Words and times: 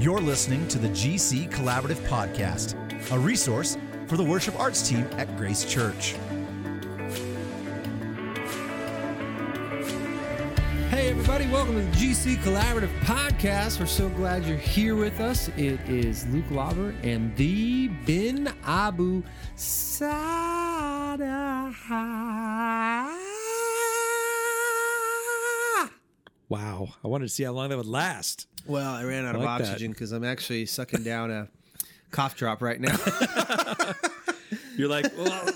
You're 0.00 0.22
listening 0.22 0.66
to 0.68 0.78
the 0.78 0.88
GC 0.88 1.50
Collaborative 1.50 1.98
Podcast, 2.08 2.74
a 3.12 3.18
resource 3.18 3.76
for 4.06 4.16
the 4.16 4.24
worship 4.24 4.58
arts 4.58 4.88
team 4.88 5.06
at 5.18 5.36
Grace 5.36 5.62
Church. 5.66 6.14
Hey, 10.88 11.10
everybody, 11.10 11.46
welcome 11.48 11.74
to 11.74 11.82
the 11.82 11.96
GC 11.98 12.36
Collaborative 12.36 12.98
Podcast. 13.00 13.78
We're 13.78 13.84
so 13.84 14.08
glad 14.08 14.46
you're 14.46 14.56
here 14.56 14.96
with 14.96 15.20
us. 15.20 15.48
It 15.58 15.78
is 15.86 16.26
Luke 16.28 16.50
Lauber 16.50 16.94
and 17.02 17.36
the 17.36 17.88
Bin 18.06 18.50
Abu 18.64 19.22
Sada. 19.54 20.80
Wow. 26.48 26.88
I 27.04 27.08
wanted 27.08 27.26
to 27.26 27.28
see 27.28 27.44
how 27.44 27.52
long 27.52 27.68
that 27.68 27.76
would 27.76 27.84
last. 27.84 28.46
Well, 28.66 28.92
I 28.94 29.04
ran 29.04 29.24
out 29.26 29.34
I 29.34 29.38
of 29.38 29.44
like 29.44 29.60
oxygen 29.62 29.90
because 29.92 30.12
I'm 30.12 30.24
actually 30.24 30.66
sucking 30.66 31.02
down 31.02 31.30
a 31.30 31.48
cough 32.10 32.36
drop 32.36 32.62
right 32.62 32.80
now. 32.80 32.96
You're 34.76 34.88
like, 34.88 35.06
well, 35.16 35.32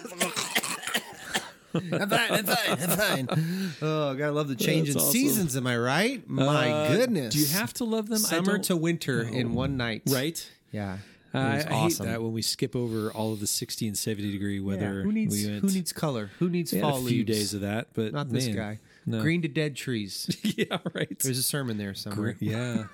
I'm 1.74 2.08
fine, 2.08 2.30
I'm 2.32 2.44
fine, 2.46 2.78
I'm 2.90 3.26
fine. 3.26 3.70
Oh, 3.82 4.14
gotta 4.14 4.32
love 4.32 4.48
the 4.48 4.54
change 4.54 4.88
in 4.88 4.94
That's 4.94 5.04
awesome. 5.06 5.12
seasons, 5.12 5.56
am 5.56 5.66
I 5.66 5.76
right? 5.76 6.28
My 6.28 6.70
uh, 6.70 6.88
goodness. 6.88 7.34
Do 7.34 7.40
you 7.40 7.46
have 7.46 7.72
to 7.74 7.84
love 7.84 8.06
them? 8.08 8.16
I 8.24 8.28
Summer 8.28 8.52
don't- 8.52 8.64
to 8.64 8.76
winter 8.76 9.22
in 9.22 9.54
one 9.54 9.76
night. 9.76 10.02
Right? 10.06 10.48
Yeah. 10.72 10.98
It 11.32 11.38
I, 11.38 11.56
was 11.56 11.66
I 11.66 11.70
awesome. 11.72 12.06
hate 12.06 12.12
that 12.12 12.22
when 12.22 12.32
we 12.32 12.42
skip 12.42 12.76
over 12.76 13.10
all 13.10 13.32
of 13.32 13.40
the 13.40 13.48
60 13.48 13.88
and 13.88 13.98
70 13.98 14.30
degree 14.30 14.60
weather. 14.60 15.02
Who 15.02 15.10
needs 15.10 15.34
we 15.34 15.50
went, 15.50 15.62
who 15.62 15.68
needs 15.70 15.92
color? 15.92 16.30
Who 16.38 16.48
needs 16.48 16.72
we 16.72 16.78
had 16.78 16.88
fall 16.88 16.98
a 17.04 17.08
few 17.08 17.24
leaves? 17.24 17.26
days 17.38 17.54
of 17.54 17.62
that, 17.62 17.88
but 17.92 18.12
Not 18.12 18.30
this 18.30 18.46
man, 18.46 18.56
guy. 18.56 18.78
No. 19.06 19.20
Green 19.20 19.42
to 19.42 19.48
dead 19.48 19.76
trees. 19.76 20.36
yeah, 20.42 20.78
right. 20.94 21.18
There's 21.18 21.38
a 21.38 21.42
sermon 21.42 21.78
there 21.78 21.94
somewhere. 21.94 22.36
yeah. 22.40 22.84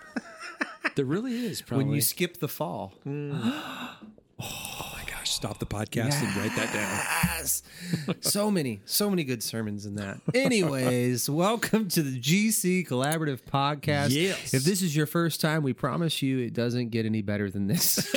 there 0.96 1.04
really 1.04 1.46
is 1.46 1.62
probably. 1.62 1.86
When 1.86 1.94
you 1.94 2.00
skip 2.00 2.38
the 2.38 2.48
fall. 2.48 2.94
oh 3.06 3.96
my 4.40 5.02
gosh, 5.06 5.30
stop 5.30 5.58
the 5.58 5.66
podcast 5.66 6.20
and 6.22 6.36
write 6.36 6.54
that 6.56 6.72
down. 6.72 7.36
Yes. 7.38 7.62
so 8.20 8.50
many, 8.50 8.80
so 8.84 9.08
many 9.08 9.22
good 9.22 9.42
sermons 9.42 9.86
in 9.86 9.96
that. 9.96 10.20
Anyways, 10.34 11.30
welcome 11.30 11.88
to 11.88 12.02
the 12.02 12.18
GC 12.18 12.88
Collaborative 12.88 13.40
Podcast. 13.42 14.10
Yes. 14.10 14.52
If 14.52 14.64
this 14.64 14.82
is 14.82 14.96
your 14.96 15.06
first 15.06 15.40
time, 15.40 15.62
we 15.62 15.72
promise 15.72 16.22
you 16.22 16.38
it 16.40 16.54
doesn't 16.54 16.88
get 16.90 17.06
any 17.06 17.22
better 17.22 17.50
than 17.50 17.68
this. 17.68 18.12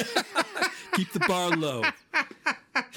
Keep 0.96 1.12
the 1.14 1.20
bar 1.22 1.52
low. 1.52 1.84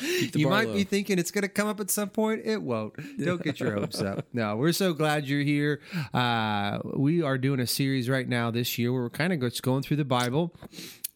You 0.00 0.48
might 0.48 0.69
low. 0.69 0.75
be 0.75 0.84
thinking 0.84 1.19
it's 1.19 1.30
going 1.30 1.42
to 1.42 1.48
come 1.48 1.69
up 1.69 1.80
at 1.80 1.91
some 1.91 2.08
point. 2.11 2.42
It 2.44 2.62
won't. 2.62 2.94
Don't 3.22 3.42
get 3.42 3.61
your 3.61 3.72
hopes 3.72 4.00
up. 4.00 4.25
No, 4.33 4.56
we're 4.56 4.72
so 4.72 4.92
glad 4.92 5.27
you're 5.27 5.41
here. 5.42 5.80
Uh, 6.12 6.78
we 6.84 7.22
are 7.22 7.39
doing 7.39 7.58
a 7.61 7.66
series 7.66 8.08
right 8.08 8.28
now 8.28 8.50
this 8.50 8.77
year 8.77 8.92
where 8.92 9.02
we're 9.02 9.11
kind 9.11 9.33
of 9.33 9.41
just 9.41 9.62
going 9.62 9.83
through 9.83 9.97
the 9.97 10.05
Bible 10.05 10.52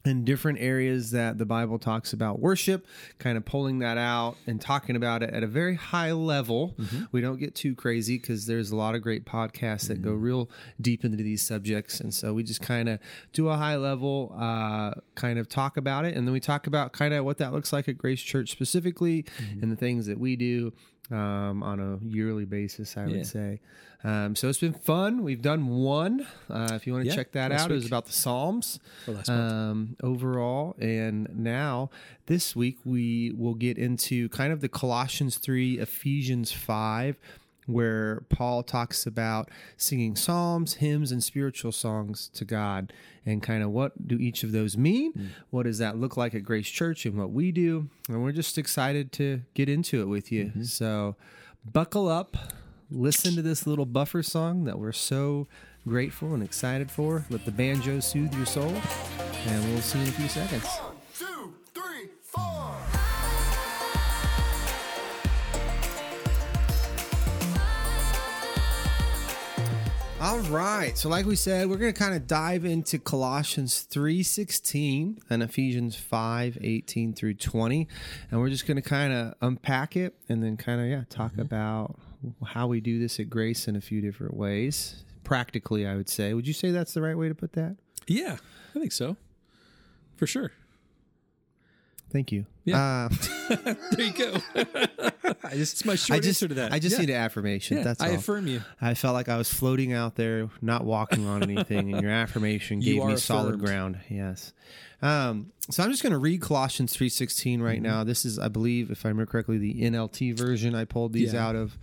in 0.04 0.24
different 0.24 0.58
areas 0.60 1.10
that 1.10 1.36
the 1.36 1.44
Bible 1.44 1.78
talks 1.78 2.12
about 2.12 2.40
worship, 2.40 2.86
kind 3.18 3.36
of 3.36 3.44
pulling 3.44 3.80
that 3.80 3.98
out 3.98 4.36
and 4.46 4.60
talking 4.60 4.96
about 4.96 5.22
it 5.22 5.30
at 5.30 5.42
a 5.42 5.46
very 5.46 5.74
high 5.74 6.12
level. 6.12 6.74
Mm-hmm. 6.78 7.04
We 7.12 7.20
don't 7.20 7.38
get 7.38 7.54
too 7.54 7.74
crazy 7.74 8.18
because 8.18 8.46
there's 8.46 8.70
a 8.70 8.76
lot 8.76 8.94
of 8.94 9.02
great 9.02 9.26
podcasts 9.26 9.88
that 9.88 10.00
go 10.00 10.10
mm-hmm. 10.10 10.22
real 10.22 10.50
deep 10.80 11.04
into 11.04 11.18
these 11.18 11.42
subjects. 11.42 12.00
And 12.00 12.14
so 12.14 12.32
we 12.32 12.42
just 12.42 12.62
kind 12.62 12.88
of 12.88 12.98
do 13.32 13.48
a 13.48 13.56
high 13.56 13.76
level, 13.76 14.34
uh, 14.38 14.92
kind 15.16 15.38
of 15.38 15.48
talk 15.48 15.76
about 15.76 16.06
it. 16.06 16.16
And 16.16 16.26
then 16.26 16.32
we 16.32 16.40
talk 16.40 16.66
about 16.66 16.92
kind 16.92 17.12
of 17.12 17.24
what 17.24 17.36
that 17.38 17.52
looks 17.52 17.72
like 17.72 17.88
at 17.88 17.98
Grace 17.98 18.22
Church 18.22 18.50
specifically 18.50 19.24
mm-hmm. 19.24 19.62
and 19.62 19.70
the 19.70 19.76
things 19.76 20.06
that 20.06 20.18
we 20.18 20.34
do 20.34 20.72
um, 21.10 21.62
on 21.62 21.80
a 21.80 21.98
yearly 22.04 22.44
basis, 22.44 22.96
I 22.96 23.06
Yeah. 23.06 23.10
would 23.10 23.26
say. 23.26 23.60
Um, 24.02 24.34
so 24.34 24.48
it's 24.48 24.58
been 24.58 24.72
fun. 24.72 25.22
We've 25.22 25.42
done 25.42 25.66
one. 25.66 26.26
Uh, 26.48 26.70
if 26.72 26.86
you 26.86 26.94
want 26.94 27.04
to 27.04 27.08
Yeah, 27.10 27.14
check 27.16 27.32
that 27.32 27.52
out, 27.52 27.70
it 27.70 27.74
was 27.74 27.84
about 27.86 28.06
the 28.06 28.12
Psalms 28.12 28.80
um, 29.28 29.96
overall. 30.02 30.74
And 30.80 31.28
now 31.36 31.90
this 32.26 32.56
week 32.56 32.78
we 32.84 33.30
will 33.36 33.54
get 33.54 33.76
into 33.76 34.28
kind 34.30 34.52
of 34.54 34.60
the 34.62 34.68
Colossians 34.70 35.36
3, 35.36 35.78
Ephesians 35.78 36.50
5, 36.50 37.18
where 37.66 38.22
Paul 38.28 38.62
talks 38.62 39.06
about 39.06 39.50
singing 39.76 40.16
psalms, 40.16 40.74
hymns, 40.74 41.12
and 41.12 41.22
spiritual 41.22 41.72
songs 41.72 42.30
to 42.34 42.44
God. 42.44 42.92
And 43.26 43.42
kind 43.42 43.62
of 43.62 43.70
what 43.70 44.08
do 44.08 44.16
each 44.16 44.42
of 44.42 44.52
those 44.52 44.76
mean? 44.76 45.12
Hmm. 45.12 45.26
What 45.50 45.64
does 45.64 45.78
that 45.78 45.96
look 45.96 46.16
like 46.16 46.34
at 46.34 46.42
Grace 46.42 46.68
Church 46.68 47.04
and 47.06 47.18
what 47.18 47.30
we 47.30 47.52
do? 47.52 47.88
And 48.08 48.22
we're 48.22 48.32
just 48.32 48.58
excited 48.58 49.12
to 49.12 49.42
get 49.54 49.68
into 49.68 50.00
it 50.00 50.06
with 50.06 50.32
you. 50.32 50.46
Mm-hmm. 50.46 50.62
So 50.64 51.16
buckle 51.64 52.08
up. 52.08 52.36
Listen 52.90 53.36
to 53.36 53.42
this 53.42 53.68
little 53.68 53.86
buffer 53.86 54.22
song 54.22 54.64
that 54.64 54.78
we're 54.78 54.90
so 54.90 55.46
grateful 55.86 56.34
and 56.34 56.42
excited 56.42 56.90
for. 56.90 57.24
Let 57.30 57.44
the 57.44 57.52
banjo 57.52 58.00
soothe 58.00 58.34
your 58.34 58.46
soul, 58.46 58.74
and 59.46 59.64
we'll 59.72 59.80
see 59.80 59.98
you 59.98 60.04
in 60.06 60.10
a 60.10 60.12
few 60.12 60.28
seconds. 60.28 60.89
All 70.20 70.40
right. 70.40 70.98
So 70.98 71.08
like 71.08 71.24
we 71.24 71.34
said, 71.34 71.70
we're 71.70 71.78
going 71.78 71.94
to 71.94 71.98
kind 71.98 72.14
of 72.14 72.26
dive 72.26 72.66
into 72.66 72.98
Colossians 72.98 73.86
3:16 73.90 75.16
and 75.30 75.42
Ephesians 75.42 75.96
5:18 75.96 77.16
through 77.16 77.34
20, 77.34 77.88
and 78.30 78.38
we're 78.38 78.50
just 78.50 78.66
going 78.66 78.76
to 78.76 78.82
kind 78.82 79.14
of 79.14 79.34
unpack 79.40 79.96
it 79.96 80.14
and 80.28 80.42
then 80.42 80.58
kind 80.58 80.78
of 80.78 80.88
yeah, 80.88 81.04
talk 81.08 81.32
mm-hmm. 81.32 81.40
about 81.40 81.98
how 82.44 82.66
we 82.66 82.82
do 82.82 82.98
this 82.98 83.18
at 83.18 83.30
Grace 83.30 83.66
in 83.66 83.76
a 83.76 83.80
few 83.80 84.02
different 84.02 84.36
ways. 84.36 85.04
Practically, 85.24 85.86
I 85.86 85.96
would 85.96 86.10
say. 86.10 86.34
Would 86.34 86.46
you 86.46 86.52
say 86.52 86.70
that's 86.70 86.92
the 86.92 87.00
right 87.00 87.16
way 87.16 87.28
to 87.28 87.34
put 87.34 87.54
that? 87.54 87.76
yeah, 88.06 88.36
I 88.74 88.78
think 88.78 88.92
so. 88.92 89.16
For 90.16 90.26
sure. 90.26 90.52
Thank 92.10 92.32
you. 92.32 92.44
Yeah. 92.64 93.08
Uh, 93.10 93.54
There 93.92 94.06
you 94.06 94.12
go. 94.12 94.36
I 95.44 95.50
just 95.54 95.72
It's 95.74 95.84
my 95.84 95.94
short 95.96 96.16
I 96.16 96.20
just, 96.20 96.42
answer 96.42 96.48
to 96.48 96.54
that. 96.54 96.72
I 96.72 96.78
just 96.78 96.94
Yeah. 96.96 97.00
need 97.00 97.10
an 97.10 97.16
affirmation. 97.16 97.78
Yeah, 97.78 97.82
That's 97.84 98.00
I 98.02 98.10
all. 98.10 98.14
affirm 98.16 98.46
you. 98.46 98.62
I 98.80 98.94
felt 98.94 99.14
like 99.14 99.28
I 99.28 99.36
was 99.36 99.52
floating 99.52 99.92
out 99.92 100.16
there, 100.16 100.48
not 100.60 100.84
walking 100.84 101.26
on 101.26 101.42
anything, 101.42 101.92
and 101.92 102.02
your 102.02 102.10
affirmation 102.12 102.80
You 102.82 102.94
gave 102.96 103.04
me 103.04 103.12
are 103.14 103.16
solid 103.16 103.58
ground. 103.60 103.98
Yes. 104.08 104.52
Um, 105.02 105.52
so 105.70 105.82
I'm 105.82 105.90
just 105.90 106.02
going 106.02 106.12
to 106.12 106.18
read 106.18 106.40
Colossians 106.42 106.96
3:16 106.96 107.60
right 107.62 107.76
Mm-hmm. 107.76 107.82
now. 107.84 108.04
This 108.04 108.24
is, 108.24 108.38
I 108.38 108.48
believe, 108.48 108.90
if 108.90 109.06
I 109.06 109.08
remember 109.08 109.30
correctly, 109.30 109.58
the 109.58 109.82
NLT 109.82 110.36
version. 110.36 110.74
I 110.74 110.84
pulled 110.84 111.12
these 111.12 111.32
Yeah. 111.32 111.46
out 111.46 111.56
of. 111.56 111.78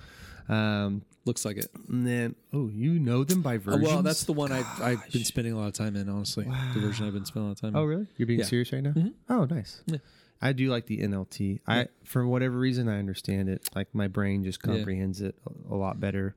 Um, 0.49 1.01
Looks 1.27 1.45
like 1.45 1.57
it. 1.57 1.69
and 1.89 2.07
then, 2.07 2.35
oh, 2.53 2.69
you 2.73 2.97
know 2.99 3.23
them 3.23 3.41
by 3.41 3.55
Uh, 3.55 3.59
versions. 3.59 3.83
Well, 3.83 4.01
that's 4.01 4.23
the 4.23 4.33
one 4.33 4.51
I've, 4.51 4.81
I've 4.81 5.11
been 5.11 5.23
spending 5.25 5.53
a 5.53 5.57
lot 5.57 5.67
of 5.67 5.73
time 5.73 5.95
in, 5.95 6.07
honestly. 6.09 6.45
The 6.73 6.79
version 6.79 7.05
I've 7.05 7.13
been 7.13 7.25
spending 7.25 7.45
a 7.45 7.49
lot 7.49 7.57
of 7.57 7.61
time 7.61 7.69
in. 7.71 7.75
Oh, 7.75 7.83
really? 7.83 8.07
You're 8.17 8.27
being 8.27 8.39
Yeah. 8.39 8.45
Serious 8.45 8.71
right 8.73 8.81
now? 8.81 8.93
Oh, 9.29 9.43
nice. 9.45 9.81
Yeah. 9.85 9.97
I 10.41 10.53
do 10.53 10.69
like 10.69 10.85
the 10.85 10.99
NLT. 10.99 11.59
I, 11.67 11.87
for 12.03 12.25
whatever 12.25 12.57
reason, 12.57 12.87
I 12.87 12.97
understand 12.99 13.49
it. 13.49 13.67
Like 13.75 13.93
my 13.93 14.07
brain 14.07 14.43
just 14.43 14.61
comprehends 14.61 15.19
it 15.21 15.35
a, 15.69 15.73
a 15.73 15.75
lot 15.75 15.99
better. 15.99 16.35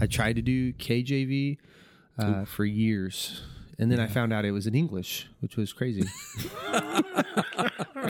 I 0.00 0.06
tried 0.06 0.36
to 0.36 0.42
do 0.42 0.72
KJV 0.74 1.56
uh, 2.18 2.44
for 2.44 2.64
years, 2.64 3.40
and 3.78 3.90
then 3.92 4.00
I 4.00 4.08
found 4.08 4.32
out 4.32 4.44
it 4.44 4.50
was 4.50 4.66
in 4.66 4.74
English, 4.74 5.28
which 5.40 5.56
was 5.56 5.72
crazy. 5.72 6.02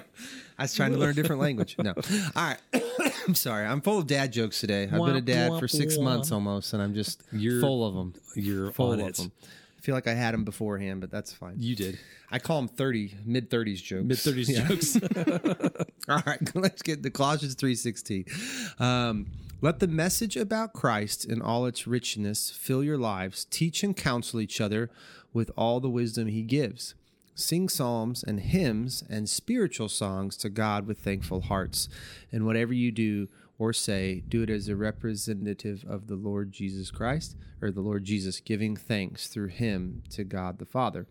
I 0.59 0.63
was 0.65 0.75
trying 0.75 0.93
to 0.93 0.99
learn 0.99 1.11
a 1.11 1.15
different 1.15 1.41
language. 1.41 1.77
No, 1.79 1.95
all 2.37 2.43
right. 2.43 2.59
I'm 3.29 3.35
sorry. 3.35 3.67
I'm 3.67 3.81
full 3.81 3.99
of 3.99 4.07
dad 4.07 4.33
jokes 4.33 4.61
today. 4.61 4.85
I've 4.85 4.91
been 5.05 5.17
a 5.17 5.21
dad 5.21 5.59
for 5.59 5.69
six 5.69 5.99
months 5.99 6.33
almost, 6.33 6.73
and 6.73 6.83
I'm 6.83 6.95
just 6.95 7.23
You're- 7.33 7.61
full 7.61 7.87
of 7.87 7.95
them. 7.95 8.15
You're 8.35 8.73
Full 8.73 8.91
on 8.93 9.01
of 9.01 9.09
it. 9.09 9.15
them. 9.17 9.33
I 9.43 9.81
feel 9.81 9.95
like 9.95 10.09
I 10.09 10.15
had 10.15 10.35
them 10.35 10.45
beforehand, 10.45 11.01
but 11.01 11.11
that's 11.11 11.33
fine. 11.33 11.55
You 11.59 11.77
did. 11.77 11.99
I 12.33 12.39
call 12.41 12.59
them 12.61 12.69
30, 12.69 13.15
mid 13.25 13.49
30s 13.49 13.83
jokes. 13.83 14.05
Mid 14.05 14.19
30s 14.19 14.49
Yeah. 14.49 14.67
jokes. 14.67 15.87
All 16.09 16.23
right, 16.27 16.41
let's 16.57 16.83
get 16.83 17.03
to 17.05 17.11
Colossians 17.11 17.55
3:16. 17.55 18.81
Um, 18.81 19.27
let 19.61 19.79
the 19.79 19.87
message 19.87 20.37
about 20.37 20.73
Christ 20.73 21.25
in 21.25 21.41
all 21.43 21.67
its 21.67 21.87
richness 21.87 22.51
fill 22.51 22.83
your 22.85 22.99
lives. 22.99 23.45
Teach 23.51 23.83
and 23.83 23.97
counsel 23.97 24.41
each 24.41 24.61
other 24.61 24.91
with 25.33 25.51
all 25.57 25.81
the 25.81 25.91
wisdom 25.91 26.27
he 26.29 26.43
gives. 26.43 26.95
Sing 27.39 27.69
psalms 27.69 28.25
and 28.25 28.41
hymns 28.41 29.05
and 29.09 29.29
spiritual 29.29 29.89
songs 29.89 30.37
to 30.39 30.51
God 30.51 30.89
with 30.89 30.99
thankful 30.99 31.43
hearts. 31.43 31.89
And 32.33 32.45
whatever 32.45 32.73
you 32.73 32.91
do 32.91 33.29
or 33.61 33.73
say, 33.73 34.25
do 34.29 34.43
it 34.43 34.51
as 34.51 34.69
a 34.69 34.75
representative 34.75 35.85
of 35.89 36.09
the 36.09 36.17
Lord 36.17 36.51
Jesus 36.51 36.91
Christ 36.91 37.37
or 37.63 37.71
the 37.71 37.81
Lord 37.81 38.05
Jesus, 38.05 38.41
giving 38.41 38.75
thanks 38.75 39.29
through 39.29 39.49
him 39.49 40.03
to 40.11 40.25
God 40.25 40.59
the 40.59 40.67
Father. 40.67 41.07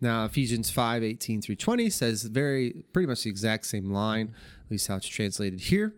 Now, 0.00 0.24
Ephesians 0.24 0.70
5 0.70 1.02
18 1.02 1.42
through 1.42 1.56
20 1.56 1.90
says 1.90 2.22
very 2.22 2.84
pretty 2.92 3.08
much 3.08 3.24
the 3.24 3.30
exact 3.30 3.66
same 3.66 3.90
line, 3.90 4.34
at 4.64 4.70
least 4.70 4.86
how 4.86 4.94
it's 4.94 5.08
translated 5.08 5.58
here. 5.58 5.92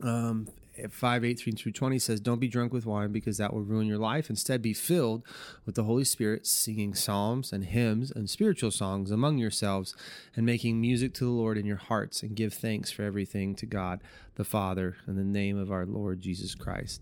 Um, 0.00 0.46
5 0.90 1.24
18 1.24 1.56
through 1.56 1.72
20 1.72 1.98
says, 1.98 2.20
Don't 2.20 2.40
be 2.40 2.48
drunk 2.48 2.72
with 2.72 2.86
wine 2.86 3.12
because 3.12 3.38
that 3.38 3.52
will 3.52 3.62
ruin 3.62 3.86
your 3.86 3.98
life. 3.98 4.30
Instead, 4.30 4.62
be 4.62 4.72
filled 4.72 5.22
with 5.64 5.74
the 5.74 5.84
Holy 5.84 6.04
Spirit, 6.04 6.46
singing 6.46 6.94
psalms 6.94 7.52
and 7.52 7.64
hymns 7.64 8.10
and 8.10 8.28
spiritual 8.28 8.70
songs 8.70 9.10
among 9.10 9.38
yourselves, 9.38 9.94
and 10.34 10.46
making 10.46 10.80
music 10.80 11.14
to 11.14 11.24
the 11.24 11.30
Lord 11.30 11.58
in 11.58 11.66
your 11.66 11.76
hearts, 11.76 12.22
and 12.22 12.36
give 12.36 12.54
thanks 12.54 12.90
for 12.90 13.02
everything 13.02 13.54
to 13.56 13.66
God 13.66 14.02
the 14.36 14.44
Father 14.44 14.96
in 15.06 15.16
the 15.16 15.24
name 15.24 15.58
of 15.58 15.72
our 15.72 15.86
Lord 15.86 16.20
Jesus 16.20 16.54
Christ. 16.54 17.00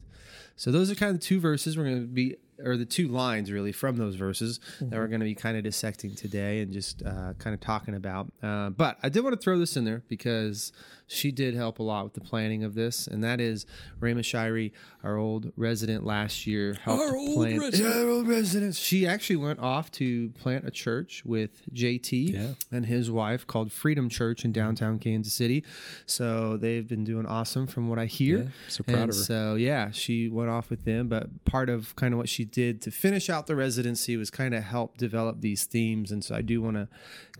So, 0.57 0.71
those 0.71 0.91
are 0.91 0.95
kind 0.95 1.15
of 1.15 1.21
the 1.21 1.27
two 1.27 1.41
verses 1.41 1.77
we're 1.77 1.85
going 1.85 2.03
to 2.03 2.07
be 2.07 2.37
or 2.63 2.77
the 2.77 2.85
two 2.85 3.09
lines 3.09 3.51
really 3.51 3.73
from 3.73 3.97
those 3.97 4.15
verses 4.15 4.61
that 4.81 4.93
we're 4.93 5.09
going 5.09 5.21
to 5.21 5.27
be 5.27 5.35
kind 5.35 5.57
of 5.57 5.65
dissecting 5.65 6.15
today 6.15 6.61
and 6.61 6.73
just 6.73 7.03
uh, 7.05 7.33
kind 7.39 7.55
of 7.55 7.61
talking 7.61 7.95
about. 7.95 8.31
Uh, 8.43 8.71
but 8.71 8.99
I 9.03 9.09
did 9.09 9.25
want 9.25 9.35
to 9.35 9.43
throw 9.43 9.59
this 9.59 9.77
in 9.77 9.85
there 9.85 10.03
because 10.09 10.73
she 11.07 11.31
did 11.31 11.55
help 11.55 11.79
a 11.79 11.83
lot 11.83 12.05
with 12.05 12.15
the 12.15 12.21
planning 12.21 12.65
of 12.65 12.75
this, 12.75 13.07
and 13.07 13.23
that 13.23 13.41
is 13.41 13.67
Rama 14.01 14.21
Shirey, 14.23 14.73
our 15.03 15.17
old 15.19 15.53
resident 15.57 16.05
last 16.05 16.47
year, 16.47 16.77
helped 16.83 17.03
Our 17.03 17.17
old 17.17 17.35
plan- 17.37 17.59
resident. 17.61 17.95
Our 17.95 18.09
old 18.09 18.27
resident. 18.29 18.75
She 18.75 19.07
actually 19.07 19.37
went 19.37 19.59
off 19.61 19.91
to 19.93 20.31
plant 20.31 20.67
a 20.67 20.71
church 20.71 21.23
with 21.25 21.63
JT 21.73 22.33
Yeah. 22.33 22.55
and 22.73 22.87
his 22.87 23.11
wife 23.11 23.47
called 23.47 23.71
Freedom 23.71 24.09
Church 24.09 24.45
in 24.45 24.53
downtown 24.53 24.99
Kansas 24.99 25.33
City. 25.35 25.63
So 26.07 26.57
they've 26.57 26.87
been 26.89 27.05
doing 27.05 27.27
awesome 27.27 27.67
from 27.67 27.89
what 27.89 27.99
I 27.99 28.07
hear. 28.07 28.39
Yeah, 28.39 28.49
so 28.69 28.85
proud 28.85 28.95
And 29.03 29.11
of 29.11 29.17
her. 29.17 29.23
So 29.23 29.55
yeah, 29.57 29.91
she 29.91 30.29
went 30.29 30.51
off 30.51 30.71
with 30.71 30.85
them. 30.85 31.09
But 31.09 31.45
part 31.45 31.69
of 31.69 31.95
kind 31.97 32.15
of 32.15 32.19
what 32.19 32.29
she 32.29 32.45
did 32.45 32.81
to 32.83 32.91
finish 32.91 33.29
out 33.29 33.47
the 33.47 33.57
residency 33.57 34.17
was 34.17 34.31
kind 34.31 34.55
of 34.55 34.63
help 34.63 34.97
develop 34.97 35.41
these 35.43 35.65
themes. 35.65 36.11
And 36.11 36.25
so 36.25 36.35
I 36.35 36.41
do 36.43 36.63
want 36.63 36.77
to 36.77 36.89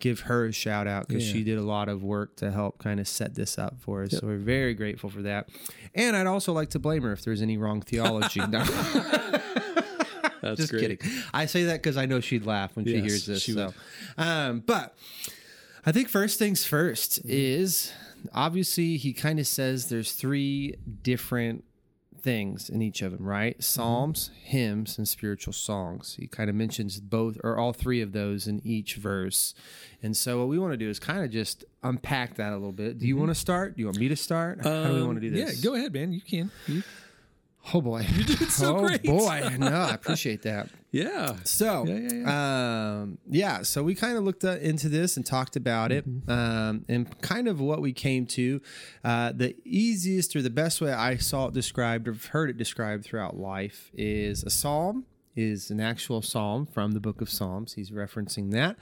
give 0.05 0.21
her 0.21 0.45
a 0.45 0.53
shout 0.53 0.87
out 0.87 1.09
because 1.09 1.27
Yeah. 1.27 1.33
she 1.33 1.43
did 1.45 1.57
a 1.57 1.63
lot 1.63 1.89
of 1.89 2.03
work 2.05 2.37
to 2.37 2.51
help 2.51 2.77
kind 2.77 3.01
of 3.01 3.09
set 3.09 3.35
this 3.35 3.57
up 3.59 3.81
for 3.81 4.03
us. 4.03 4.11
So 4.11 4.21
we're 4.27 4.37
very 4.37 4.75
grateful 4.75 5.09
for 5.09 5.23
that. 5.23 5.49
And 5.95 6.15
I'd 6.15 6.27
also 6.27 6.53
like 6.53 6.69
to 6.71 6.79
blame 6.79 7.05
her 7.05 7.13
if 7.13 7.23
there's 7.25 7.41
any 7.41 7.57
wrong 7.57 7.81
theology. 7.81 8.41
That's 10.43 10.59
Just 10.59 10.71
great. 10.73 11.01
kidding. 11.01 11.23
I 11.33 11.47
say 11.47 11.65
that 11.65 11.83
because 11.83 11.97
I 11.97 12.05
know 12.05 12.21
she'd 12.21 12.45
laugh 12.45 12.77
when 12.77 12.85
she 12.85 13.01
hears 13.01 13.25
this. 13.25 13.41
she 13.43 13.53
so, 13.53 13.73
um, 14.19 14.61
but 14.67 14.95
I 15.87 15.93
think 15.93 16.09
first 16.09 16.39
things 16.39 16.67
first 16.67 17.21
Mm-hmm. 17.23 17.29
is 17.31 17.91
obviously 18.35 18.99
he 18.99 19.15
kind 19.15 19.39
of 19.41 19.47
says 19.47 19.89
there's 19.89 20.13
three 20.13 20.75
different 21.03 21.65
things 22.25 22.69
in 22.71 22.83
each 22.83 23.03
of 23.03 23.13
them, 23.13 23.25
right? 23.25 23.55
Mm-hmm. 23.55 23.63
Psalms, 23.63 24.31
hymns, 24.43 24.99
and 24.99 25.07
spiritual 25.07 25.53
songs. 25.53 26.17
He 26.19 26.27
kind 26.27 26.51
of 26.51 26.57
mentions 26.57 26.99
both 26.99 27.39
or 27.45 27.59
all 27.59 27.73
three 27.73 28.01
of 28.01 28.13
those 28.13 28.49
in 28.49 28.61
each 28.65 28.97
verse. 28.97 29.55
And 30.03 30.17
so 30.17 30.39
what 30.39 30.49
we 30.49 30.59
want 30.59 30.73
to 30.73 30.77
do 30.77 30.89
is 30.89 30.99
kind 30.99 31.23
of 31.25 31.31
just 31.31 31.65
unpack 31.83 32.35
that 32.37 32.51
a 32.53 32.57
little 32.57 32.73
bit. 32.73 32.99
Do 32.99 33.07
you 33.07 33.17
want 33.17 33.31
to 33.31 33.35
start? 33.35 33.77
Do 33.77 33.83
you 33.83 33.87
want 33.87 33.99
me 33.99 34.09
to 34.09 34.17
start? 34.17 34.65
How 34.65 34.89
do 34.89 34.95
we 34.95 35.03
want 35.03 35.17
to 35.17 35.21
do 35.21 35.31
this? 35.31 35.41
Mm-hmm. 35.41 35.49
Um, 35.51 35.57
Yeah, 35.57 35.71
go 35.71 35.75
ahead, 35.77 35.93
man. 35.93 36.13
You 36.13 36.21
can. 36.23 36.51
You- 36.67 36.83
Oh 37.73 37.81
boy. 37.81 38.07
You 38.13 38.25
did 38.25 38.51
so 38.51 38.77
oh, 38.77 38.81
great. 38.87 39.03
boy. 39.03 39.49
No, 39.59 39.69
I 39.69 39.95
appreciate 39.95 40.43
that. 40.43 40.69
yeah. 40.91 41.37
So, 41.45 41.87
Yeah, 41.87 42.09
yeah, 42.13 43.01
Um, 43.01 43.19
yeah, 43.31 43.63
so 43.63 43.83
we 43.83 43.95
kind 43.95 44.19
of 44.19 44.25
looked 44.25 44.45
uh, 44.45 44.59
into 44.59 44.89
this 44.91 45.17
and 45.17 45.25
talked 45.25 45.57
about 45.57 45.91
it, 45.91 46.07
Mm-hmm. 46.09 46.31
um, 46.31 46.85
and 46.89 47.21
kind 47.23 47.49
of 47.49 47.61
what 47.61 47.81
we 47.81 47.93
came 47.93 48.27
to. 48.27 48.61
Uh, 49.03 49.33
the 49.33 49.57
easiest 49.65 50.37
or 50.37 50.43
the 50.43 50.51
best 50.51 50.81
way 50.81 50.93
I 50.93 51.17
saw 51.17 51.47
it 51.49 51.55
described, 51.55 52.07
or 52.09 52.15
heard 52.33 52.51
it 52.51 52.59
described 52.59 53.05
throughout 53.05 53.37
life, 53.39 53.91
is 53.95 54.43
a 54.45 54.51
psalm 54.51 55.07
is 55.37 55.69
an 55.71 55.81
actual 55.81 56.23
psalm 56.23 56.65
from 56.65 56.93
the 56.93 57.01
book 57.01 57.21
of 57.21 57.29
Psalms. 57.29 57.73
He's 57.73 57.91
referencing 57.91 58.53
that. 58.53 58.77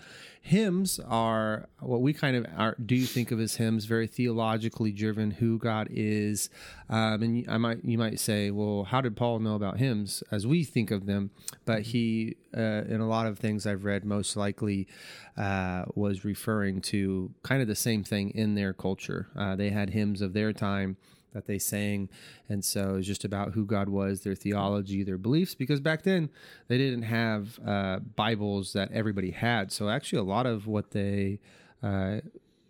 Hymns 0.44 0.98
are 0.98 1.68
what 1.78 2.00
we 2.00 2.12
kind 2.12 2.36
of 2.36 2.46
are, 2.56 2.74
do 2.84 3.00
think 3.04 3.30
of 3.30 3.38
as 3.38 3.56
hymns, 3.56 3.84
very 3.84 4.08
theologically 4.08 4.90
driven, 4.90 5.30
who 5.30 5.56
God 5.56 5.86
is. 5.88 6.50
Um, 6.90 7.22
and 7.22 7.48
I 7.48 7.58
might 7.58 7.84
you 7.84 7.96
might 7.96 8.18
say, 8.18 8.50
well, 8.50 8.82
how 8.82 9.00
did 9.00 9.16
Paul 9.16 9.38
know 9.38 9.54
about 9.54 9.78
hymns 9.78 10.24
as 10.32 10.44
we 10.44 10.64
think 10.64 10.90
of 10.90 11.06
them? 11.06 11.30
But 11.64 11.82
he, 11.82 12.36
uh, 12.56 12.82
in 12.88 13.00
a 13.00 13.06
lot 13.08 13.26
of 13.26 13.38
things 13.38 13.66
I've 13.68 13.84
read, 13.84 14.04
most 14.04 14.36
likely 14.36 14.88
uh, 15.36 15.84
was 15.94 16.24
referring 16.24 16.80
to 16.82 17.30
kind 17.44 17.62
of 17.62 17.68
the 17.68 17.76
same 17.76 18.02
thing 18.02 18.30
in 18.30 18.56
their 18.56 18.72
culture. 18.72 19.28
Uh, 19.36 19.54
they 19.54 19.70
had 19.70 19.90
hymns 19.90 20.20
of 20.20 20.32
their 20.32 20.52
time 20.52 20.96
that 21.32 21.46
they 21.46 21.58
sang. 21.58 22.08
And 22.48 22.64
so 22.64 22.96
it's 22.96 23.06
just 23.06 23.24
about 23.24 23.52
who 23.52 23.64
God 23.64 23.88
was, 23.88 24.20
their 24.22 24.34
theology, 24.34 25.02
their 25.02 25.18
beliefs, 25.18 25.54
because 25.54 25.80
back 25.80 26.02
then 26.02 26.30
they 26.68 26.78
didn't 26.78 27.02
have 27.02 27.58
uh, 27.66 27.98
Bibles 28.16 28.72
that 28.72 28.90
everybody 28.92 29.30
had. 29.30 29.72
So 29.72 29.88
actually, 29.88 30.18
a 30.18 30.24
lot 30.24 30.46
of 30.46 30.66
what 30.66 30.90
they 30.90 31.40
uh, 31.82 32.18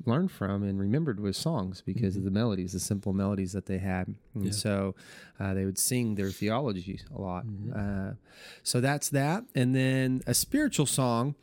learned 0.05 0.33
from 0.33 0.63
and 0.63 0.81
remembered 0.81 1.21
was 1.21 1.37
songs 1.37 1.83
because 1.85 2.17
of 2.17 2.25
the 2.25 2.31
melodies, 2.31 2.73
the 2.73 2.81
simple 2.81 3.13
melodies 3.13 3.53
that 3.53 3.67
they 3.67 3.79
had. 3.79 4.15
And 4.35 4.55
so 4.55 4.95
uh, 5.39 5.55
they 5.55 5.65
would 5.65 5.79
sing 5.79 6.15
their 6.15 6.31
theology 6.31 7.01
a 7.15 7.21
lot. 7.21 7.45
Uh, 7.75 8.13
so 8.63 8.81
that's 8.81 9.09
that. 9.11 9.45
And 9.55 9.75
then 9.75 10.23
a 10.27 10.35
spiritual 10.35 10.87
song. 10.87 11.35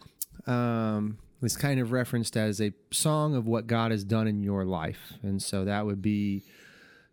Um, 0.48 1.20
was 1.42 1.56
kind 1.56 1.80
of 1.80 1.92
referenced 1.92 2.36
as 2.36 2.60
a 2.60 2.74
song 2.92 3.36
of 3.36 3.48
what 3.48 3.68
God 3.68 3.92
has 3.92 4.04
done 4.04 4.28
in 4.28 4.44
your 4.44 4.66
life. 4.66 5.14
And 5.24 5.42
so 5.42 5.66
that 5.66 5.86
would 5.86 6.02
be 6.02 6.44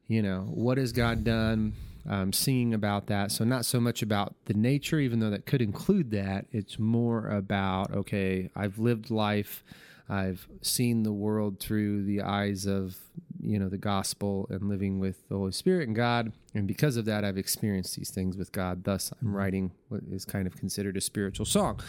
you 0.08 0.22
know 0.22 0.46
what 0.48 0.78
has 0.78 0.92
god 0.92 1.24
done? 1.24 1.74
Um, 2.08 2.32
singing 2.32 2.72
about 2.72 3.08
that. 3.08 3.32
So 3.32 3.44
not 3.44 3.64
so 3.64 3.80
much 3.80 4.00
about 4.00 4.36
the 4.44 4.54
nature 4.54 5.00
even 5.00 5.18
though 5.18 5.30
that 5.30 5.44
could 5.44 5.60
include 5.60 6.12
that. 6.12 6.46
It's 6.52 6.78
more 6.78 7.28
about 7.28 7.92
okay 7.92 8.50
i've 8.54 8.78
lived 8.78 9.10
life. 9.10 9.64
I've 10.08 10.46
seen 10.62 11.02
the 11.02 11.12
world 11.12 11.58
through 11.58 12.04
the 12.04 12.22
eyes 12.22 12.64
of 12.66 12.96
you 13.40 13.58
know 13.58 13.68
the 13.68 13.78
gospel 13.78 14.46
and 14.50 14.68
living 14.68 15.00
with 15.00 15.28
the 15.28 15.36
holy 15.36 15.52
spirit 15.52 15.88
and 15.88 15.96
god. 15.96 16.32
And 16.54 16.68
because 16.68 16.96
of 16.96 17.06
that 17.06 17.24
i've 17.24 17.38
experienced 17.38 17.96
these 17.96 18.10
things 18.10 18.36
with 18.36 18.52
god. 18.52 18.84
Thus 18.84 19.12
i'm 19.20 19.34
writing 19.34 19.72
what 19.88 20.02
is 20.10 20.24
kind 20.24 20.46
of 20.46 20.56
considered 20.56 20.96
a 20.96 21.00
spiritual 21.00 21.46
song. 21.46 21.80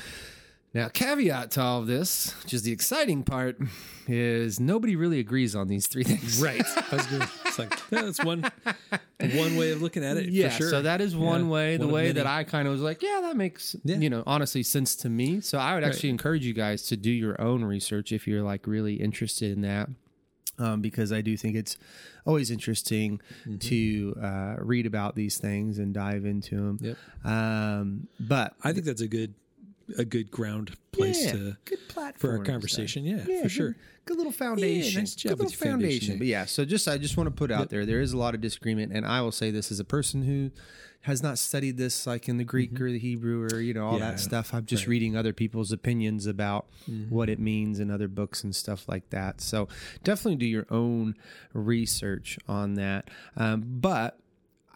Now, 0.73 0.89
caveat 0.89 1.51
to 1.51 1.61
all 1.61 1.79
of 1.79 1.87
this, 1.87 2.35
which 2.43 2.53
is 2.53 2.63
the 2.63 2.71
exciting 2.71 3.23
part, 3.23 3.57
is 4.07 4.59
nobody 4.59 4.95
really 4.95 5.19
agrees 5.19 5.55
on 5.55 5.67
these 5.67 5.87
three 5.87 6.03
things. 6.03 6.41
Right. 6.41 6.61
I 7.59 7.63
was 7.65 7.69
gonna, 7.69 7.77
it's 7.77 7.79
like 7.79 7.91
yeah, 7.91 8.01
that's 8.03 8.23
one 8.23 8.51
one 9.41 9.57
way 9.57 9.71
of 9.71 9.81
looking 9.81 10.03
at 10.03 10.17
it. 10.17 10.29
Yeah, 10.29 10.49
for 10.49 10.55
sure. 10.57 10.69
so 10.69 10.81
that 10.83 11.01
is 11.01 11.15
one 11.15 11.45
Yeah, 11.45 11.51
way. 11.51 11.77
The 11.77 11.85
one 11.85 11.89
of 11.89 11.93
way 11.95 12.11
that 12.13 12.27
I 12.27 12.43
kind 12.43 12.67
of 12.67 12.71
was 12.73 12.81
like, 12.81 13.01
yeah, 13.01 13.19
that 13.23 13.35
makes 13.35 13.75
Yeah. 13.83 13.97
you 13.97 14.09
know 14.09 14.23
honestly 14.27 14.63
sense 14.63 14.95
to 14.97 15.09
me. 15.09 15.41
So 15.41 15.57
I 15.57 15.73
would 15.75 15.83
actually 15.83 16.09
encourage 16.09 16.45
you 16.45 16.53
guys 16.53 16.83
to 16.87 16.97
do 16.97 17.11
your 17.11 17.39
own 17.41 17.63
research 17.63 18.11
if 18.11 18.27
you're 18.27 18.43
like 18.43 18.67
really 18.67 18.95
interested 18.95 19.51
in 19.51 19.61
that, 19.61 19.89
um, 20.59 20.81
because 20.81 21.11
I 21.11 21.21
do 21.21 21.35
think 21.37 21.55
it's 21.55 21.77
always 22.25 22.51
interesting 22.51 23.21
Mm-hmm. 23.47 23.57
to 23.59 24.15
uh, 24.21 24.55
read 24.59 24.85
about 24.85 25.15
these 25.15 25.37
things 25.37 25.77
and 25.79 25.93
dive 25.93 26.25
into 26.25 26.55
them. 26.55 26.77
Yep. 26.81 26.97
Um, 27.23 28.07
but 28.19 28.53
I 28.63 28.73
think 28.73 28.85
that's 28.85 29.01
a 29.01 29.07
good 29.07 29.33
a 29.97 30.05
good 30.05 30.31
ground 30.31 30.75
place 30.91 31.23
yeah, 31.25 31.31
to 31.33 31.57
good 31.65 31.87
platform 31.87 32.33
for 32.33 32.37
our 32.39 32.43
conversation. 32.43 33.03
Yeah, 33.05 33.17
Yeah, 33.27 33.37
for 33.37 33.43
good- 33.43 33.51
sure. 33.51 33.75
Good 34.05 34.15
little 34.17 34.31
foundation. 34.31 35.01
nice 35.01 35.15
job 35.15 35.31
good 35.31 35.39
little 35.39 35.51
foundation 35.51 35.71
foundation. 35.99 36.17
But 36.17 36.27
yeah, 36.27 36.45
so 36.45 36.63
just 36.63 36.87
I 36.87 36.97
just 36.97 37.17
want 37.17 37.27
to 37.27 37.31
put 37.35 37.51
out 37.51 37.69
there 37.69 37.85
there 37.85 37.99
is 37.99 38.13
a 38.13 38.17
lot 38.17 38.35
of 38.35 38.39
disagreement, 38.41 38.93
and 38.93 39.05
I 39.05 39.19
will 39.19 39.33
say 39.33 39.51
this 39.51 39.69
as 39.69 39.81
a 39.81 39.83
person 39.83 40.23
who 40.23 40.51
has 41.01 41.21
not 41.21 41.37
studied 41.37 41.75
this 41.77 42.07
like 42.07 42.29
in 42.29 42.37
the 42.37 42.45
Greek 42.45 42.79
or 42.79 42.89
the 42.89 42.99
Hebrew 42.99 43.43
or 43.51 43.59
you 43.59 43.73
know 43.73 43.85
all 43.85 43.93
Mm-hmm. 43.95 44.03
Yeah, 44.03 44.11
that 44.11 44.19
stuff. 44.21 44.53
I'm 44.53 44.65
just 44.65 44.83
right. 44.83 44.85
Mm-hmm. 44.85 44.91
reading 44.91 45.17
other 45.17 45.33
people's 45.33 45.73
opinions 45.73 46.25
about 46.25 46.67
what 47.09 47.29
it 47.29 47.37
means 47.37 47.81
in 47.81 47.91
other 47.91 48.07
books 48.07 48.45
and 48.45 48.55
stuff 48.55 48.87
like 48.87 49.09
that. 49.09 49.41
So 49.41 49.67
definitely 50.05 50.37
do 50.37 50.45
your 50.45 50.67
own 50.71 51.15
research 51.53 52.39
on 52.47 52.75
that. 52.75 53.09
Um, 53.35 53.63
but 53.65 54.19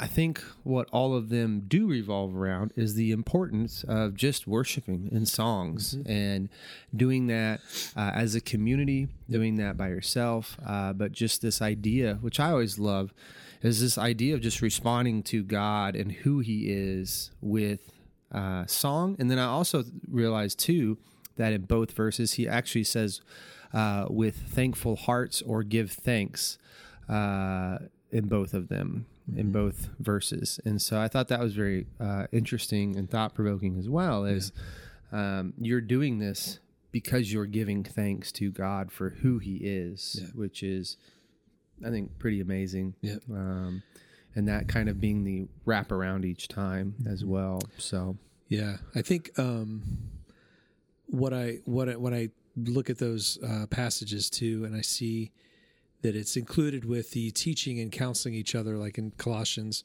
I 0.02 0.08
think 0.08 0.44
what 0.64 0.90
all 0.92 1.14
of 1.14 1.30
them 1.30 1.66
do 1.68 1.88
revolve 1.88 2.36
around 2.36 2.74
is 2.76 2.96
the 2.96 3.12
importance 3.12 3.86
of 3.88 4.16
just 4.16 4.48
worshiping 4.48 5.10
in 5.12 5.28
songs 5.28 5.96
and 6.08 6.50
doing 6.96 7.28
that 7.28 7.62
uh, 7.96 8.10
as 8.16 8.34
a 8.34 8.42
community, 8.42 9.10
doing 9.30 9.58
that 9.58 9.78
by 9.78 9.90
yourself. 9.90 10.58
Uh, 10.66 10.92
but 10.94 11.12
just 11.12 11.44
this 11.44 11.62
idea, 11.62 12.18
which 12.20 12.40
I 12.40 12.50
always 12.50 12.80
love, 12.80 13.14
is 13.62 13.80
this 13.80 13.96
idea 14.00 14.34
of 14.34 14.42
just 14.42 14.64
responding 14.64 15.22
to 15.22 15.44
God 15.44 15.96
and 15.96 16.12
who 16.12 16.40
He 16.40 16.72
is 16.72 17.30
with 17.40 17.92
uh, 18.32 18.66
song. 18.66 19.16
And 19.20 19.30
then 19.30 19.38
I 19.38 19.46
also 19.46 19.84
realized 20.10 20.58
too 20.58 20.98
that 21.36 21.54
in 21.54 21.66
both 21.66 21.92
verses, 21.92 22.34
He 22.34 22.48
actually 22.48 22.86
says, 22.86 23.22
uh, 23.72 24.08
with 24.10 24.36
thankful 24.36 24.96
hearts 24.96 25.44
or 25.44 25.62
give 25.62 25.92
thanks 25.92 26.58
uh, 27.08 27.78
in 28.12 28.28
both 28.28 28.56
of 28.56 28.68
them, 28.68 29.06
in 29.36 29.52
both 29.52 29.90
verses. 30.00 30.60
And 30.66 30.82
so 30.82 31.00
I 31.00 31.08
thought 31.08 31.28
that 31.30 31.40
was 31.40 31.54
very 31.56 31.88
uh, 32.00 32.28
interesting 32.32 32.96
and 32.96 33.10
thought 33.10 33.34
provoking 33.36 33.78
as 33.78 33.88
well. 33.90 34.26
Is 34.26 34.52
um, 35.12 35.54
you're 35.58 35.82
doing 35.82 36.20
this 36.20 36.60
because 36.92 37.32
you're 37.32 37.46
giving 37.46 37.84
thanks 37.84 38.32
to 38.34 38.52
God 38.52 38.92
for 38.92 39.12
who 39.12 39.40
He 39.40 39.58
is, 39.58 40.20
Yeah. 40.22 40.28
which 40.34 40.62
is, 40.64 40.98
I 41.86 41.90
think, 41.90 42.20
pretty 42.20 42.42
amazing. 42.42 42.96
Yep. 43.02 43.24
Um, 43.32 43.84
and 44.36 44.48
that 44.48 44.68
kind 44.68 44.88
of 44.90 45.00
being 45.02 45.24
the 45.24 45.48
wrap 45.66 45.92
around 45.92 46.24
each 46.26 46.48
time 46.48 46.96
as 47.08 47.24
well. 47.26 47.62
So 47.78 48.18
Yeah, 48.50 48.78
I 48.96 49.02
think 49.02 49.32
um, 49.40 49.84
what 51.08 51.34
I 51.34 51.60
what 51.66 51.90
I, 51.90 51.96
when 51.96 52.14
I 52.14 52.30
look 52.58 52.90
at 52.90 52.98
those 52.98 53.38
uh, 53.44 53.66
passages 53.70 54.30
too, 54.30 54.66
and 54.66 54.76
I 54.76 54.82
see 54.82 55.32
that 56.02 56.16
it's 56.16 56.36
included 56.36 56.84
with 56.86 57.12
the 57.12 57.32
teaching 57.32 57.80
and 57.80 57.92
counseling 57.92 58.34
each 58.34 58.56
other, 58.56 58.78
like 58.78 58.98
in 58.98 59.12
Colossians, 59.18 59.84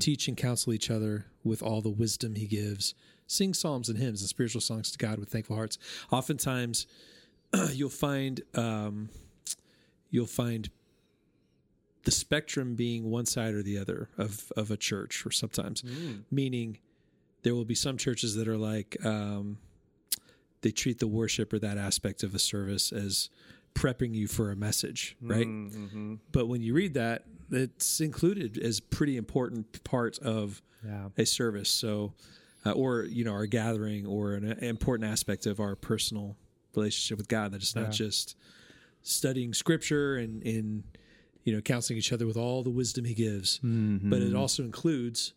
teach 0.00 0.28
and 0.28 0.36
counsel 0.36 0.72
each 0.72 0.90
other 0.90 1.26
with 1.44 1.62
all 1.62 1.80
the 1.80 1.90
wisdom 1.90 2.34
He 2.34 2.46
gives. 2.46 2.94
Sing 3.26 3.54
psalms 3.54 3.88
and 3.88 3.98
hymns 3.98 4.20
and 4.22 4.28
spiritual 4.28 4.60
songs 4.60 4.90
to 4.92 4.98
God 4.98 5.18
with 5.18 5.28
thankful 5.30 5.56
hearts. 5.56 5.78
Oftentimes, 6.10 6.86
you'll 7.72 7.88
find 7.90 8.42
um, 8.54 9.08
you'll 10.10 10.26
find 10.26 10.70
the 12.04 12.10
spectrum 12.10 12.74
being 12.74 13.10
one 13.10 13.26
side 13.26 13.54
or 13.54 13.62
the 13.62 13.78
other 13.78 14.08
of 14.18 14.50
of 14.56 14.70
a 14.70 14.76
church, 14.76 15.24
or 15.24 15.30
sometimes 15.30 15.82
meaning 16.30 16.78
there 17.42 17.54
will 17.54 17.64
be 17.64 17.74
some 17.74 17.96
churches 17.96 18.34
that 18.36 18.48
are 18.48 18.56
like 18.58 18.96
um, 19.04 19.58
they 20.62 20.70
treat 20.70 20.98
the 20.98 21.06
worship 21.08 21.52
or 21.52 21.58
that 21.58 21.76
aspect 21.78 22.22
of 22.22 22.34
a 22.34 22.38
service 22.38 22.92
as 22.92 23.30
prepping 23.74 24.14
you 24.14 24.26
for 24.28 24.50
a 24.50 24.56
message, 24.56 25.16
right? 25.20 25.46
Mm-hmm. 25.46 26.14
But 26.30 26.46
when 26.46 26.62
you 26.62 26.74
read 26.74 26.94
that, 26.94 27.24
it's 27.50 28.00
included 28.00 28.58
as 28.58 28.80
pretty 28.80 29.16
important 29.16 29.82
part 29.84 30.18
of 30.20 30.62
Yeah. 30.84 31.08
a 31.16 31.24
service. 31.26 31.68
So, 31.70 32.14
uh, 32.64 32.72
or 32.72 33.04
you 33.04 33.24
know, 33.24 33.32
our 33.32 33.46
gathering, 33.46 34.06
or 34.06 34.34
an, 34.34 34.44
an 34.44 34.58
important 34.64 35.10
aspect 35.10 35.46
of 35.46 35.58
our 35.60 35.74
personal 35.76 36.36
relationship 36.74 37.18
with 37.18 37.28
God. 37.28 37.52
That 37.52 37.62
it's 37.62 37.74
not 37.74 37.90
just 37.92 38.36
studying 39.02 39.52
Scripture 39.54 40.16
and 40.16 40.42
in 40.42 40.84
you 41.44 41.52
know 41.54 41.60
counseling 41.60 41.98
each 41.98 42.12
other 42.12 42.26
with 42.26 42.36
all 42.36 42.62
the 42.62 42.70
wisdom 42.70 43.04
He 43.04 43.14
gives, 43.14 43.58
but 43.62 44.22
it 44.22 44.34
also 44.34 44.62
includes 44.62 45.32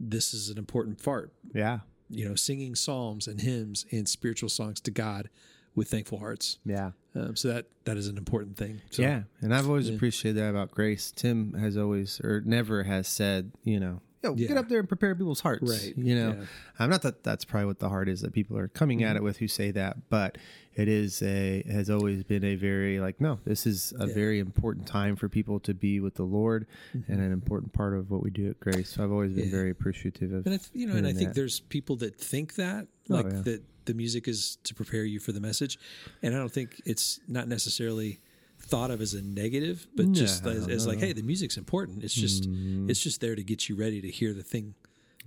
this 0.00 0.34
is 0.34 0.50
an 0.50 0.58
important 0.58 1.02
part. 1.02 1.32
Yeah. 1.54 1.80
You 2.08 2.28
know, 2.28 2.34
singing 2.34 2.74
psalms 2.74 3.26
and 3.26 3.40
hymns 3.40 3.86
and 3.90 4.08
spiritual 4.08 4.48
songs 4.48 4.80
to 4.82 4.90
God 4.90 5.28
with 5.74 5.88
thankful 5.90 6.18
hearts. 6.18 6.58
Yeah. 6.64 6.92
Um, 7.16 7.34
so 7.36 7.48
that 7.48 7.66
that 7.84 7.96
is 7.96 8.08
an 8.08 8.18
important 8.18 8.56
thing. 8.56 8.80
So, 8.90 9.02
yeah, 9.02 9.22
and 9.40 9.54
I've 9.54 9.68
always 9.68 9.88
appreciated 9.88 10.40
that 10.42 10.50
about 10.50 10.70
Grace. 10.70 11.12
Tim 11.14 11.54
has 11.54 11.76
always, 11.76 12.20
or 12.20 12.42
never 12.44 12.82
has 12.82 13.08
said, 13.08 13.52
you 13.64 13.80
know, 13.80 14.00
Yo, 14.22 14.34
get 14.34 14.56
up 14.56 14.68
there 14.68 14.80
and 14.80 14.88
prepare 14.88 15.14
people's 15.14 15.40
hearts. 15.40 15.70
Right, 15.70 15.94
You 15.96 16.16
know, 16.16 16.36
yeah. 16.38 16.44
I'm 16.80 16.90
not 16.90 17.02
that 17.02 17.22
that's 17.22 17.44
probably 17.44 17.66
what 17.66 17.78
the 17.78 17.88
heart 17.88 18.08
is 18.08 18.22
that 18.22 18.32
people 18.32 18.58
are 18.58 18.66
coming 18.68 18.98
Mm-hmm. 18.98 19.08
at 19.08 19.16
it 19.16 19.22
with 19.22 19.36
who 19.38 19.46
say 19.48 19.70
that, 19.72 20.08
but 20.10 20.36
it 20.74 20.88
is 20.88 21.22
a 21.22 21.62
has 21.70 21.88
always 21.88 22.24
been 22.24 22.42
a 22.44 22.56
very 22.56 22.98
like 22.98 23.20
no, 23.20 23.38
this 23.44 23.66
is 23.66 23.94
a 24.00 24.06
very 24.06 24.40
important 24.40 24.86
time 24.86 25.14
for 25.16 25.28
people 25.28 25.60
to 25.60 25.72
be 25.74 26.00
with 26.00 26.14
the 26.16 26.24
Lord 26.24 26.66
and 26.92 27.20
an 27.20 27.32
important 27.32 27.72
part 27.72 27.94
of 27.94 28.10
what 28.10 28.22
we 28.22 28.30
do 28.30 28.50
at 28.50 28.58
Grace. 28.60 28.90
So 28.90 29.04
I've 29.04 29.12
always 29.12 29.30
been 29.32 29.44
Mm-hmm. 29.44 29.50
Yeah. 29.54 29.56
very 29.58 29.70
appreciative 29.70 30.32
of 30.32 30.44
And 30.46 30.54
I, 30.54 30.58
th- 30.58 30.70
you 30.74 30.86
know, 30.86 30.96
and 30.96 31.06
I 31.06 31.12
think 31.12 31.28
that. 31.30 31.34
there's 31.36 31.60
people 31.60 31.96
that 31.96 32.16
think 32.18 32.56
that, 32.56 32.88
like 33.08 33.26
Oh, 33.26 33.28
yeah. 33.28 33.40
that 33.42 33.62
the 33.86 33.94
music 33.94 34.28
is 34.28 34.58
to 34.64 34.74
prepare 34.74 35.04
you 35.04 35.18
for 35.18 35.32
the 35.32 35.40
message, 35.40 35.78
and 36.22 36.34
I 36.34 36.38
don't 36.38 36.52
think 36.52 36.80
it's 36.84 37.18
not 37.26 37.48
necessarily 37.48 38.20
thought 38.58 38.90
of 38.90 39.00
as 39.00 39.14
a 39.14 39.22
negative, 39.22 39.86
but 39.94 40.12
just 40.12 40.44
No, 40.44 40.50
as, 40.50 40.68
as 40.68 40.86
no, 40.86 40.92
like, 40.92 41.00
hey, 41.00 41.12
the 41.12 41.22
music's 41.22 41.56
important. 41.56 42.02
It's 42.04 42.14
just 42.14 42.46
it's 42.88 43.00
just 43.00 43.20
there 43.20 43.34
to 43.36 43.42
get 43.42 43.68
you 43.68 43.76
ready 43.76 44.00
to 44.00 44.10
hear 44.10 44.32
the 44.32 44.42
thing. 44.42 44.74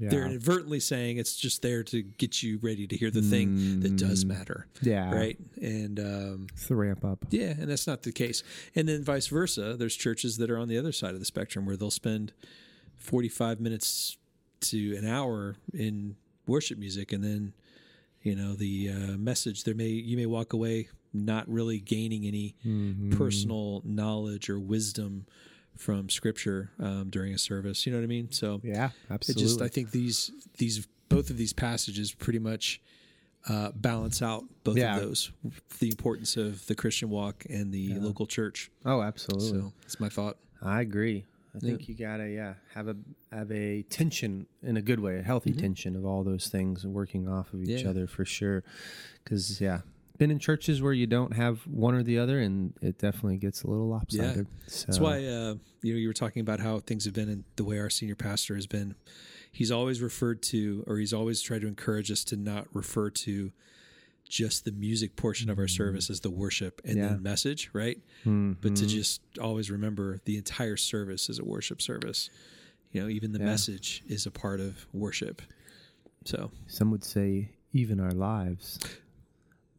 They're 0.02 0.26
inadvertently 0.26 0.80
saying 0.80 1.18
it's 1.18 1.36
just 1.36 1.62
there 1.62 1.84
to 1.84 2.02
get 2.02 2.42
you 2.42 2.58
ready 2.62 2.88
to 2.88 2.96
hear 2.96 3.12
the 3.12 3.22
thing 3.22 3.82
that 3.82 3.98
does 3.98 4.24
matter. 4.24 4.66
Yeah. 4.82 5.14
right. 5.14 5.38
And 5.62 6.00
um, 6.00 6.48
it's 6.54 6.68
the 6.68 6.76
ramp 6.78 7.04
up. 7.04 7.20
yeah, 7.32 7.50
and 7.50 7.70
that's 7.70 7.86
not 7.86 8.04
the 8.04 8.14
case. 8.14 8.42
And 8.76 8.88
then 8.88 9.04
vice 9.04 9.28
versa, 9.28 9.76
there's 9.76 9.98
churches 9.98 10.38
that 10.38 10.50
are 10.50 10.58
on 10.58 10.70
the 10.70 10.78
other 10.78 10.94
side 10.94 11.16
of 11.16 11.20
the 11.20 11.26
spectrum 11.26 11.66
where 11.66 11.76
they'll 11.76 11.92
spend 11.92 12.32
45 12.96 13.60
minutes 13.60 14.18
to 14.62 14.96
an 14.96 15.06
hour 15.06 15.58
in 15.74 16.16
worship 16.48 16.78
music 16.78 17.12
and 17.12 17.22
then 17.22 17.54
you 18.30 18.36
know 18.36 18.54
the 18.54 18.90
uh, 18.90 19.18
message 19.18 19.64
there 19.66 19.76
may 19.76 19.88
you 19.88 20.16
may 20.18 20.26
walk 20.26 20.54
away 20.54 20.88
not 21.14 21.44
really 21.50 21.80
gaining 21.80 22.26
any 22.26 22.56
personal 23.18 23.82
knowledge 23.84 24.50
or 24.50 24.60
wisdom 24.60 25.26
from 25.76 26.10
scripture 26.10 26.72
um, 26.80 27.10
during 27.10 27.34
a 27.34 27.38
service 27.38 27.86
you 27.86 27.92
know 27.92 27.98
what 27.98 28.04
i 28.04 28.08
mean 28.08 28.32
so 28.32 28.60
Yeah, 28.64 28.88
it 28.88 29.14
absolutely. 29.14 29.44
just 29.44 29.62
i 29.62 29.68
think 29.68 29.92
these 29.92 30.32
these 30.58 30.88
both 31.10 31.30
of 31.30 31.38
these 31.38 31.54
passages 31.54 32.14
pretty 32.14 32.40
much 32.40 32.82
uh, 33.48 33.72
balance 33.74 34.22
out 34.22 34.44
both 34.64 34.78
Yeah. 34.78 34.98
of 34.98 35.02
those 35.04 35.32
the 35.80 35.90
importance 35.90 36.36
of 36.38 36.66
the 36.68 36.76
christian 36.76 37.10
walk 37.10 37.46
and 37.50 37.72
the 37.72 37.96
local 38.00 38.28
church 38.28 38.70
oh, 38.86 39.02
absolutely. 39.02 39.62
so 39.62 39.74
that's 39.82 40.00
my 40.00 40.10
thought 40.10 40.38
I 40.62 40.82
agree. 40.82 41.24
I 41.56 41.60
think 41.60 41.88
you 41.90 41.96
gotta 41.96 42.30
yeah 42.30 42.54
have 42.76 42.88
a 42.88 42.96
have 43.32 43.52
a 43.52 43.82
tension 43.84 44.46
in 44.62 44.78
a 44.78 44.82
good 44.82 45.00
way, 45.00 45.18
a 45.18 45.24
healthy 45.24 45.52
tension 45.54 45.96
of 45.96 46.06
all 46.06 46.24
those 46.24 46.48
things 46.48 46.86
working 46.86 47.28
off 47.28 47.54
of 47.54 47.62
each 47.64 47.70
Mm-hmm. 47.70 47.86
Yeah. 47.86 47.90
other 47.90 48.08
for 48.08 48.24
sure. 48.26 48.64
Because 49.24 49.60
yeah, 49.60 49.82
been 50.18 50.32
in 50.32 50.38
churches 50.40 50.82
where 50.82 50.94
you 50.94 51.08
don't 51.08 51.34
have 51.34 51.62
one 51.66 51.96
or 51.96 52.04
the 52.04 52.20
other, 52.20 52.40
and 52.40 52.74
it 52.82 52.98
definitely 53.00 53.38
gets 53.38 53.64
a 53.64 53.68
little 53.68 53.88
lopsided. 53.90 54.48
So, 54.68 54.86
That's 54.88 55.00
why 55.00 55.18
uh, 55.26 55.56
you 55.82 55.94
know 55.94 56.00
you 56.00 56.08
were 56.08 56.14
talking 56.14 56.42
about 56.42 56.60
how 56.60 56.80
things 56.80 57.06
have 57.06 57.14
been 57.14 57.30
and 57.30 57.44
the 57.56 57.64
way 57.64 57.80
our 57.80 57.90
senior 57.90 58.16
pastor 58.16 58.56
has 58.56 58.68
been. 58.68 58.96
He's 59.52 59.72
always 59.72 60.02
referred 60.02 60.44
to, 60.44 60.84
or 60.86 60.98
he's 60.98 61.14
always 61.14 61.42
tried 61.42 61.62
to 61.62 61.68
encourage 61.68 62.12
us 62.12 62.24
to 62.26 62.36
not 62.36 62.68
refer 62.74 63.10
to 63.10 63.52
just 64.30 64.64
the 64.64 64.72
music 64.72 65.16
portion 65.16 65.50
of 65.50 65.58
our 65.60 65.68
service 65.68 66.10
as 66.10 66.22
the 66.22 66.30
worship 66.30 66.82
and. 66.86 66.98
Yeah. 66.98 67.08
the 67.10 67.18
message, 67.18 67.70
right? 67.74 67.98
But 68.24 68.76
to 68.78 68.86
just 68.86 69.22
always 69.42 69.70
remember 69.70 70.20
the 70.26 70.38
entire 70.38 70.78
service 70.78 71.30
is 71.30 71.40
a 71.40 71.44
worship 71.44 71.82
service. 71.82 72.30
You 72.92 73.02
know, 73.02 73.10
even 73.10 73.34
the 73.34 73.40
message 73.40 74.04
is 74.08 74.26
a 74.26 74.32
part 74.32 74.60
of 74.60 74.88
worship. 74.94 75.42
So 76.26 76.52
some 76.68 76.92
would 76.92 77.04
say 77.04 77.50
even 77.74 78.00
our 78.00 78.12
lives. 78.12 78.80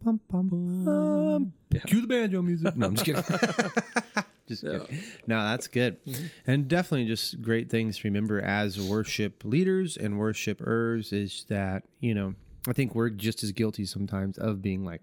Bum, 0.02 0.20
bum, 0.30 0.48
bum. 0.48 1.52
Yeah. 1.70 1.80
Cue 1.80 2.00
the 2.00 2.06
banjo 2.06 2.40
music. 2.42 2.76
No, 2.76 2.86
I'm 2.86 2.94
just 2.94 3.04
kidding. 3.04 3.22
just 4.48 4.62
kidding. 4.62 4.98
No, 5.26 5.42
that's 5.44 5.68
good. 5.68 6.02
Mm-hmm. 6.06 6.26
And 6.46 6.68
definitely 6.68 7.06
just 7.06 7.42
great 7.42 7.68
things 7.68 7.98
to 7.98 8.08
remember 8.08 8.40
as 8.40 8.80
worship 8.80 9.44
leaders 9.44 9.96
and 9.96 10.18
worshipers 10.18 11.12
is 11.12 11.44
that, 11.48 11.82
you 12.00 12.14
know, 12.14 12.34
I 12.68 12.72
think 12.72 12.94
we're 12.94 13.10
just 13.10 13.42
as 13.42 13.52
guilty 13.52 13.84
sometimes 13.86 14.36
of 14.38 14.60
being 14.62 14.84
like, 14.84 15.02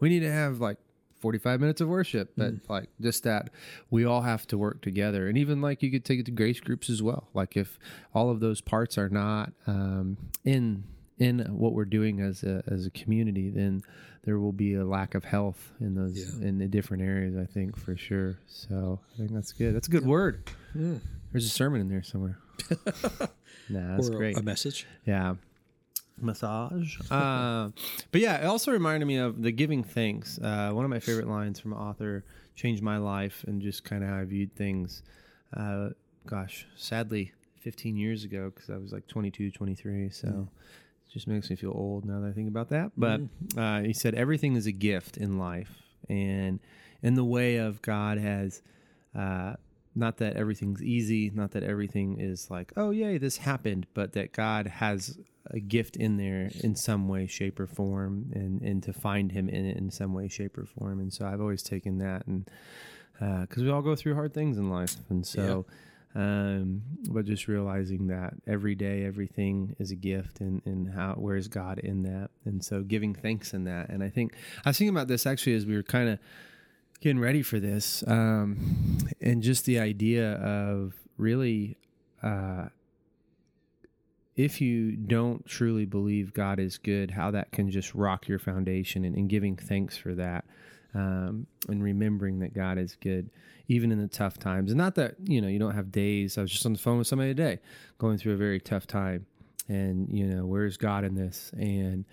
we 0.00 0.08
need 0.08 0.20
to 0.20 0.30
have 0.32 0.60
like 0.60 0.78
45 1.20 1.60
minutes 1.60 1.80
of 1.80 1.88
worship, 1.88 2.32
but 2.36 2.54
Mm-hmm. 2.54 2.72
like 2.72 2.88
just 3.00 3.22
that 3.24 3.50
we 3.90 4.04
all 4.04 4.22
have 4.22 4.46
to 4.48 4.58
work 4.58 4.82
together. 4.82 5.28
And 5.28 5.36
even 5.38 5.60
like 5.60 5.82
you 5.82 5.90
could 5.90 6.04
take 6.04 6.20
it 6.20 6.26
to 6.26 6.32
grace 6.32 6.60
groups 6.60 6.90
as 6.90 7.02
well. 7.02 7.28
Like 7.34 7.56
if 7.56 7.78
all 8.14 8.30
of 8.30 8.40
those 8.40 8.60
parts 8.60 8.98
are 8.98 9.08
not 9.08 9.52
um, 9.66 10.16
in 10.44 10.84
in 11.18 11.38
what 11.56 11.72
we're 11.74 11.84
doing 11.84 12.20
as 12.20 12.42
a 12.42 12.64
as 12.66 12.86
a 12.86 12.90
community, 12.90 13.50
then 13.50 13.82
there 14.24 14.38
will 14.40 14.52
be 14.52 14.74
a 14.74 14.84
lack 14.84 15.14
of 15.14 15.24
health 15.24 15.72
in 15.80 15.94
those 15.94 16.16
Yeah. 16.40 16.48
in 16.48 16.58
the 16.58 16.66
different 16.66 17.02
areas. 17.04 17.36
I 17.36 17.46
think 17.46 17.76
for 17.76 17.96
sure. 17.96 18.38
So 18.48 18.98
I 19.14 19.18
think 19.18 19.32
that's 19.32 19.52
good. 19.52 19.74
That's 19.74 19.86
a 19.88 19.90
good 19.90 20.06
word. 20.06 20.50
There's 20.74 21.46
a 21.46 21.48
sermon 21.48 21.80
in 21.80 21.88
there 21.88 22.02
somewhere. 22.02 22.38
nah, 23.68 23.96
that's 23.96 24.08
or 24.08 24.16
great. 24.16 24.36
a 24.36 24.42
message. 24.42 24.86
Yeah. 25.06 25.34
Massage. 26.20 26.98
uh, 27.10 27.70
but 28.10 28.20
yeah, 28.20 28.42
it 28.42 28.46
also 28.46 28.72
reminded 28.72 29.06
me 29.06 29.16
of 29.16 29.42
the 29.42 29.52
giving 29.52 29.82
thanks. 29.82 30.38
Uh, 30.38 30.70
one 30.72 30.84
of 30.84 30.90
my 30.90 31.00
favorite 31.00 31.28
lines 31.28 31.58
from 31.60 31.72
an 31.72 31.78
author 31.78 32.24
changed 32.54 32.82
my 32.82 32.98
life 32.98 33.44
and 33.46 33.60
just 33.62 33.84
kind 33.84 34.02
of 34.02 34.10
how 34.10 34.18
I 34.18 34.24
viewed 34.24 34.54
things. 34.54 35.02
Uh, 35.56 35.90
gosh, 36.26 36.66
sadly, 36.76 37.32
15 37.60 37.96
years 37.96 38.24
ago, 38.24 38.50
because 38.54 38.70
I 38.70 38.76
was 38.76 38.92
like 38.92 39.06
22, 39.06 39.50
23. 39.50 40.10
So 40.10 40.48
it 41.06 41.12
just 41.12 41.26
makes 41.26 41.50
me 41.50 41.56
feel 41.56 41.72
old 41.74 42.04
now 42.04 42.20
that 42.20 42.28
I 42.28 42.32
think 42.32 42.48
about 42.48 42.68
that. 42.70 42.92
But 42.96 43.20
uh, 43.56 43.80
he 43.80 43.92
said, 43.92 44.14
everything 44.14 44.56
is 44.56 44.66
a 44.66 44.72
gift 44.72 45.16
in 45.16 45.38
life. 45.38 45.82
And 46.08 46.60
in 47.02 47.14
the 47.14 47.24
way 47.24 47.56
of 47.56 47.82
God 47.82 48.18
has. 48.18 48.62
Uh, 49.14 49.54
not 49.94 50.16
that 50.16 50.36
everything's 50.36 50.82
easy, 50.82 51.30
not 51.34 51.50
that 51.50 51.62
everything 51.62 52.18
is 52.18 52.50
like, 52.50 52.72
oh, 52.76 52.90
yay, 52.90 53.18
this 53.18 53.36
happened, 53.36 53.86
but 53.92 54.12
that 54.14 54.32
God 54.32 54.66
has 54.66 55.18
a 55.52 55.60
gift 55.60 55.96
in 55.96 56.16
there 56.16 56.50
in 56.60 56.74
some 56.74 57.08
way, 57.08 57.26
shape, 57.26 57.60
or 57.60 57.66
form, 57.66 58.30
and, 58.34 58.62
and 58.62 58.82
to 58.84 58.92
find 58.92 59.32
Him 59.32 59.48
in 59.48 59.66
it 59.66 59.76
in 59.76 59.90
some 59.90 60.14
way, 60.14 60.28
shape, 60.28 60.56
or 60.56 60.66
form. 60.66 61.00
And 61.00 61.12
so 61.12 61.26
I've 61.26 61.40
always 61.40 61.62
taken 61.62 61.98
that, 61.98 62.26
and 62.26 62.50
because 63.48 63.62
we 63.62 63.70
all 63.70 63.82
go 63.82 63.94
through 63.94 64.14
hard 64.14 64.34
things 64.34 64.58
in 64.58 64.68
life. 64.68 64.96
And 65.08 65.24
so, 65.24 65.66
um, 66.14 66.82
but 67.08 67.24
just 67.24 67.46
realizing 67.48 68.08
that 68.08 68.34
every 68.46 68.74
day, 68.74 69.04
everything 69.04 69.76
is 69.78 69.90
a 69.90 69.94
gift, 69.94 70.40
and, 70.40 70.62
and 70.64 70.92
how, 70.92 71.14
where 71.14 71.36
is 71.36 71.48
God 71.48 71.78
in 71.78 72.02
that? 72.02 72.30
And 72.44 72.64
so 72.64 72.82
giving 72.82 73.14
thanks 73.14 73.54
in 73.54 73.64
that. 73.64 73.90
And 73.90 74.02
I 74.02 74.08
think 74.08 74.34
I 74.64 74.70
was 74.70 74.78
thinking 74.78 74.94
about 74.94 75.08
this 75.08 75.26
actually 75.26 75.54
as 75.54 75.66
we 75.66 75.76
were 75.76 75.82
kind 75.82 76.08
of 76.08 76.18
getting 77.00 77.20
ready 77.20 77.42
for 77.42 77.58
this 77.58 78.04
um, 78.06 78.98
and 79.20 79.42
just 79.42 79.64
the 79.64 79.78
idea 79.78 80.34
of 80.34 80.94
really 81.16 81.76
uh, 82.22 82.66
if 84.36 84.60
you 84.60 84.92
don't 84.96 85.44
truly 85.46 85.84
believe 85.84 86.32
god 86.32 86.58
is 86.58 86.78
good 86.78 87.10
how 87.10 87.30
that 87.30 87.52
can 87.52 87.70
just 87.70 87.94
rock 87.94 88.26
your 88.28 88.38
foundation 88.38 89.04
and, 89.04 89.16
and 89.16 89.28
giving 89.28 89.56
thanks 89.56 89.96
for 89.96 90.14
that 90.14 90.44
um, 90.94 91.46
and 91.68 91.82
remembering 91.82 92.38
that 92.40 92.54
god 92.54 92.78
is 92.78 92.96
good 93.00 93.30
even 93.68 93.92
in 93.92 93.98
the 93.98 94.08
tough 94.08 94.38
times. 94.38 94.70
And 94.70 94.78
not 94.78 94.94
that 94.96 95.14
you 95.24 95.40
know 95.40 95.48
you 95.48 95.58
don't 95.58 95.74
have 95.74 95.90
days. 95.90 96.38
I 96.38 96.42
was 96.42 96.50
just 96.50 96.66
on 96.66 96.72
the 96.72 96.78
phone 96.78 96.98
with 96.98 97.06
somebody 97.06 97.34
today 97.34 97.60
going 97.98 98.18
through 98.18 98.34
a 98.34 98.36
very 98.36 98.60
tough 98.60 98.86
time. 98.86 99.26
And 99.68 100.08
you 100.10 100.26
know 100.26 100.44
where's 100.44 100.76
god 100.76 101.04
in 101.04 101.14
this? 101.14 101.50
And 101.56 102.04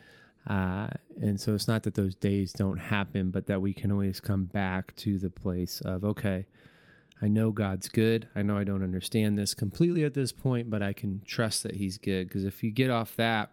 uh, 0.48 0.88
and 1.22 1.40
so 1.40 1.54
it's 1.54 1.68
not 1.68 1.84
that 1.84 1.96
those 1.96 2.16
days 2.16 2.54
don't 2.54 2.78
happen, 2.78 3.30
but 3.30 3.48
that 3.48 3.62
we 3.62 3.74
can 3.74 3.92
always 3.92 4.20
come 4.20 4.46
back 4.46 4.96
to 4.96 5.20
the 5.20 5.30
place 5.30 5.82
of, 5.82 6.04
okay, 6.04 6.46
I 7.22 7.28
know 7.28 7.52
God's 7.52 7.90
good. 7.90 8.28
I 8.36 8.42
know 8.42 8.58
I 8.58 8.64
don't 8.64 8.84
understand 8.84 9.38
this 9.38 9.54
completely 9.54 10.04
at 10.04 10.14
this 10.14 10.32
point, 10.32 10.70
but 10.70 10.82
I 10.82 10.94
can 10.94 11.22
trust 11.26 11.64
that 11.64 11.76
He's 11.76 11.98
good. 11.98 12.28
Because 12.28 12.46
if 12.46 12.64
you 12.64 12.72
get 12.72 12.90
off 12.90 13.16
that 13.18 13.52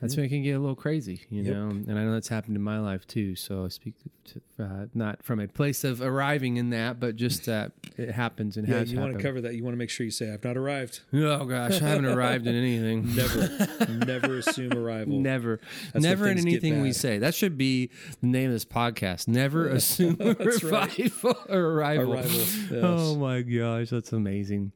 That's 0.00 0.16
when 0.16 0.24
it 0.24 0.28
can 0.30 0.42
get 0.42 0.52
a 0.52 0.58
little 0.58 0.74
crazy, 0.74 1.20
you 1.28 1.42
Yep. 1.42 1.54
know. 1.54 1.68
And 1.70 1.98
I 1.98 2.04
know 2.04 2.12
that's 2.12 2.28
happened 2.28 2.56
in 2.56 2.62
my 2.62 2.78
life 2.78 3.06
too. 3.06 3.34
So 3.36 3.64
I 3.64 3.68
speak 3.68 3.94
to, 4.26 4.64
uh, 4.64 4.86
not 4.94 5.22
from 5.22 5.38
a 5.38 5.46
place 5.48 5.84
of 5.84 6.00
arriving 6.00 6.56
in 6.56 6.70
that, 6.70 6.98
but 6.98 7.16
just 7.16 7.44
that 7.46 7.72
it 7.98 8.10
happens 8.12 8.56
and 8.56 8.66
Yeah, 8.66 8.78
has 8.78 8.92
you 8.92 8.98
want 8.98 9.12
to 9.16 9.22
cover 9.22 9.40
that. 9.42 9.54
You 9.54 9.62
want 9.64 9.74
to 9.74 9.78
make 9.78 9.90
sure 9.90 10.04
you 10.04 10.10
say, 10.10 10.32
"I've 10.32 10.42
not 10.44 10.56
arrived." 10.56 11.00
oh 11.12 11.44
gosh, 11.44 11.80
I 11.82 11.88
haven't 11.88 12.06
arrived 12.06 12.46
in 12.46 12.54
anything. 12.54 13.14
Never, 13.16 14.04
never 14.06 14.38
assume 14.38 14.72
arrival. 14.76 15.18
Never, 15.20 15.60
when 15.92 16.02
never 16.02 16.28
in 16.28 16.38
anything 16.38 16.80
we 16.80 16.92
say. 16.92 17.18
That 17.18 17.34
should 17.34 17.58
be 17.58 17.90
the 18.20 18.26
name 18.28 18.46
of 18.48 18.52
this 18.54 18.64
podcast. 18.64 19.28
Never 19.28 19.68
assume 19.68 20.16
revival 20.18 21.36
or 21.48 21.58
arrival. 21.72 22.12
Arrival, 22.14 22.30
yes. 22.30 22.70
Oh 22.82 23.16
my 23.16 23.42
gosh, 23.42 23.90
that's 23.90 24.12
amazing. 24.12 24.72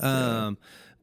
Um, 0.00 0.58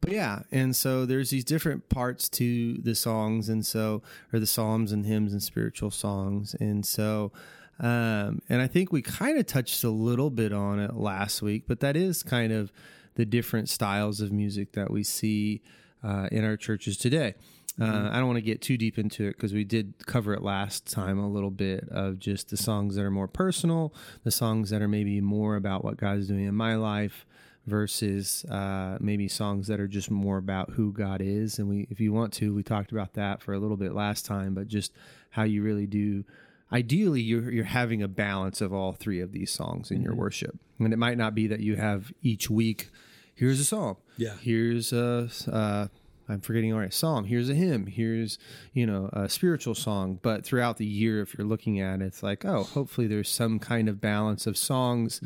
but 0.05 0.13
yeah, 0.13 0.43
and 0.51 0.75
so 0.75 1.05
there's 1.05 1.31
these 1.31 1.43
different 1.43 1.89
parts 1.89 2.29
to 2.29 2.77
the 2.77 2.93
songs, 2.93 3.49
and 3.49 3.65
so 3.65 4.03
or 4.31 4.39
the 4.39 4.45
psalms 4.45 4.91
and 4.91 5.05
hymns 5.05 5.33
and 5.33 5.41
spiritual 5.41 5.91
songs, 5.91 6.55
and 6.59 6.85
so. 6.85 7.31
Um, 7.77 8.41
and 8.47 8.61
I 8.61 8.67
think 8.67 8.93
we 8.93 9.01
kind 9.01 9.37
of 9.37 9.47
touched 9.47 9.83
a 9.83 9.89
little 9.89 10.29
bit 10.29 10.53
on 10.53 10.79
it 10.79 10.95
last 10.95 11.41
week, 11.41 11.63
but 11.67 11.81
that 11.81 11.97
is 11.97 12.23
kind 12.23 12.53
of 12.53 12.71
the 13.15 13.25
different 13.25 13.67
styles 13.67 14.21
of 14.21 14.31
music 14.31 14.71
that 14.73 14.89
we 14.89 15.03
see 15.03 15.61
uh, 16.01 16.29
in 16.31 16.45
our 16.45 16.55
churches 16.55 16.95
today. 16.95 17.35
Uh, 17.77 18.09
I 18.09 18.19
don't 18.19 18.27
want 18.27 18.37
to 18.37 18.41
get 18.41 18.61
too 18.61 18.77
deep 18.77 18.97
into 18.97 19.25
it 19.27 19.35
because 19.35 19.53
we 19.53 19.65
did 19.65 20.05
cover 20.05 20.33
it 20.33 20.41
last 20.41 20.89
time 20.89 21.19
a 21.19 21.29
little 21.29 21.51
bit 21.51 21.89
of 21.89 22.17
just 22.17 22.49
the 22.49 22.55
songs 22.55 22.95
that 22.95 23.01
are 23.01 23.11
more 23.11 23.27
personal, 23.27 23.93
the 24.23 24.31
songs 24.31 24.69
that 24.69 24.81
are 24.81 24.87
maybe 24.87 25.19
more 25.19 25.57
about 25.57 25.83
what 25.83 25.97
God's 25.97 26.29
doing 26.29 26.45
in 26.45 26.55
my 26.55 26.75
life 26.75 27.25
versus 27.65 28.45
uh, 28.45 28.97
maybe 28.99 29.27
songs 29.27 29.67
that 29.67 29.79
are 29.79 29.87
just 29.87 30.11
more 30.11 30.37
about 30.37 30.71
who 30.71 30.91
God 30.91 31.21
is. 31.21 31.59
And 31.59 31.67
we, 31.67 31.87
if 31.89 31.99
you 31.99 32.13
want 32.13 32.33
to, 32.33 32.53
we 32.53 32.63
talked 32.63 32.91
about 32.91 33.13
that 33.13 33.41
for 33.41 33.53
a 33.53 33.59
little 33.59 33.77
bit 33.77 33.93
last 33.93 34.25
time, 34.25 34.53
but 34.53 34.67
just 34.67 34.91
how 35.31 35.43
you 35.43 35.63
really 35.63 35.87
do. 35.87 36.23
Ideally, 36.71 37.21
you're 37.21 37.51
you're 37.51 37.63
having 37.63 38.01
a 38.01 38.07
balance 38.07 38.59
of 38.59 38.73
all 38.73 38.91
three 38.91 39.21
of 39.21 39.31
these 39.31 39.51
songs 39.51 39.91
in 39.91 40.01
your 40.01 40.15
worship, 40.15 40.57
and 40.79 40.91
it 40.91 40.97
might 40.97 41.17
not 41.17 41.35
be 41.35 41.47
that 41.47 41.59
you 41.59 41.75
have 41.75 42.11
each 42.23 42.49
week. 42.49 42.89
Here's 43.35 43.59
a 43.59 43.65
psalm. 43.65 43.97
Yeah. 44.17 44.33
Here's 44.41 44.91
a. 44.91 45.29
Uh, 45.51 45.87
I'm 46.27 46.41
forgetting 46.41 46.73
already. 46.73 46.91
Psalm. 46.91 47.25
Here's 47.25 47.49
a 47.49 47.53
hymn. 47.53 47.85
Here's 47.85 48.39
you 48.73 48.87
know 48.87 49.09
a 49.13 49.29
spiritual 49.29 49.75
song. 49.75 50.19
But 50.23 50.43
throughout 50.43 50.77
the 50.77 50.85
year, 50.85 51.21
if 51.21 51.37
you're 51.37 51.45
looking 51.45 51.79
at 51.79 52.01
it, 52.01 52.05
it's 52.05 52.23
like 52.23 52.43
oh, 52.45 52.63
hopefully 52.63 53.05
there's 53.05 53.29
some 53.29 53.59
kind 53.59 53.87
of 53.87 54.01
balance 54.01 54.47
of 54.47 54.57
songs 54.57 55.21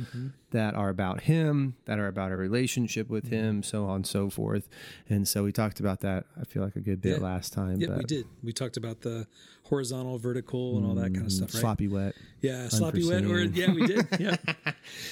that 0.52 0.74
are 0.76 0.90
about 0.90 1.22
Him, 1.22 1.76
that 1.86 2.00
are 2.00 2.08
about 2.08 2.32
a 2.32 2.36
relationship 2.36 3.10
with 3.10 3.30
Him, 3.30 3.62
so 3.64 3.86
on 3.86 3.98
and 3.98 4.08
so 4.08 4.30
forth. 4.30 4.68
And 5.08 5.28
so 5.28 5.44
we 5.44 5.52
talked 5.52 5.80
about 5.80 6.00
that. 6.02 6.26
I 6.40 6.44
feel 6.46 6.64
like 6.64 6.76
a 6.76 6.80
good 6.82 7.02
bit 7.02 7.18
Yeah. 7.20 7.24
last 7.24 7.54
time. 7.54 7.80
Yeah, 7.80 7.88
but 7.90 7.98
we 8.00 8.04
did. 8.06 8.26
We 8.44 8.52
talked 8.54 8.78
about 8.78 9.02
the 9.02 9.28
horizontal, 9.64 10.18
vertical, 10.18 10.78
and 10.78 10.86
all 10.86 10.96
that 10.96 11.14
kind 11.14 11.26
of 11.28 11.32
stuff, 11.32 11.54
right? 11.54 11.62
sloppy 11.62 11.88
wet. 11.88 12.16
Yeah, 12.42 12.68
sloppy 12.70 13.08
wet. 13.08 13.24
Or 13.26 13.44
yeah, 13.44 13.72
we 13.72 13.86
did. 13.86 14.08
Yeah, 14.20 14.36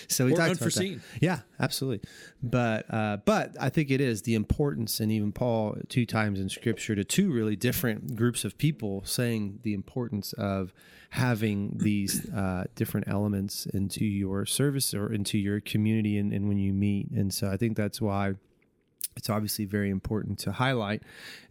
So 0.07 0.25
we 0.25 0.33
Or 0.33 0.37
talked 0.37 0.49
unforeseen. 0.51 0.93
About 0.93 1.05
that. 1.13 1.21
Yeah, 1.21 1.39
absolutely. 1.59 2.09
But 2.41 2.85
uh, 2.91 3.17
but 3.25 3.55
I 3.59 3.69
think 3.69 3.91
it 3.91 4.01
is 4.01 4.23
the 4.23 4.33
importance, 4.33 4.99
and 4.99 5.11
even 5.11 5.31
Paul 5.31 5.77
two 5.89 6.05
times 6.07 6.39
in 6.39 6.49
Scripture 6.49 6.95
to 6.95 7.03
two 7.03 7.31
really 7.31 7.55
different 7.55 8.15
groups 8.15 8.43
of 8.43 8.57
people 8.57 9.03
saying 9.05 9.59
the 9.63 9.73
importance 9.75 10.33
of 10.33 10.73
having 11.11 11.77
these 11.77 12.29
uh, 12.31 12.65
different 12.75 13.07
elements 13.07 13.65
into 13.67 14.05
your 14.05 14.45
service 14.45 14.93
or 14.93 15.11
into 15.11 15.37
your 15.37 15.59
community 15.61 16.17
and, 16.17 16.33
and 16.33 16.47
when 16.47 16.57
you 16.57 16.73
meet. 16.73 17.09
And 17.11 17.33
so 17.33 17.49
I 17.49 17.57
think 17.57 17.77
that's 17.77 18.01
why 18.01 18.33
it's 19.15 19.29
obviously 19.29 19.65
very 19.65 19.89
important 19.89 20.37
to 20.39 20.51
highlight 20.53 21.01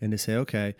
and 0.00 0.12
to 0.12 0.18
say, 0.18 0.34
okay, 0.36 0.74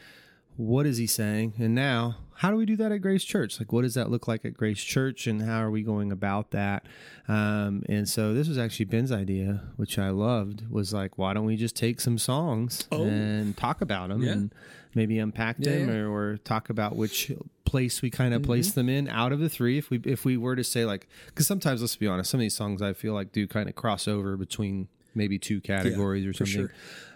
what 0.56 0.86
is 0.86 0.96
he 0.96 1.06
saying? 1.06 1.52
And 1.58 1.74
now, 1.74 2.16
how 2.36 2.50
do 2.50 2.56
we 2.56 2.64
do 2.64 2.76
that 2.76 2.90
at 2.92 2.98
Grace 3.02 3.24
Church? 3.24 3.58
Like, 3.60 3.72
what 3.72 3.82
does 3.82 3.92
that 3.94 4.10
look 4.10 4.26
like 4.26 4.44
at 4.46 4.54
Grace 4.54 4.82
Church, 4.82 5.26
and 5.26 5.42
how 5.42 5.60
are 5.62 5.70
we 5.70 5.82
going 5.82 6.10
about 6.10 6.50
that? 6.52 6.86
Um, 7.28 7.82
and 7.90 8.08
so, 8.08 8.32
this 8.32 8.48
was 8.48 8.56
actually 8.56 8.86
Ben's 8.86 9.12
idea, 9.12 9.64
which 9.76 9.98
I 9.98 10.08
loved. 10.10 10.70
Was 10.70 10.94
like, 10.94 11.18
why 11.18 11.34
don't 11.34 11.44
we 11.44 11.56
just 11.56 11.76
take 11.76 12.00
some 12.00 12.16
songs 12.16 12.88
Oh. 12.90 13.04
and 13.04 13.54
talk 13.56 13.82
about 13.82 14.08
them, 14.08 14.22
Yeah. 14.22 14.32
and 14.32 14.54
maybe 14.96 15.20
unpack 15.20 15.56
Yeah, 15.60 15.70
them, 15.70 15.80
yeah. 15.88 15.94
Mm-hmm. 15.94 16.10
Or, 16.10 16.32
or 16.32 16.36
talk 16.38 16.70
about 16.70 16.96
which 16.96 17.30
place 17.64 18.02
we 18.02 18.10
kind 18.10 18.34
of 18.34 18.42
place 18.42 18.72
them 18.72 18.88
in 18.88 19.06
out 19.08 19.30
of 19.32 19.38
the 19.38 19.48
three. 19.48 19.78
If 19.78 19.90
we 19.90 20.00
if 20.04 20.24
we 20.24 20.36
were 20.36 20.56
to 20.56 20.64
say 20.64 20.84
like, 20.84 21.06
because 21.26 21.46
sometimes 21.46 21.80
let's 21.82 21.94
be 21.94 22.08
honest, 22.08 22.30
some 22.30 22.40
of 22.40 22.42
these 22.42 22.56
songs 22.56 22.82
I 22.82 22.92
feel 22.94 23.14
like 23.14 23.30
do 23.30 23.46
kind 23.46 23.68
of 23.68 23.76
cross 23.76 24.08
over 24.08 24.36
between 24.36 24.88
maybe 25.14 25.38
two 25.38 25.60
categories 25.60 26.26
or 26.26 26.32
something. 26.32 26.54
sure. 26.68 26.72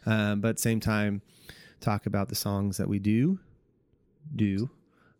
Um, 0.06 0.40
but 0.40 0.48
at 0.50 0.56
the 0.56 0.62
same 0.62 0.78
time, 0.80 1.22
talk 1.80 2.06
about 2.06 2.28
the 2.28 2.34
songs 2.36 2.76
that 2.76 2.88
we 2.88 2.98
do 3.00 3.38
do 4.36 4.70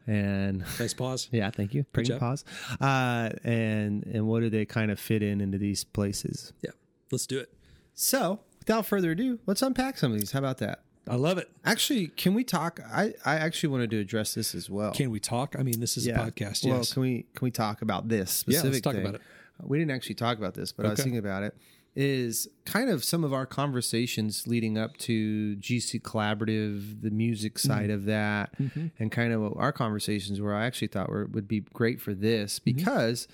and 0.07 0.59
nice 0.79 0.95
pause. 0.95 1.29
yeah 1.33 1.51
thank 1.51 1.75
you 1.75 1.85
job. 2.03 2.21
pause 2.21 2.45
uh 2.81 3.31
and 3.45 4.05
and 4.07 4.27
what 4.27 4.41
do 4.41 4.49
they 4.51 4.65
kind 4.65 4.91
of 4.91 4.99
fit 5.01 5.23
in 5.23 5.41
into 5.41 5.59
these 5.59 5.85
places 5.85 6.53
Yeah, 6.63 6.71
let's 7.11 7.27
do 7.27 7.39
it. 7.39 7.53
so 7.95 8.41
without 8.59 8.87
further 8.87 9.11
ado 9.13 9.39
let's 9.47 9.63
unpack 9.63 9.99
some 9.99 10.13
of 10.13 10.19
these 10.19 10.33
how 10.33 10.39
about 10.39 10.59
that 10.59 10.81
I 11.09 11.17
love 11.17 11.39
it. 11.39 11.51
actually 11.65 12.09
can 12.09 12.35
we 12.35 12.45
talk 12.45 12.79
i 12.93 13.13
i 13.25 13.35
actually 13.37 13.71
wanted 13.71 13.91
to 13.91 13.99
address 13.99 14.35
this 14.35 14.55
as 14.55 14.69
well 14.71 14.93
Can 14.93 15.11
we 15.11 15.19
talk? 15.21 15.57
I 15.59 15.63
mean, 15.63 15.81
this 15.81 15.97
is 15.97 16.07
a 16.07 16.13
podcast. 16.13 16.65
well 16.65 16.79
Yes. 16.79 16.93
can 16.93 17.03
we 17.03 17.27
can 17.35 17.45
we 17.47 17.51
talk 17.51 17.83
about 17.83 18.09
this 18.09 18.45
Yeah, 18.47 18.59
specific 18.59 18.73
let's 18.73 18.81
talk 18.83 18.95
thing? 18.95 19.03
about 19.03 19.15
it. 19.17 19.23
we 19.63 19.79
didn't 19.79 19.91
actually 19.93 20.15
talk 20.17 20.39
about 20.39 20.55
this 20.55 20.73
but 20.73 20.87
i 20.87 20.91
was 20.91 21.01
thinking 21.01 21.19
about 21.19 21.43
it 21.43 21.57
is 21.97 22.47
kind 22.67 22.89
of 22.89 23.03
some 23.03 23.25
of 23.25 23.33
our 23.33 23.45
conversations 23.47 24.47
leading 24.47 24.79
up 24.79 24.97
to 24.97 25.57
GC 25.57 26.01
Collaborative, 26.03 27.03
the 27.03 27.11
music 27.11 27.55
Mm-hmm. 27.55 27.69
side 27.69 27.91
of 27.91 28.05
that, 28.05 28.55
and 29.01 29.11
kind 29.11 29.33
of 29.33 29.53
our 29.57 29.73
conversations 29.73 30.41
where 30.41 30.55
I 30.55 30.67
actually 30.67 30.87
thought 30.87 31.09
were, 31.11 31.27
would 31.27 31.49
be 31.49 31.61
great 31.73 32.01
for 32.01 32.15
this 32.15 32.61
Mm-hmm. 32.61 32.77
because 32.77 33.27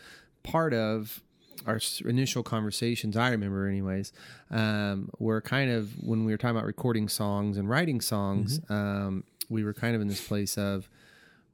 part 0.42 0.72
of 0.72 1.22
our 1.66 1.80
initial 2.04 2.42
conversations, 2.42 3.16
I 3.16 3.30
remember, 3.30 3.66
anyways, 3.66 4.12
um, 4.50 5.10
were 5.18 5.40
kind 5.40 5.70
of 5.70 5.90
when 6.02 6.24
we 6.24 6.32
were 6.32 6.38
talking 6.38 6.56
about 6.56 6.66
recording 6.66 7.08
songs 7.08 7.56
and 7.56 7.68
writing 7.68 8.00
songs, 8.00 8.60
Mm-hmm. 8.60 8.72
um, 8.72 9.24
we 9.48 9.62
were 9.64 9.72
kind 9.74 9.94
of 9.94 10.02
in 10.02 10.08
this 10.08 10.26
place 10.26 10.58
of, 10.58 10.88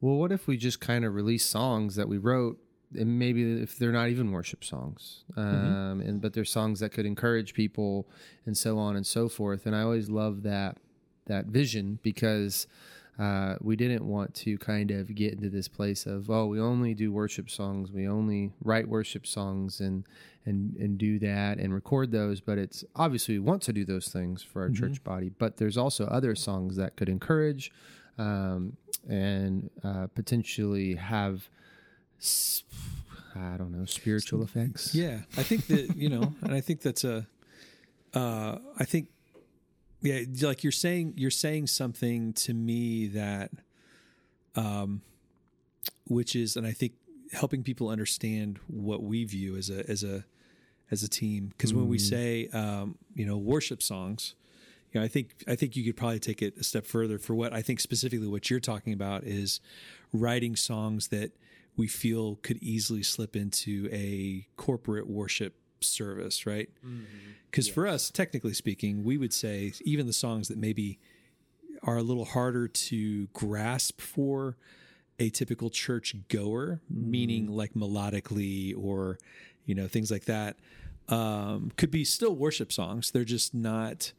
well, 0.00 0.16
what 0.16 0.32
if 0.32 0.46
we 0.46 0.56
just 0.56 0.80
kind 0.80 1.04
of 1.04 1.14
release 1.14 1.44
songs 1.44 1.94
that 1.96 2.08
we 2.08 2.16
wrote, 2.18 2.58
and 2.98 3.18
maybe 3.18 3.60
if 3.62 3.78
they're 3.78 3.92
not 3.92 4.08
even 4.08 4.32
worship 4.32 4.64
songs, 4.64 5.24
um, 5.36 6.00
and 6.00 6.20
but 6.20 6.32
they're 6.32 6.44
songs 6.44 6.80
that 6.80 6.90
could 6.92 7.06
encourage 7.06 7.54
people, 7.54 8.08
and 8.46 8.56
so 8.56 8.78
on 8.78 8.96
and 8.96 9.06
so 9.06 9.28
forth. 9.28 9.66
And 9.66 9.76
I 9.76 9.82
always 9.82 10.08
love 10.10 10.42
that 10.42 10.78
that 11.26 11.46
vision 11.46 11.98
because 12.02 12.66
uh, 13.18 13.56
we 13.60 13.76
didn't 13.76 14.04
want 14.04 14.34
to 14.34 14.56
kind 14.58 14.90
of 14.90 15.14
get 15.14 15.34
into 15.34 15.50
this 15.50 15.68
place 15.68 16.06
of 16.06 16.30
oh 16.30 16.46
we 16.46 16.60
only 16.60 16.94
do 16.94 17.12
worship 17.12 17.50
songs, 17.50 17.92
we 17.92 18.08
only 18.08 18.52
write 18.62 18.88
worship 18.88 19.26
songs 19.26 19.80
and 19.80 20.04
and 20.44 20.76
and 20.76 20.98
do 20.98 21.18
that 21.18 21.58
and 21.58 21.74
record 21.74 22.10
those. 22.10 22.40
But 22.40 22.58
it's 22.58 22.84
obviously 22.96 23.38
we 23.38 23.44
want 23.44 23.62
to 23.62 23.72
do 23.72 23.84
those 23.84 24.08
things 24.08 24.42
for 24.42 24.62
our 24.62 24.70
church 24.70 25.04
body, 25.04 25.30
but 25.38 25.58
there's 25.58 25.76
also 25.76 26.06
other 26.06 26.34
songs 26.34 26.76
that 26.76 26.96
could 26.96 27.08
encourage 27.08 27.70
um, 28.18 28.76
and 29.08 29.70
uh, 29.84 30.06
potentially 30.14 30.94
have 30.94 31.48
I 33.34 33.56
don't 33.56 33.72
know 33.72 33.84
spiritual 33.84 34.42
effects. 34.42 34.94
Yeah, 34.94 35.20
I 35.36 35.42
think 35.42 35.66
that 35.68 35.96
you 35.96 36.08
know, 36.08 36.34
and 36.42 36.54
I 36.54 36.60
think 36.60 36.82
that's 36.82 37.04
a. 37.04 37.26
Uh, 38.14 38.58
I 38.78 38.84
think, 38.84 39.08
yeah, 40.02 40.20
like 40.40 40.64
you're 40.64 40.72
saying, 40.72 41.14
you're 41.16 41.30
saying 41.30 41.68
something 41.68 42.32
to 42.34 42.54
me 42.54 43.06
that, 43.08 43.50
um, 44.56 45.02
which 46.06 46.36
is, 46.36 46.56
and 46.56 46.66
I 46.66 46.72
think 46.72 46.92
helping 47.32 47.62
people 47.62 47.88
understand 47.88 48.58
what 48.66 49.02
we 49.02 49.24
view 49.24 49.56
as 49.56 49.70
a 49.70 49.88
as 49.88 50.04
a 50.04 50.24
as 50.90 51.02
a 51.02 51.08
team. 51.08 51.46
Because 51.46 51.72
when 51.72 51.88
we 51.88 51.98
say, 51.98 52.48
um, 52.52 52.96
you 53.14 53.24
know, 53.24 53.38
worship 53.38 53.82
songs, 53.82 54.34
you 54.92 55.00
know, 55.00 55.04
I 55.04 55.08
think 55.08 55.44
I 55.48 55.54
think 55.54 55.76
you 55.76 55.84
could 55.84 55.96
probably 55.96 56.18
take 56.18 56.42
it 56.42 56.56
a 56.58 56.64
step 56.64 56.84
further 56.84 57.18
for 57.18 57.34
what 57.34 57.52
I 57.52 57.62
think 57.62 57.80
specifically 57.80 58.28
what 58.28 58.50
you're 58.50 58.60
talking 58.60 58.92
about 58.92 59.24
is 59.24 59.60
writing 60.12 60.56
songs 60.56 61.08
that 61.08 61.32
we 61.76 61.86
feel 61.86 62.36
could 62.36 62.58
easily 62.62 63.02
slip 63.02 63.34
into 63.34 63.88
a 63.90 64.46
corporate 64.56 65.08
worship 65.08 65.54
service, 65.82 66.46
right? 66.46 66.70
Because 67.50 67.68
for 67.68 67.86
us, 67.86 68.10
technically 68.10 68.54
speaking, 68.54 69.04
we 69.04 69.16
would 69.18 69.32
say 69.32 69.72
even 69.84 70.06
the 70.06 70.12
songs 70.12 70.48
that 70.48 70.56
maybe 70.58 70.98
are 71.82 71.96
a 71.98 72.02
little 72.02 72.24
harder 72.24 72.68
to 72.68 73.26
grasp 73.32 74.00
for 74.00 74.56
a 75.18 75.28
typical 75.30 75.68
church 75.68 76.14
goer, 76.28 76.80
meaning 76.88 77.46
like 77.48 77.74
melodically 77.74 78.74
or 78.76 79.18
you 79.66 79.74
know 79.74 79.86
things 79.88 80.10
like 80.10 80.24
that, 80.24 80.56
um, 81.08 81.70
could 81.76 81.90
be 81.90 82.04
still 82.04 82.34
worship 82.34 82.72
songs. 82.72 83.10
They're 83.10 83.24
just 83.24 83.52
not 83.54 84.12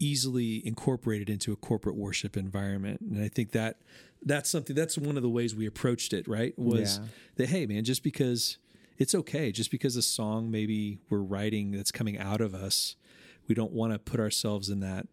easily 0.00 0.64
incorporated 0.66 1.28
into 1.28 1.52
a 1.52 1.56
corporate 1.56 1.96
worship 1.96 2.36
environment 2.36 3.00
and 3.00 3.20
i 3.20 3.26
think 3.26 3.50
that 3.50 3.78
that's 4.24 4.48
something 4.48 4.76
that's 4.76 4.96
one 4.96 5.16
of 5.16 5.24
the 5.24 5.28
ways 5.28 5.56
we 5.56 5.66
approached 5.66 6.12
it 6.12 6.28
right 6.28 6.56
was 6.56 6.98
Yeah. 6.98 7.04
that 7.34 7.48
hey 7.48 7.66
man 7.66 7.82
just 7.82 8.04
because 8.04 8.58
it's 8.98 9.14
okay 9.14 9.50
just 9.52 9.70
because 9.70 9.96
a 9.96 10.02
song 10.02 10.50
maybe 10.50 10.98
we're 11.08 11.18
writing 11.18 11.70
that's 11.70 11.90
coming 11.92 12.18
out 12.18 12.40
of 12.40 12.54
us 12.54 12.96
we 13.48 13.54
don't 13.54 13.72
want 13.72 13.92
to 13.92 13.98
put 13.98 14.20
ourselves 14.20 14.68
in 14.68 14.80
that 14.80 15.06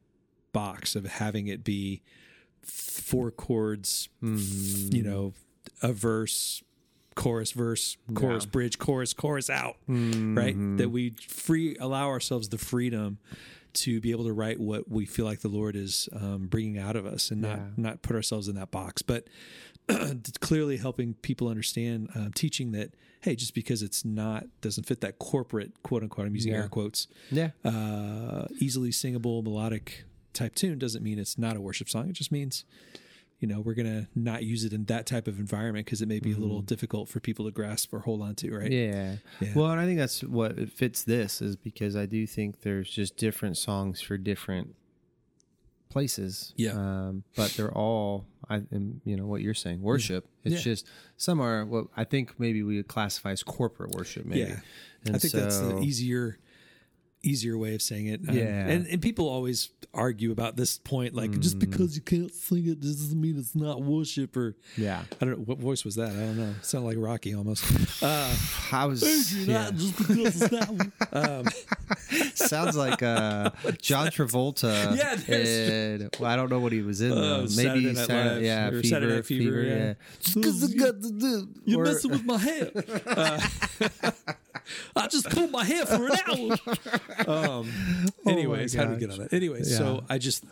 box 0.51 0.95
of 0.95 1.05
having 1.05 1.47
it 1.47 1.63
be 1.63 2.01
four 2.61 3.31
chords, 3.31 4.09
Mm-hmm. 4.23 4.95
you 4.95 5.03
know, 5.03 5.33
a 5.81 5.93
verse, 5.93 6.63
chorus, 7.15 7.51
verse, 7.51 7.97
chorus, 8.13 8.45
bridge, 8.45 8.77
chorus, 8.79 9.13
chorus 9.13 9.49
out, 9.49 9.75
Mm-hmm. 9.89 10.37
right? 10.37 10.77
That 10.77 10.89
we 10.89 11.11
free 11.27 11.75
allow 11.79 12.07
ourselves 12.07 12.49
the 12.49 12.57
freedom 12.57 13.19
to 13.73 13.99
be 13.99 14.11
able 14.11 14.23
to 14.25 14.33
write 14.33 14.59
what 14.59 14.89
we 14.89 15.05
feel 15.05 15.25
like 15.25 15.41
the 15.41 15.47
Lord 15.49 15.75
is 15.75 16.07
um, 16.13 16.47
bringing 16.47 16.77
out 16.77 16.95
of 16.95 17.05
us, 17.05 17.29
and 17.31 17.41
not 17.41 17.57
Yeah. 17.57 17.65
not 17.77 18.01
put 18.01 18.15
ourselves 18.15 18.47
in 18.47 18.55
that 18.55 18.71
box, 18.71 19.01
but 19.01 19.27
clearly 20.39 20.77
helping 20.77 21.13
people 21.15 21.47
understand, 21.47 22.09
um, 22.15 22.31
teaching 22.33 22.71
that 22.71 22.93
hey, 23.21 23.35
just 23.35 23.55
because 23.55 23.81
it's 23.81 24.05
not 24.05 24.45
doesn't 24.61 24.83
fit 24.85 25.01
that 25.01 25.17
corporate 25.17 25.71
quote 25.81 26.03
unquote, 26.03 26.27
I'm 26.27 26.35
using 26.35 26.51
Yeah. 26.51 26.59
air 26.59 26.67
quotes, 26.67 27.07
Yeah. 27.31 27.51
uh, 27.63 28.45
easily 28.59 28.91
singable 28.91 29.41
melodic 29.41 30.03
type 30.33 30.53
tune 30.53 30.77
doesn't 30.77 31.03
mean 31.03 31.17
it's 31.17 31.37
not 31.37 31.55
a 31.57 31.61
worship 31.61 31.89
song. 31.89 32.07
It 32.09 32.13
just 32.13 32.31
means, 32.31 32.65
you 33.39 33.47
know, 33.47 33.61
we're 33.61 33.73
gonna 33.73 34.07
not 34.13 34.43
use 34.43 34.63
it 34.63 34.73
in 34.73 34.85
that 34.85 35.07
type 35.07 35.27
of 35.27 35.39
environment 35.39 35.85
because 35.87 36.03
it 36.03 36.07
may 36.07 36.19
be 36.19 36.33
a 36.33 36.37
little 36.37 36.61
difficult 36.61 37.09
for 37.09 37.19
people 37.19 37.45
to 37.45 37.51
grasp 37.51 37.93
or 37.93 38.01
hold 38.01 38.21
on 38.21 38.35
to, 38.35 38.51
right? 38.55 38.71
Yeah. 38.71 39.15
Yeah. 39.41 39.53
Well, 39.55 39.71
and 39.71 39.79
I 39.79 39.85
think 39.85 39.97
that's 39.97 40.23
what 40.23 40.59
it 40.59 40.71
fits 40.71 41.03
this 41.03 41.41
is 41.41 41.55
because 41.55 41.95
I 41.95 42.05
do 42.05 42.27
think 42.27 42.61
there's 42.61 42.89
just 42.91 43.17
different 43.17 43.57
songs 43.57 44.01
for 44.01 44.17
different 44.19 44.75
places. 45.95 46.53
Yeah. 46.57 46.73
Um, 46.73 47.23
but 47.37 47.51
they're 47.51 47.71
all, 47.71 48.25
I, 48.49 48.55
am 48.55 48.99
you 49.05 49.15
know, 49.15 49.25
what 49.25 49.39
you're 49.39 49.53
saying, 49.53 49.81
worship. 49.81 50.27
It's 50.43 50.55
Yeah. 50.55 50.59
just 50.73 50.85
some 51.15 51.39
are 51.39 51.65
what 51.65 51.85
I 51.95 52.03
think 52.03 52.37
maybe 52.37 52.63
we 52.63 52.75
would 52.75 52.89
classify 52.89 53.31
as 53.31 53.43
corporate 53.43 53.91
worship. 53.91 54.25
Maybe. 54.25 54.41
Yeah. 54.41 54.59
And 55.05 55.15
I 55.15 55.19
think 55.19 55.31
that's 55.33 55.59
the 55.59 55.79
easier 55.79 56.37
easier 57.25 57.57
way 57.57 57.75
of 57.75 57.81
saying 57.81 58.07
it. 58.07 58.21
Um, 58.27 58.35
Yeah. 58.37 58.67
and, 58.67 58.87
and 58.87 59.01
people 59.01 59.27
always 59.27 59.69
argue 59.93 60.31
about 60.31 60.55
this 60.57 60.77
point, 60.77 61.13
like 61.13 61.31
just 61.39 61.57
Mm-hmm. 61.59 61.69
because 61.71 61.95
you 61.95 62.01
can't 62.01 62.33
sing 62.33 62.67
it 62.67 62.81
doesn't 62.81 63.19
mean 63.19 63.37
it's 63.39 63.55
not 63.55 63.81
worship 63.81 64.35
or 64.35 64.55
Yeah. 64.77 65.03
I 65.21 65.25
don't 65.25 65.37
know 65.39 65.43
what 65.45 65.57
voice 65.59 65.85
was 65.85 65.95
that. 65.95 66.09
I 66.11 66.19
don't 66.19 66.37
know. 66.37 66.53
It 66.59 66.65
sounded 66.65 66.87
like 66.87 66.97
Rocky 66.99 67.33
almost. 67.35 67.63
Uh, 68.03 68.35
I 68.73 68.85
was. 68.85 69.01
yeah. 69.47 69.71
just 69.71 69.97
because 69.97 70.41
it's 70.41 70.51
not. 70.51 70.69
Um, 71.13 71.45
Sounds 72.35 72.75
like 72.75 73.01
uh, 73.01 73.51
John 73.81 74.07
Travolta. 74.07 74.95
Yeah, 74.97 75.15
there's- 75.15 76.09
well, 76.19 76.29
I 76.29 76.35
don't 76.35 76.49
know 76.49 76.59
what 76.59 76.71
he 76.73 76.81
was 76.81 77.01
in. 77.01 77.11
Oh, 77.11 77.15
though. 77.15 77.45
Saturday 77.47 77.73
Maybe 77.81 77.85
Night 77.95 78.07
Saturday, 78.07 78.35
Live 78.35 78.43
yeah, 78.43 78.69
fever, 78.69 78.83
Saturday 78.83 79.15
Night 79.15 79.25
Fever, 79.25 79.43
fever, 79.43 79.63
yeah. 79.63 79.75
yeah. 79.75 79.93
Just 80.19 80.43
'cause 80.43 80.63
I 80.63 80.77
got 80.77 81.01
to 81.01 81.11
do- 81.11 81.47
You're 81.65 81.81
or- 81.81 81.85
messing 81.85 82.11
with 82.11 82.25
my 82.25 82.37
head. 82.37 82.71
Uh, 83.05 83.39
I 84.95 85.07
just 85.07 85.29
pulled 85.29 85.51
my 85.51 85.63
hair 85.63 85.85
for 85.85 86.07
an 86.07 86.17
hour. 86.27 86.57
Um, 87.27 87.69
anyways, 88.27 88.73
how 88.73 88.83
did 88.85 88.93
we 88.93 88.97
get 88.99 89.11
on 89.11 89.19
that? 89.19 89.33
Anyways, 89.33 89.71
Yeah. 89.71 89.77
so 89.77 90.03
I 90.09 90.17
just, 90.17 90.43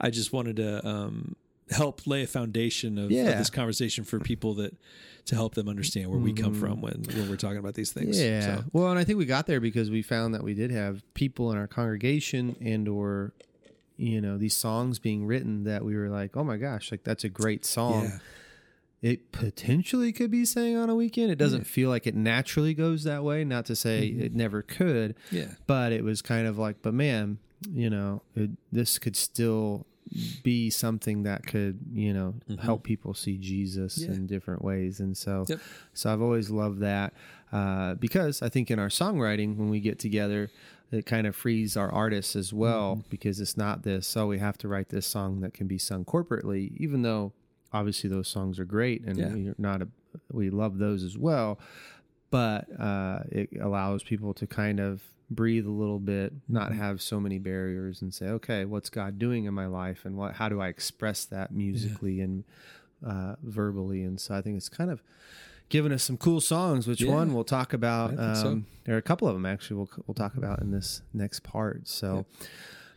I 0.00 0.10
just 0.10 0.32
wanted 0.32 0.56
to 0.56 0.86
um, 0.86 1.34
help 1.70 2.06
lay 2.06 2.22
a 2.22 2.26
foundation 2.26 2.98
of, 2.98 3.04
of 3.06 3.10
this 3.10 3.50
conversation 3.50 4.04
for 4.04 4.20
people 4.20 4.54
that 4.54 4.76
to 5.26 5.34
help 5.34 5.54
them 5.54 5.68
understand 5.68 6.10
where 6.10 6.18
we 6.18 6.34
come 6.34 6.52
from 6.52 6.82
when 6.82 7.02
when 7.14 7.30
we're 7.30 7.36
talking 7.36 7.56
about 7.56 7.72
these 7.74 7.90
things. 7.92 8.20
Yeah. 8.20 8.40
So, 8.58 8.64
Well, 8.74 8.90
and 8.90 8.98
I 8.98 9.04
think 9.04 9.18
we 9.18 9.24
got 9.24 9.46
there 9.46 9.58
because 9.60 9.90
we 9.90 10.02
found 10.02 10.34
that 10.34 10.42
we 10.44 10.52
did 10.52 10.70
have 10.70 11.02
people 11.14 11.50
in 11.50 11.56
our 11.58 11.66
congregation 11.66 12.56
and 12.60 12.86
or 12.88 13.32
you 13.96 14.20
know, 14.20 14.36
these 14.36 14.54
songs 14.54 14.98
being 14.98 15.24
written 15.24 15.64
that 15.64 15.84
we 15.84 15.96
were 15.96 16.08
like, 16.08 16.36
"Oh 16.36 16.42
my 16.44 16.56
gosh, 16.56 16.90
like 16.90 17.04
that's 17.04 17.22
a 17.24 17.28
great 17.28 17.64
song." 17.64 18.04
yeah. 18.04 18.18
It 19.12 19.32
potentially 19.32 20.12
could 20.12 20.30
be 20.30 20.44
sang 20.46 20.76
on 20.76 20.88
a 20.88 20.94
weekend. 20.94 21.30
It 21.30 21.36
doesn't 21.36 21.64
feel 21.66 21.90
like 21.90 22.06
it 22.06 22.14
naturally 22.14 22.72
goes 22.72 23.04
that 23.04 23.22
way, 23.22 23.44
not 23.44 23.66
to 23.66 23.76
say 23.76 24.10
Mm-hmm. 24.10 24.22
it 24.22 24.34
never 24.34 24.62
could, 24.62 25.14
Yeah. 25.30 25.48
but 25.66 25.92
it 25.92 26.02
was 26.02 26.22
kind 26.22 26.46
of 26.46 26.56
like, 26.58 26.76
but 26.80 26.94
man, 26.94 27.36
you 27.70 27.90
know, 27.90 28.22
it, 28.34 28.50
this 28.72 28.98
could 28.98 29.14
still 29.16 29.86
be 30.42 30.70
something 30.70 31.22
that 31.24 31.46
could, 31.46 31.80
you 31.92 32.12
know, 32.14 32.34
help 32.60 32.82
people 32.82 33.12
see 33.14 33.36
Jesus 33.36 33.98
Mm-hmm. 33.98 34.10
Yeah. 34.12 34.16
in 34.16 34.26
different 34.26 34.62
ways. 34.64 35.00
And 35.00 35.14
so, 35.16 35.44
Yep. 35.48 35.60
so 35.92 36.10
I've 36.12 36.22
always 36.22 36.48
loved 36.50 36.80
that 36.80 37.12
uh, 37.52 37.94
because 37.94 38.40
I 38.42 38.48
think 38.48 38.70
in 38.70 38.78
our 38.78 38.88
songwriting, 38.88 39.56
when 39.56 39.68
we 39.68 39.80
get 39.80 39.98
together, 39.98 40.50
it 40.92 41.04
kind 41.06 41.26
of 41.26 41.34
frees 41.36 41.76
our 41.76 41.90
artists 41.92 42.36
as 42.36 42.52
well 42.54 42.96
Mm-hmm. 42.96 43.08
because 43.10 43.38
it's 43.40 43.56
not 43.56 43.82
this, 43.82 44.06
so 44.06 44.26
we 44.28 44.38
have 44.38 44.56
to 44.58 44.68
write 44.68 44.88
this 44.88 45.06
song 45.06 45.40
that 45.40 45.52
can 45.52 45.66
be 45.66 45.76
sung 45.78 46.04
corporately, 46.06 46.72
even 46.78 47.02
though 47.02 47.32
obviously 47.74 48.08
those 48.08 48.28
songs 48.28 48.58
are 48.58 48.64
great 48.64 49.02
and 49.04 49.18
Yeah. 49.18 49.28
we're 49.34 49.54
not 49.58 49.82
a, 49.82 49.88
we 50.32 50.48
love 50.48 50.78
those 50.78 51.02
as 51.02 51.18
well. 51.18 51.58
But 52.30 52.68
uh, 52.80 53.20
it 53.30 53.50
allows 53.60 54.02
people 54.02 54.32
to 54.34 54.46
kind 54.46 54.80
of 54.80 55.02
breathe 55.30 55.66
a 55.66 55.70
little 55.70 55.98
bit, 56.00 56.32
not 56.48 56.70
Mm-hmm. 56.70 56.80
have 56.80 57.02
so 57.02 57.20
many 57.20 57.38
barriers, 57.38 58.02
and 58.02 58.12
say, 58.12 58.26
okay, 58.26 58.64
what's 58.64 58.90
God 58.90 59.18
doing 59.18 59.44
in 59.44 59.54
my 59.54 59.66
life, 59.66 60.04
and 60.04 60.16
what 60.16 60.34
how 60.34 60.48
do 60.48 60.60
I 60.60 60.68
express 60.68 61.24
that 61.26 61.52
musically 61.52 62.20
and 62.20 62.44
uh, 63.06 63.36
verbally? 63.42 64.02
And 64.02 64.20
so 64.20 64.34
I 64.34 64.42
think 64.42 64.56
it's 64.56 64.68
kind 64.68 64.90
of 64.90 65.02
given 65.68 65.92
us 65.92 66.02
some 66.02 66.16
cool 66.16 66.40
songs. 66.40 66.86
Which 66.88 67.02
Yeah. 67.02 67.12
one 67.14 67.34
we'll 67.34 67.44
talk 67.44 67.72
about? 67.72 68.10
Think 68.16 68.36
so. 68.36 68.48
Um, 68.48 68.66
There 68.84 68.94
are 68.96 68.98
a 68.98 69.02
couple 69.10 69.28
of 69.28 69.34
them 69.34 69.46
actually. 69.46 69.76
We'll 69.76 69.90
we'll 70.06 70.14
talk 70.14 70.34
about 70.36 70.60
in 70.60 70.70
this 70.72 71.02
next 71.12 71.42
part. 71.44 71.86
So. 71.86 72.26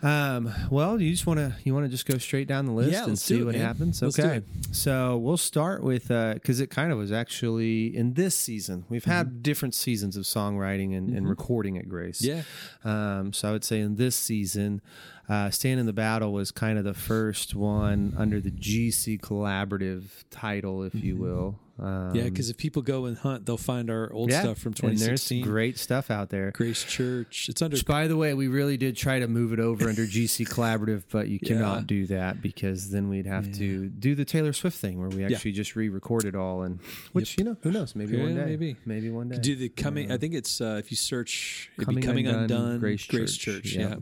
Um, 0.03 0.53
well, 0.69 1.01
you 1.01 1.10
just 1.12 1.25
want 1.25 1.39
to 1.39 1.55
you 1.63 1.73
want 1.73 1.86
to 1.86 1.89
just 1.89 2.05
go 2.05 2.17
straight 2.19 2.47
down 2.47 2.65
the 2.65 2.71
list 2.71 2.91
Yeah, 2.91 3.05
and 3.05 3.17
see 3.17 3.39
it, 3.39 3.43
what 3.45 3.55
man. 3.55 3.65
happens. 3.65 4.03
Okay, 4.03 4.41
so 4.71 5.17
we'll 5.17 5.38
start 5.38 5.81
with 5.83 6.10
because 6.10 6.60
it 6.60 6.69
kind 6.69 6.91
of 6.91 6.97
was 6.99 7.12
actually 7.12 7.95
in 7.95 8.13
this 8.13 8.38
season. 8.38 8.86
We've 8.89 9.05
had 9.05 9.41
different 9.41 9.73
seasons 9.73 10.15
of 10.15 10.23
songwriting 10.25 10.95
and, 10.95 11.10
and 11.15 11.27
recording 11.27 11.77
at 11.77 11.89
Grace. 11.89 12.21
Yeah. 12.21 12.43
Um, 12.83 13.33
so 13.33 13.49
I 13.49 13.51
would 13.53 13.63
say 13.63 13.79
in 13.79 13.95
this 13.95 14.15
season, 14.15 14.81
uh, 15.27 15.49
Stand 15.49 15.79
in 15.79 15.88
the 15.88 15.93
Battle 15.93 16.31
was 16.31 16.51
kind 16.51 16.77
of 16.77 16.83
the 16.83 16.93
first 16.93 17.55
one 17.55 18.13
under 18.17 18.39
the 18.39 18.51
GC 18.51 19.19
Collaborative 19.19 20.03
title, 20.29 20.83
if 20.83 20.93
you 20.95 21.15
will. 21.17 21.60
Um, 21.79 22.15
Yeah, 22.15 22.23
because 22.23 22.49
if 22.49 22.57
people 22.57 22.81
go 22.81 23.05
and 23.05 23.17
hunt, 23.17 23.45
they'll 23.45 23.57
find 23.57 23.89
our 23.89 24.11
old 24.11 24.31
yeah, 24.31 24.41
stuff 24.41 24.57
from 24.57 24.71
and 24.83 24.97
there's 24.97 25.21
2016. 25.27 25.43
great 25.43 25.77
stuff 25.77 26.09
out 26.09 26.29
there. 26.29 26.51
Grace 26.51 26.83
Church. 26.83 27.49
It's 27.49 27.61
under. 27.61 27.75
Which, 27.75 27.85
by 27.85 28.07
the 28.07 28.17
way, 28.17 28.33
we 28.33 28.47
really 28.47 28.77
did 28.77 28.97
try 28.97 29.19
to 29.19 29.27
move 29.27 29.53
it 29.53 29.59
over 29.59 29.87
under 29.87 30.05
GC 30.05 30.47
Collaborative, 30.49 31.03
but 31.11 31.27
you 31.27 31.39
cannot 31.39 31.81
Yeah. 31.81 31.83
do 31.87 32.05
that 32.07 32.41
because 32.41 32.89
then 32.89 33.09
we'd 33.09 33.27
have 33.27 33.51
to 33.53 33.87
do 33.89 34.15
the 34.15 34.25
Taylor 34.25 34.53
Swift 34.53 34.77
thing 34.77 34.99
where 34.99 35.09
we 35.09 35.23
actually 35.23 35.51
just 35.51 35.75
re-record 35.75 36.25
it 36.25 36.35
all, 36.35 36.63
and 36.63 36.79
which 37.13 37.37
you 37.37 37.43
know, 37.43 37.57
who 37.61 37.71
knows, 37.71 37.95
maybe 37.95 38.17
one 38.19 38.35
day, 38.35 38.45
maybe. 38.45 38.75
maybe 38.85 39.09
one 39.09 39.29
day. 39.29 39.37
Do 39.37 39.55
the 39.55 39.69
coming? 39.69 40.11
I 40.11 40.17
think 40.17 40.33
it's 40.33 40.59
uh, 40.61 40.77
if 40.79 40.89
you 40.91 40.97
search, 40.97 41.69
Coming 41.79 42.01
be 42.01 42.07
coming 42.07 42.27
Undone, 42.27 42.41
undone. 42.43 42.79
Grace 42.79 43.05
Grace, 43.05 43.35
Church, 43.37 43.63
Church. 43.63 43.73
yeah. 43.75 43.89
Yeah. 43.89 43.95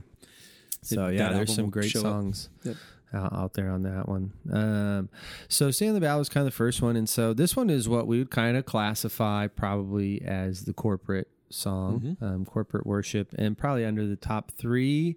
So 0.82 1.08
yeah, 1.08 1.34
there's 1.34 1.54
some 1.56 1.70
great 1.70 1.92
songs 1.92 2.50
Yep. 2.64 2.76
Out, 3.16 3.34
out 3.34 3.54
there 3.54 3.72
on 3.72 3.84
that 3.84 4.08
one. 4.10 4.34
Um, 4.52 5.10
so 5.48 5.72
Stand 5.72 5.96
the 5.96 6.02
Battle 6.02 6.20
was 6.20 6.30
kind 6.30 6.46
of 6.46 6.52
the 6.54 6.56
first 6.58 6.82
one, 6.82 6.96
and 6.96 7.08
so 7.10 7.34
this 7.34 7.56
one 7.56 7.70
is 7.70 7.88
what 7.90 8.06
we 8.08 8.20
would 8.20 8.30
kind 8.32 8.58
of 8.58 8.66
classify 8.66 9.48
probably 9.48 10.22
as 10.22 10.66
the 10.66 10.74
corporate 10.74 11.30
song, 11.50 12.18
Mm-hmm. 12.20 12.26
um, 12.26 12.46
corporate 12.46 12.86
worship, 12.86 13.34
and 13.38 13.58
probably 13.58 13.86
under 13.86 14.06
the 14.06 14.16
top 14.16 14.52
three. 14.52 15.16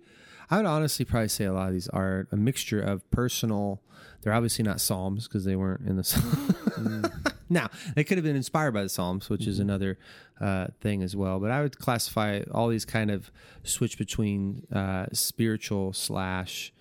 I 0.51 0.57
would 0.57 0.67
honestly 0.67 1.05
probably 1.05 1.29
say 1.29 1.45
a 1.45 1.53
lot 1.53 1.69
of 1.69 1.73
these 1.75 1.89
are 1.89 2.27
a 2.33 2.37
mixture 2.37 2.81
of 2.81 3.09
personal. 3.11 3.83
They're 4.23 4.33
obviously 4.33 4.63
not 4.65 4.81
psalms 4.81 5.29
because 5.29 5.45
they 5.45 5.57
weren't 5.57 5.87
in 5.87 5.97
the. 5.97 6.03
Mm. 6.03 7.33
now 7.51 7.69
they 7.95 8.05
could 8.05 8.17
have 8.19 8.25
been 8.25 8.37
inspired 8.37 8.73
by 8.73 8.83
the 8.83 8.89
psalms, 8.89 9.29
which 9.29 9.43
Mm-hmm. 9.43 9.51
is 9.51 9.59
another 9.59 9.99
uh, 10.41 10.69
thing 10.81 11.03
as 11.03 11.15
well. 11.15 11.39
But 11.39 11.51
I 11.51 11.63
would 11.63 11.79
classify 11.79 12.43
all 12.51 12.69
these 12.69 12.85
kind 12.87 13.11
of 13.11 13.31
switch 13.63 13.99
between 13.99 14.67
uh, 14.73 15.07
spiritual 15.13 15.93
slash. 15.93 16.73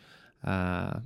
Uh, 0.44 1.00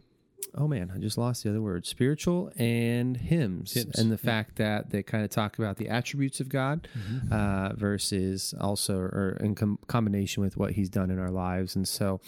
oh 0.56 0.68
man, 0.68 0.92
I 0.94 0.98
just 1.00 1.18
lost 1.18 1.44
the 1.44 1.50
other 1.50 1.62
word. 1.62 1.86
Spiritual 1.86 2.52
and 2.58 3.16
hymns, 3.18 3.74
Hymns, 3.74 3.98
and 3.98 4.12
the 4.12 4.18
fact 4.18 4.58
that 4.58 4.90
they 4.90 5.02
kind 5.04 5.24
of 5.24 5.30
talk 5.30 5.58
about 5.58 5.78
the 5.78 5.88
attributes 5.90 6.40
of 6.40 6.50
God 6.50 6.88
Mm-hmm. 6.98 7.32
uh, 7.34 7.74
versus 7.76 8.54
also 8.60 8.98
or 8.98 9.38
in 9.40 9.56
com- 9.56 9.80
combination 9.88 10.44
with 10.44 10.58
what 10.58 10.72
He's 10.74 10.90
done 10.90 11.10
in 11.10 11.20
our 11.20 11.32
lives. 11.32 11.76
And 11.76 11.88
so, 11.88 12.20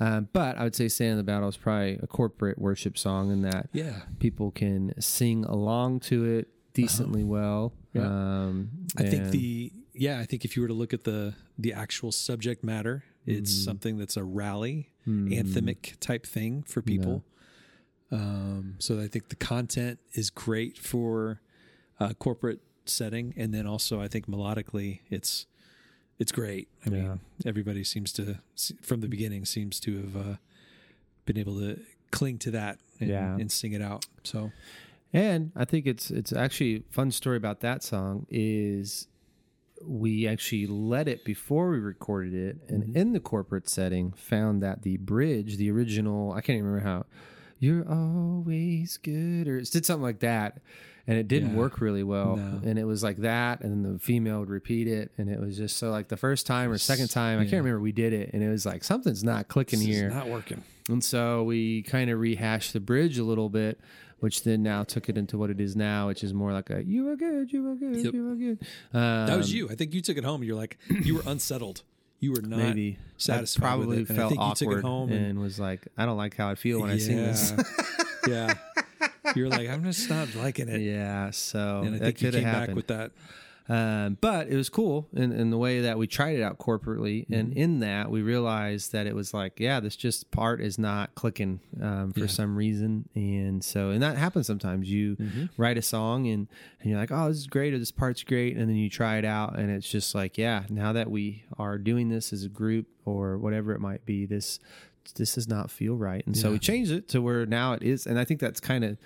uh, 0.00 0.20
but 0.20 0.56
I 0.56 0.64
would 0.64 0.74
say 0.74 0.88
"Stand 0.88 1.12
in 1.12 1.16
the 1.18 1.22
Battle" 1.24 1.48
is 1.48 1.56
probably 1.56 1.98
a 2.02 2.06
corporate 2.06 2.58
worship 2.58 2.96
song 2.96 3.30
in 3.30 3.42
that 3.42 3.68
Yeah. 3.72 4.02
people 4.18 4.50
can 4.50 4.94
sing 5.00 5.44
along 5.44 6.00
to 6.00 6.24
it 6.24 6.48
decently 6.74 7.24
well. 7.24 7.72
Yeah. 7.94 8.02
Um, 8.06 8.70
I 8.96 9.04
think 9.04 9.30
the 9.30 9.72
yeah, 9.94 10.18
I 10.20 10.24
think 10.26 10.44
if 10.44 10.56
you 10.56 10.62
were 10.62 10.68
to 10.68 10.74
look 10.74 10.92
at 10.92 11.04
the 11.04 11.34
the 11.58 11.72
actual 11.72 12.12
subject 12.12 12.62
matter, 12.64 13.04
it's 13.26 13.52
Mm-hmm. 13.52 13.64
something 13.64 13.98
that's 13.98 14.16
a 14.16 14.24
rally 14.24 14.92
anthemic 15.06 15.98
type 16.00 16.26
thing 16.26 16.62
for 16.64 16.82
people. 16.82 17.22
Um, 18.10 18.74
so 18.78 19.00
I 19.00 19.08
think 19.08 19.28
the 19.28 19.36
content 19.36 19.98
is 20.12 20.30
great 20.30 20.78
for 20.78 21.40
uh, 21.98 22.12
corporate 22.14 22.60
setting, 22.84 23.34
and 23.36 23.52
then 23.52 23.66
also 23.66 24.00
I 24.00 24.08
think 24.08 24.26
melodically 24.28 25.00
it's 25.10 25.46
it's 26.18 26.32
great. 26.32 26.68
I 26.86 26.90
Yeah. 26.90 26.96
mean, 27.02 27.20
everybody 27.44 27.84
seems 27.84 28.12
to 28.12 28.38
from 28.80 29.00
the 29.00 29.08
beginning 29.08 29.44
seems 29.44 29.80
to 29.80 29.96
have 30.02 30.16
uh, 30.16 30.36
been 31.24 31.36
able 31.36 31.58
to 31.58 31.80
cling 32.12 32.38
to 32.38 32.50
that 32.52 32.78
and, 33.00 33.10
Yeah. 33.10 33.34
and 33.36 33.50
sing 33.50 33.72
it 33.72 33.82
out. 33.82 34.06
So 34.22 34.52
And 35.12 35.50
I 35.56 35.64
think 35.64 35.86
it's 35.86 36.10
it's 36.10 36.32
actually 36.32 36.76
a 36.76 36.82
fun 36.92 37.10
story 37.10 37.36
about 37.36 37.60
that 37.60 37.82
song 37.82 38.26
is 38.30 39.08
we 39.84 40.26
actually 40.26 40.66
let 40.66 41.06
it 41.08 41.24
before 41.24 41.70
we 41.70 41.78
recorded 41.78 42.34
it 42.34 42.56
and 42.68 42.82
mm-hmm. 42.84 42.96
in 42.96 43.12
the 43.12 43.20
corporate 43.20 43.68
setting 43.68 44.12
found 44.16 44.62
that 44.62 44.82
the 44.82 44.96
bridge, 44.96 45.56
the 45.56 45.70
original 45.70 46.32
I 46.32 46.40
can't 46.40 46.56
even 46.58 46.66
remember 46.70 46.88
how 46.88 47.06
"You're 47.58 47.86
always 47.88 48.96
good," 48.98 49.48
or 49.48 49.58
it 49.58 49.70
did 49.70 49.86
something 49.86 50.02
like 50.02 50.20
that, 50.20 50.58
and 51.06 51.16
it 51.18 51.28
didn't 51.28 51.50
Yeah. 51.50 51.56
work 51.56 51.80
really 51.80 52.02
well. 52.02 52.36
No. 52.36 52.60
And 52.68 52.78
it 52.78 52.84
was 52.84 53.02
like 53.02 53.18
that, 53.18 53.60
and 53.62 53.84
then 53.84 53.92
the 53.94 53.98
female 53.98 54.40
would 54.40 54.50
repeat 54.50 54.88
it, 54.88 55.12
and 55.18 55.28
it 55.30 55.40
was 55.40 55.56
just 55.56 55.76
so 55.76 55.90
like 55.90 56.08
the 56.08 56.16
first 56.16 56.46
time 56.46 56.70
or 56.70 56.78
second 56.78 57.08
time, 57.08 57.38
I 57.38 57.44
can't 57.44 57.64
remember. 57.64 57.80
We 57.80 57.92
did 57.92 58.12
it, 58.12 58.30
and 58.32 58.42
it 58.42 58.48
was 58.48 58.66
like 58.66 58.82
something's 58.84 59.22
not 59.24 59.48
clicking 59.48 59.78
This 59.78 59.88
here. 59.88 60.10
not 60.10 60.28
working. 60.28 60.62
And 60.88 61.02
so 61.02 61.42
we 61.42 61.82
kind 61.82 62.10
of 62.10 62.20
rehashed 62.20 62.72
the 62.72 62.80
bridge 62.80 63.18
a 63.18 63.24
little 63.24 63.48
bit, 63.48 63.80
which 64.20 64.42
then 64.44 64.62
now 64.62 64.82
took 64.84 65.08
it 65.08 65.16
into 65.18 65.36
what 65.38 65.50
it 65.50 65.60
is 65.60 65.76
now, 65.76 66.08
which 66.08 66.24
is 66.24 66.32
more 66.32 66.52
like 66.52 66.70
a 66.70 66.82
"You 66.84 67.04
were 67.04 67.16
good, 67.16 67.52
you 67.52 67.62
were 67.62 67.74
good, 67.74 68.04
Yep. 68.04 68.14
you 68.14 68.24
were 68.24 68.34
good." 68.34 68.58
Um, 68.92 69.26
That 69.26 69.36
was 69.36 69.52
you. 69.52 69.68
I 69.70 69.74
think 69.74 69.94
you 69.94 70.00
took 70.00 70.16
it 70.16 70.24
home. 70.24 70.42
You're 70.42 70.56
like 70.56 70.78
you 70.88 71.16
were 71.16 71.22
unsettled. 71.26 71.82
You 72.18 72.32
were 72.32 72.40
not 72.42 72.58
maybe 72.58 72.98
satisfied. 73.18 73.62
I 73.64 73.68
probably 73.68 73.98
with 73.98 74.10
it. 74.10 74.14
Felt 74.14 74.32
awkward 74.38 74.56
took 74.56 74.78
it 74.78 74.82
home 74.82 75.12
and, 75.12 75.26
and, 75.26 75.38
was 75.40 75.60
like, 75.60 75.86
"I 75.98 76.06
don't 76.06 76.16
like 76.16 76.34
how 76.36 76.48
I 76.48 76.54
feel 76.54 76.80
when 76.80 76.90
I 76.90 76.98
sing 76.98 77.16
this." 77.16 77.52
yeah. 78.26 78.54
You're 79.34 79.48
like, 79.48 79.68
I'm 79.68 79.82
just 79.82 80.08
not 80.08 80.34
liking 80.36 80.68
it. 80.68 80.80
Yeah, 80.80 81.30
so 81.30 81.82
And 81.84 81.96
I 81.96 81.98
think 81.98 82.22
you 82.22 82.30
came 82.30 82.44
back 82.44 82.70
with 82.74 82.86
that. 82.86 83.10
Um, 83.68 84.16
but 84.20 84.48
it 84.48 84.54
was 84.56 84.68
cool 84.68 85.08
in, 85.12 85.32
in 85.32 85.50
the 85.50 85.58
way 85.58 85.80
that 85.80 85.98
we 85.98 86.06
tried 86.06 86.36
it 86.38 86.42
out 86.42 86.58
corporately, 86.58 87.26
and 87.30 87.48
Mm-hmm. 87.50 87.58
in 87.58 87.80
that 87.80 88.10
we 88.10 88.22
realized 88.22 88.92
that 88.92 89.06
it 89.08 89.14
was 89.14 89.34
like, 89.34 89.58
yeah, 89.58 89.80
this 89.80 89.96
just 89.96 90.30
part 90.30 90.60
is 90.60 90.78
not 90.78 91.14
clicking 91.16 91.58
um, 91.82 92.12
for 92.12 92.20
Yeah. 92.20 92.26
some 92.26 92.54
reason, 92.56 93.08
and 93.16 93.64
so 93.64 93.90
and 93.90 94.02
that 94.02 94.16
happens 94.16 94.46
sometimes. 94.46 94.90
You 94.90 95.16
Mm-hmm. 95.16 95.44
write 95.56 95.78
a 95.78 95.82
song 95.82 96.26
and 96.28 96.46
and 96.80 96.90
you're 96.90 96.98
like, 97.00 97.10
oh, 97.10 97.28
this 97.28 97.38
is 97.38 97.46
great, 97.48 97.74
or 97.74 97.78
this 97.78 97.90
part's 97.92 98.22
great, 98.22 98.56
and 98.56 98.68
then 98.68 98.76
you 98.76 98.88
try 98.88 99.16
it 99.18 99.24
out, 99.24 99.58
and 99.58 99.70
it's 99.70 99.90
just 99.90 100.14
like, 100.14 100.38
yeah, 100.38 100.64
now 100.68 100.92
that 100.92 101.10
we 101.10 101.42
are 101.58 101.78
doing 101.78 102.08
this 102.08 102.32
as 102.32 102.44
a 102.44 102.48
group 102.48 102.86
or 103.04 103.36
whatever 103.38 103.72
it 103.72 103.80
might 103.80 104.04
be, 104.06 104.26
this 104.26 104.60
this 105.16 105.34
does 105.34 105.48
not 105.48 105.70
feel 105.70 105.94
right, 105.96 106.24
and 106.26 106.36
so 106.36 106.50
we 106.52 106.58
changed 106.58 106.90
it 106.92 107.08
to 107.08 107.20
where 107.22 107.46
now 107.46 107.72
it 107.72 107.82
is, 107.82 108.06
and 108.06 108.18
I 108.18 108.24
think 108.24 108.40
that's 108.40 108.58
kind 108.60 108.84
of 108.84 108.96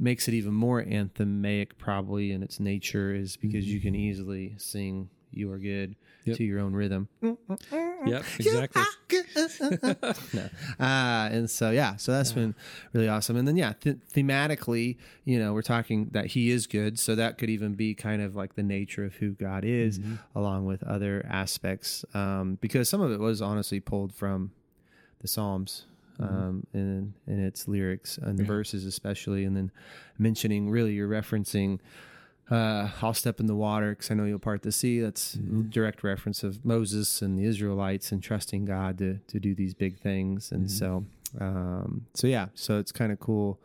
makes 0.00 0.26
it 0.28 0.34
even 0.34 0.52
more 0.54 0.82
anthemic 0.82 1.68
probably 1.78 2.32
in 2.32 2.42
its 2.42 2.58
nature 2.58 3.14
is 3.14 3.36
because 3.36 3.66
you 3.66 3.80
can 3.80 3.94
easily 3.94 4.54
sing 4.58 5.08
you 5.30 5.52
are 5.52 5.58
good 5.58 5.94
Yep. 6.24 6.36
to 6.38 6.44
your 6.44 6.58
own 6.60 6.74
rhythm 6.74 7.08
Yep, 7.22 8.24
exactly. 8.40 8.82
no. 10.34 10.48
uh, 10.78 11.28
and 11.32 11.48
so 11.50 11.70
yeah 11.70 11.96
so 11.96 12.12
that's 12.12 12.32
been 12.32 12.54
really 12.92 13.08
awesome 13.08 13.36
and 13.36 13.46
then 13.48 13.56
yeah 13.56 13.72
th- 13.80 13.96
thematically 14.12 14.96
you 15.24 15.38
know 15.38 15.52
we're 15.52 15.62
talking 15.62 16.08
that 16.12 16.26
he 16.26 16.50
is 16.50 16.66
good 16.66 16.98
so 16.98 17.14
that 17.14 17.38
could 17.38 17.48
even 17.50 17.74
be 17.74 17.94
kind 17.94 18.20
of 18.22 18.36
like 18.36 18.54
the 18.54 18.62
nature 18.62 19.04
of 19.04 19.14
who 19.16 19.30
god 19.32 19.64
is 19.64 19.98
Mm-hmm. 19.98 20.14
along 20.34 20.66
with 20.66 20.82
other 20.84 21.24
aspects 21.28 22.04
um, 22.14 22.58
because 22.60 22.88
some 22.88 23.00
of 23.00 23.10
it 23.12 23.18
was 23.20 23.40
honestly 23.42 23.80
pulled 23.80 24.14
from 24.14 24.52
the 25.20 25.28
psalms 25.28 25.84
um, 26.20 26.66
and 26.72 27.12
and 27.26 27.40
its 27.44 27.66
lyrics 27.68 28.18
and 28.18 28.38
the 28.38 28.44
verses 28.44 28.84
especially 28.84 29.44
and 29.44 29.56
then 29.56 29.70
mentioning 30.18 30.68
really 30.70 30.92
you're 30.92 31.08
referencing 31.08 31.78
uh, 32.50 32.90
I'll 33.00 33.14
step 33.14 33.38
in 33.38 33.46
the 33.46 33.54
water 33.54 33.90
because 33.90 34.10
I 34.10 34.14
know 34.14 34.24
you'll 34.24 34.40
part 34.40 34.62
the 34.62 34.72
sea. 34.72 34.98
That's 34.98 35.34
direct 35.70 36.02
reference 36.02 36.42
of 36.42 36.64
Moses 36.64 37.22
and 37.22 37.38
the 37.38 37.44
Israelites 37.44 38.10
and 38.10 38.20
trusting 38.20 38.64
God 38.64 38.98
to 38.98 39.18
to 39.28 39.38
do 39.38 39.54
these 39.54 39.72
big 39.72 39.98
things. 40.00 40.50
And 40.50 40.68
so, 40.68 41.04
um, 41.40 42.06
so 42.14 42.26
yeah, 42.26 42.46
so 42.54 42.78
it's 42.80 42.90
kind 42.92 43.12
of 43.12 43.20
cool. 43.20 43.60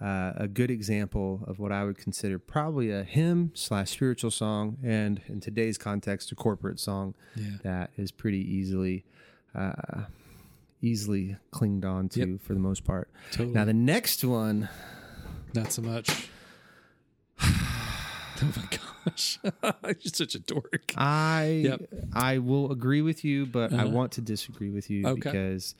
Uh, 0.00 0.32
a 0.36 0.46
good 0.46 0.70
example 0.70 1.40
of 1.48 1.58
what 1.58 1.72
I 1.72 1.82
would 1.82 1.98
consider 1.98 2.38
probably 2.38 2.92
a 2.92 3.02
hymn 3.02 3.50
slash 3.54 3.90
spiritual 3.90 4.30
song, 4.30 4.76
and 4.84 5.20
in 5.26 5.40
today's 5.40 5.76
context, 5.76 6.30
a 6.30 6.36
corporate 6.36 6.78
song 6.78 7.14
Yeah. 7.34 7.56
that 7.64 7.90
is 7.96 8.12
pretty 8.12 8.38
easily. 8.38 9.04
Uh, 9.52 9.72
easily 10.80 11.36
clinged 11.50 11.84
on 11.84 12.08
to 12.10 12.20
Yep. 12.20 12.40
for 12.42 12.54
the 12.54 12.60
most 12.60 12.84
part. 12.84 13.10
Totally. 13.32 13.54
Now 13.54 13.64
the 13.64 13.72
next 13.74 14.24
one 14.24 14.68
Not 15.54 15.72
so 15.72 15.82
much. 15.82 16.28
oh 18.42 18.52
my 18.56 18.78
gosh. 19.06 19.38
You're 19.84 20.12
such 20.12 20.34
a 20.34 20.38
dork. 20.38 20.92
I 20.96 21.60
Yep. 21.64 21.80
I 22.12 22.38
will 22.38 22.70
agree 22.70 23.02
with 23.02 23.24
you, 23.24 23.46
but 23.46 23.72
I 23.72 23.84
Uh-huh. 23.84 23.88
want 23.88 24.12
to 24.12 24.20
disagree 24.20 24.70
with 24.70 24.90
you 24.90 25.06
Okay. 25.06 25.20
because 25.20 25.74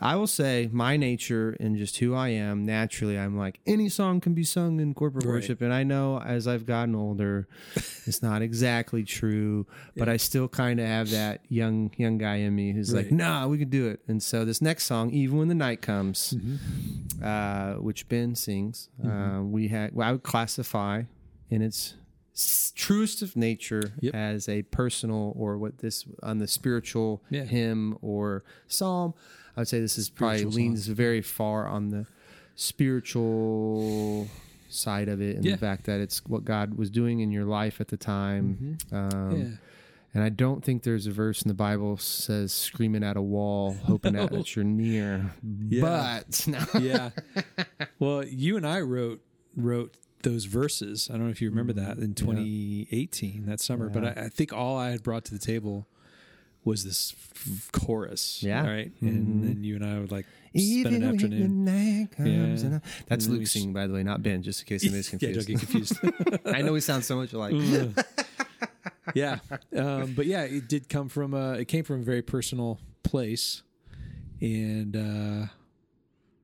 I 0.00 0.16
will 0.16 0.26
say 0.26 0.68
my 0.72 0.96
nature 0.96 1.56
and 1.60 1.76
just 1.76 1.98
who 1.98 2.14
I 2.14 2.28
am 2.30 2.64
naturally 2.64 3.18
I'm 3.18 3.36
like 3.36 3.60
any 3.66 3.88
song 3.88 4.20
can 4.20 4.34
be 4.34 4.44
sung 4.44 4.80
in 4.80 4.94
corporate 4.94 5.24
Right. 5.24 5.32
worship 5.34 5.60
and 5.62 5.72
I 5.72 5.82
know 5.84 6.20
as 6.20 6.46
I've 6.46 6.66
gotten 6.66 6.94
older 6.94 7.46
it's 8.06 8.22
not 8.22 8.42
exactly 8.42 9.04
true 9.04 9.66
but 9.96 10.08
I 10.08 10.16
still 10.16 10.48
kind 10.48 10.80
of 10.80 10.86
have 10.86 11.10
that 11.10 11.40
young 11.48 11.90
young 11.96 12.18
guy 12.18 12.36
in 12.36 12.54
me 12.54 12.72
who's 12.72 12.92
like 12.92 13.10
nah 13.10 13.46
we 13.46 13.58
can 13.58 13.68
do 13.70 13.88
it 13.88 14.00
and 14.08 14.22
so 14.22 14.44
this 14.44 14.60
next 14.60 14.84
song 14.86 15.10
even 15.10 15.38
when 15.38 15.48
the 15.48 15.54
night 15.54 15.80
comes 15.82 16.34
Mm-hmm. 16.36 17.24
uh, 17.24 17.74
which 17.74 18.08
Ben 18.08 18.34
sings 18.34 18.88
uh, 19.04 19.40
we 19.42 19.68
had 19.68 19.94
well, 19.94 20.08
I 20.08 20.12
would 20.12 20.22
classify 20.22 21.02
in 21.50 21.62
its 21.62 21.94
truest 22.74 23.22
of 23.22 23.34
nature 23.36 23.92
Yep. 24.00 24.14
as 24.14 24.48
a 24.48 24.62
personal 24.62 25.32
or 25.36 25.56
what 25.56 25.78
this 25.78 26.04
on 26.22 26.38
the 26.38 26.46
spiritual 26.46 27.22
Yeah. 27.30 27.44
hymn 27.44 27.96
or 28.02 28.44
psalm. 28.68 29.14
I 29.56 29.60
would 29.60 29.68
say 29.68 29.80
this 29.80 29.96
is 29.96 30.10
probably 30.10 30.38
Spiritual 30.40 30.56
leans 30.62 30.86
very 30.88 31.22
far 31.22 31.66
on 31.66 31.88
the 31.88 32.06
spiritual 33.06 34.28
side 34.68 35.08
of 35.08 35.20
it 35.22 35.36
and 35.36 35.44
Yeah. 35.44 35.52
the 35.52 35.58
fact 35.58 35.84
that 35.84 36.00
it's 36.00 36.24
what 36.26 36.44
God 36.44 36.74
was 36.74 36.90
doing 36.90 37.20
in 37.20 37.30
your 37.30 37.44
life 37.44 37.80
at 37.80 37.88
the 37.88 37.96
time. 37.96 38.76
Um, 38.92 38.98
Mm-hmm. 39.00 39.40
yeah. 39.40 39.48
And 40.14 40.24
I 40.24 40.30
don't 40.30 40.64
think 40.64 40.82
there's 40.82 41.06
a 41.06 41.10
verse 41.12 41.42
in 41.42 41.48
the 41.48 41.54
Bible 41.54 41.98
says 41.98 42.50
screaming 42.52 43.04
at 43.04 43.18
a 43.18 43.22
wall, 43.22 43.74
hoping 43.84 44.14
that, 44.14 44.30
No. 44.32 44.38
that 44.38 44.56
you're 44.56 44.64
near. 44.64 45.30
Yeah. 45.68 45.80
But 45.82 46.46
no. 46.48 46.64
yeah. 46.80 47.10
Well, 47.98 48.24
you 48.26 48.56
and 48.56 48.66
I 48.66 48.80
wrote 48.80 49.22
wrote 49.56 49.94
those 50.22 50.44
verses. 50.44 51.08
I 51.10 51.14
don't 51.14 51.24
know 51.26 51.30
if 51.30 51.40
you 51.40 51.48
remember 51.50 51.72
that 51.74 51.98
in 51.98 52.14
2018 52.14 53.46
that 53.46 53.60
summer, 53.60 53.88
but 53.88 54.04
I, 54.04 54.24
I 54.24 54.28
think 54.28 54.52
all 54.52 54.76
I 54.76 54.90
had 54.90 55.02
brought 55.02 55.24
to 55.26 55.34
the 55.34 55.38
table 55.40 55.86
was 56.64 56.84
this 56.84 57.14
f- 57.34 57.70
chorus. 57.72 58.42
Yeah. 58.42 58.64
Mm-hmm. 58.64 58.68
Right. 58.74 58.92
And 59.00 59.44
then 59.44 59.64
you 59.64 59.76
and 59.76 59.84
I 59.84 59.98
would 60.00 60.10
like 60.10 60.26
spend 60.48 60.62
Even 60.62 60.94
an 60.94 61.14
afternoon. 61.14 62.08
Yeah. 62.18 62.78
That's 63.06 63.26
Luke 63.28 63.46
singing, 63.46 63.72
by 63.72 63.86
the 63.86 63.94
way, 63.94 64.02
not 64.02 64.22
Ben, 64.22 64.42
just 64.42 64.62
in 64.62 64.66
case 64.66 64.82
anybody's 64.84 65.08
confused. 65.08 65.36
Yeah, 65.36 65.40
don't 65.40 65.46
get 65.46 65.60
confused. 65.60 66.46
I 66.54 66.62
know 66.62 66.72
we 66.72 66.80
sound 66.80 67.04
so 67.04 67.16
much 67.16 67.32
alike. 67.32 67.54
yeah, 69.14 69.38
um, 69.76 70.14
but 70.14 70.26
yeah, 70.26 70.42
it 70.42 70.68
did 70.68 70.88
come 70.88 71.08
from 71.08 71.34
a. 71.34 71.52
It 71.52 71.68
came 71.68 71.84
from 71.84 72.00
a 72.00 72.04
very 72.04 72.22
personal 72.22 72.80
place, 73.02 73.62
and 74.40 74.96
uh, 74.96 75.46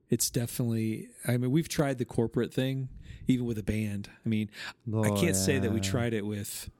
it's 0.08 0.30
definitely. 0.30 1.08
I 1.26 1.36
mean, 1.36 1.50
we've 1.50 1.68
tried 1.68 1.98
the 1.98 2.04
corporate 2.04 2.54
thing, 2.54 2.88
even 3.28 3.46
with 3.46 3.58
a 3.58 3.62
band. 3.62 4.08
I 4.24 4.28
mean, 4.28 4.50
I 4.88 5.08
Oh, 5.08 5.16
can't 5.20 5.36
say 5.36 5.58
that 5.58 5.72
we 5.72 5.80
tried 5.80 6.14
it 6.14 6.26
with. 6.26 6.70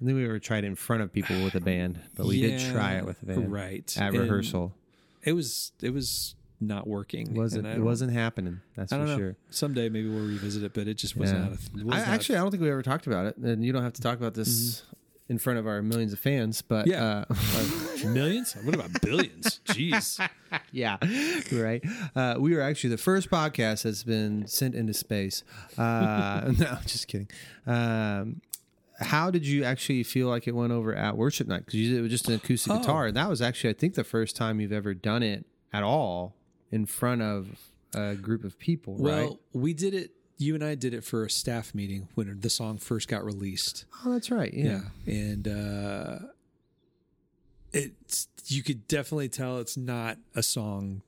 I 0.00 0.04
think 0.04 0.16
we 0.16 0.24
ever 0.24 0.38
tried 0.38 0.62
it 0.64 0.68
in 0.68 0.76
front 0.76 1.02
of 1.02 1.12
people 1.12 1.42
with 1.42 1.54
a 1.56 1.60
band, 1.60 1.98
but 2.16 2.26
we 2.26 2.40
did 2.40 2.60
try 2.72 2.94
it 2.94 3.04
with 3.04 3.20
a 3.22 3.26
band, 3.26 3.52
right 3.52 3.96
At 3.98 4.10
And 4.14 4.18
rehearsal, 4.22 4.74
It 5.24 5.32
was 5.32 5.72
it 5.82 5.92
was 5.92 6.34
not 6.60 6.86
working. 6.86 7.34
wasn't 7.34 7.66
it 7.66 7.80
wasn't 7.80 8.12
happening? 8.12 8.60
That's 8.76 8.92
I 8.92 8.98
for 8.98 9.04
know. 9.04 9.16
sure. 9.16 9.36
Someday 9.50 9.88
maybe 9.88 10.08
we'll 10.08 10.26
revisit 10.26 10.62
it, 10.62 10.72
but 10.74 10.86
it 10.88 10.94
just 10.94 11.16
was 11.16 11.32
yeah. 11.32 11.38
not. 11.38 11.52
A, 11.52 11.84
was 11.84 11.94
I, 11.94 11.98
not 11.98 12.08
actually, 12.08 12.36
I 12.36 12.40
don't 12.40 12.50
think 12.50 12.62
we 12.62 12.70
ever 12.70 12.82
talked 12.82 13.06
about 13.06 13.26
it, 13.26 13.36
and 13.36 13.64
you 13.64 13.72
don't 13.72 13.82
have 13.82 13.92
to 13.94 14.02
talk 14.02 14.18
about 14.18 14.34
this 14.34 14.82
mm-hmm. 14.82 14.97
In 15.28 15.38
front 15.38 15.58
of 15.58 15.66
our 15.66 15.82
millions 15.82 16.12
of 16.12 16.18
fans. 16.18 16.62
But. 16.62 16.86
Yeah. 16.86 17.24
uh, 17.28 17.34
millions. 18.08 18.54
What 18.64 18.74
about 18.74 19.00
billions? 19.02 19.60
Jeez. 19.66 20.26
yeah, 20.72 20.96
right. 21.52 21.84
Uh, 22.16 22.36
we 22.38 22.54
were 22.54 22.60
actually 22.62 22.90
the 22.90 22.98
first 22.98 23.30
podcast 23.30 23.82
that's 23.82 24.02
been 24.04 24.46
sent 24.46 24.74
into 24.74 24.94
space. 24.94 25.42
Uh, 25.76 26.52
no, 26.58 26.78
just 26.86 27.08
kidding. 27.08 27.28
Um, 27.66 28.40
how 29.00 29.30
did 29.30 29.46
you 29.46 29.62
actually 29.64 30.02
feel 30.02 30.28
like 30.28 30.48
it 30.48 30.54
went 30.56 30.72
over 30.72 30.94
at 30.94 31.16
worship 31.16 31.46
night? 31.46 31.64
Because 31.66 31.74
you 31.74 31.90
did 31.90 31.98
it 31.98 32.02
with 32.02 32.10
just 32.10 32.26
an 32.28 32.34
acoustic 32.34 32.72
Oh. 32.72 32.78
guitar, 32.78 33.06
and 33.06 33.16
that 33.16 33.28
was 33.28 33.40
actually, 33.40 33.70
I 33.70 33.74
think, 33.74 33.94
the 33.94 34.04
first 34.04 34.34
time 34.34 34.60
you've 34.60 34.72
ever 34.72 34.92
done 34.94 35.22
it 35.22 35.44
at 35.72 35.82
all 35.84 36.34
in 36.72 36.84
front 36.86 37.22
of 37.22 37.46
a 37.94 38.14
group 38.16 38.42
of 38.44 38.58
people, 38.58 38.96
Well, 38.98 39.28
right? 39.28 39.36
we 39.52 39.72
did 39.72 39.94
it. 39.94 40.10
You 40.40 40.54
and 40.54 40.62
I 40.62 40.74
did 40.76 40.94
it 40.94 41.02
for 41.04 41.24
a 41.24 41.30
staff 41.30 41.74
meeting 41.74 42.08
when 42.14 42.40
the 42.40 42.48
song 42.50 42.78
first 42.78 43.08
got 43.08 43.24
released. 43.24 43.84
Oh, 44.06 44.12
that's 44.12 44.30
right. 44.30 44.54
Yeah. 44.54 44.82
Yeah, 45.04 45.14
and 45.14 45.48
uh, 45.48 46.18
it's 47.72 48.28
you 48.46 48.62
could 48.62 48.86
definitely 48.88 49.28
tell 49.28 49.58
it's 49.58 49.76
not 49.76 50.16
a 50.34 50.42
song 50.42 51.02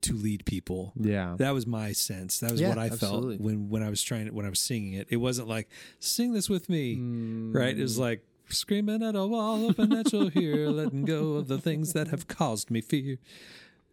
to 0.00 0.14
lead 0.14 0.44
people. 0.44 0.92
Yeah. 0.96 1.34
That 1.38 1.52
was 1.52 1.66
my 1.66 1.92
sense. 1.92 2.40
That 2.40 2.50
was 2.52 2.60
Yeah, 2.60 2.70
what 2.70 2.78
I 2.78 2.86
absolutely. 2.86 3.36
felt 3.36 3.40
when 3.44 3.68
when 3.68 3.82
I 3.82 3.90
was 3.90 4.02
trying 4.02 4.32
when 4.34 4.46
I 4.46 4.48
was 4.50 4.60
singing 4.60 4.94
it. 4.94 5.06
It 5.10 5.16
wasn't 5.16 5.48
like 5.48 5.68
sing 6.00 6.32
this 6.32 6.48
with 6.48 6.68
me, 6.68 6.96
Mm. 6.96 7.54
right? 7.54 7.76
It 7.78 7.82
was 7.82 7.98
like 7.98 8.24
screaming 8.48 9.02
at 9.02 9.14
a 9.14 9.26
wall, 9.26 9.58
hoping 9.58 9.90
that 9.90 10.12
you'll 10.12 10.30
hear, 10.30 10.68
letting 10.68 11.04
go 11.04 11.34
of 11.34 11.48
the 11.48 11.58
things 11.58 11.92
that 11.92 12.08
have 12.08 12.26
caused 12.28 12.70
me 12.70 12.80
fear. 12.80 13.18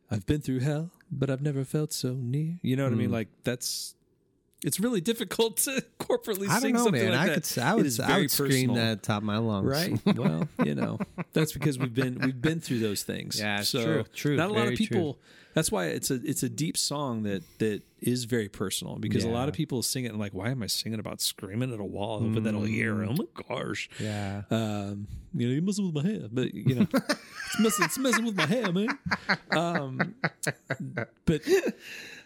I've 0.10 0.26
been 0.26 0.40
through 0.42 0.60
hell, 0.60 0.92
but 1.12 1.30
I've 1.30 1.42
never 1.42 1.66
felt 1.66 1.92
so 1.92 2.14
near. 2.14 2.60
You 2.62 2.76
know 2.76 2.84
what 2.86 2.94
I 2.94 2.96
Mm. 2.96 3.00
mean? 3.00 3.12
Like 3.12 3.28
that's 3.44 3.96
it's 4.64 4.80
really 4.80 5.02
difficult 5.02 5.58
to 5.58 5.84
corporately 6.00 6.48
I 6.50 6.54
don't 6.54 6.62
sing 6.62 6.74
know, 6.76 6.84
something 6.86 7.02
man. 7.04 7.12
like 7.12 7.20
I 7.20 7.26
that. 7.36 7.44
could, 7.44 7.62
I 7.64 7.72
It 7.72 7.76
would, 7.78 7.86
is 7.86 8.00
I 8.00 8.08
very 8.08 8.22
would 8.22 8.32
scream 8.32 8.50
personal. 8.70 8.76
that 8.76 8.92
at 8.92 9.02
the 9.04 9.08
top 9.08 9.18
of 9.18 9.24
my 9.24 9.38
lungs. 9.38 9.68
Right. 9.68 10.00
Well, 10.18 10.48
you 10.64 10.76
know, 10.76 10.98
that's 11.34 11.52
because 11.54 11.78
we've 11.78 11.94
been 11.94 12.20
we've 12.20 12.42
been 12.42 12.60
through 12.62 12.80
those 12.80 13.04
things. 13.04 13.40
Yeah, 13.40 13.60
it's 13.60 13.70
so 13.70 13.84
true, 13.84 14.04
true, 14.14 14.36
Not 14.38 14.50
a 14.50 14.54
lot 14.54 14.62
very 14.64 14.74
of 14.74 14.78
people. 14.78 15.20
That's 15.54 15.72
why 15.72 15.86
it's 15.86 16.12
a 16.12 16.16
it's 16.16 16.44
a 16.44 16.50
deep 16.50 16.76
song 16.78 17.24
that 17.24 17.42
that 17.60 17.82
is 18.02 18.26
very 18.26 18.50
personal 18.50 18.98
because 18.98 19.24
a 19.24 19.30
lot 19.30 19.44
Yeah. 19.44 19.48
of 19.50 19.54
people 19.54 19.82
sing 19.84 20.04
it 20.06 20.10
and 20.10 20.20
like, 20.20 20.34
why 20.34 20.50
am 20.50 20.62
I 20.62 20.68
singing 20.68 21.00
about 21.00 21.22
screaming 21.22 21.74
at 21.74 21.80
a 21.80 21.84
wall 21.84 22.20
hoping 22.20 22.44
that 22.44 22.54
I'll 22.54 22.64
hear? 22.64 23.04
Oh 23.06 23.14
my 23.14 23.26
gosh. 23.48 23.90
Mm. 23.98 24.04
Yeah. 24.04 24.42
Um, 24.52 25.08
you 25.34 25.48
know, 25.48 25.54
you're 25.54 25.62
messing 25.64 25.86
with 25.92 25.96
my 26.04 26.10
hair, 26.12 26.28
but 26.32 26.54
you 26.54 26.76
know, 26.76 26.88
it's 26.94 27.60
messing, 27.60 27.86
it's 27.86 27.98
messing 27.98 28.26
with 28.26 28.36
my 28.36 28.46
hair, 28.46 28.72
man. 28.72 28.90
Um, 29.52 30.16
but 31.26 31.42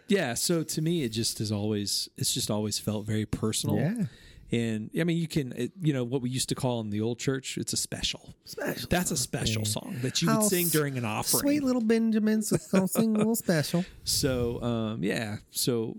yeah, 0.10 0.34
so 0.34 0.64
to 0.64 0.82
me, 0.82 1.04
it 1.04 1.10
just 1.10 1.40
is 1.42 1.52
always, 1.52 2.10
it's 2.18 2.34
just 2.34 2.50
always 2.52 2.78
felt 2.80 3.06
very 3.06 3.26
personal. 3.26 3.78
Yeah. 3.78 4.04
And 4.52 4.90
I 5.00 5.04
mean, 5.04 5.18
you 5.18 5.28
can, 5.28 5.54
it, 5.56 5.72
you 5.80 5.94
know, 5.94 6.04
what 6.04 6.22
we 6.24 6.30
used 6.32 6.50
to 6.50 6.56
call 6.56 6.82
in 6.82 6.90
the 6.90 7.02
old 7.02 7.20
church, 7.20 7.56
it's 7.58 7.72
a 7.74 7.78
special. 7.78 8.34
Special 8.46 8.88
That's 8.90 9.12
a 9.12 9.18
special 9.18 9.64
song 9.64 9.98
that 10.02 10.22
you 10.24 10.28
would 10.28 10.34
How 10.34 10.42
sing 10.42 10.70
during 10.70 10.98
an 10.98 11.06
offering. 11.06 11.42
Sweet 11.42 11.64
little 11.64 11.84
Benjamins 11.84 12.52
gonna 12.72 12.88
sing 12.88 13.16
a 13.16 13.20
little 13.20 13.36
special. 13.36 13.86
So, 14.04 14.60
um, 14.64 15.04
yeah, 15.04 15.38
so 15.52 15.98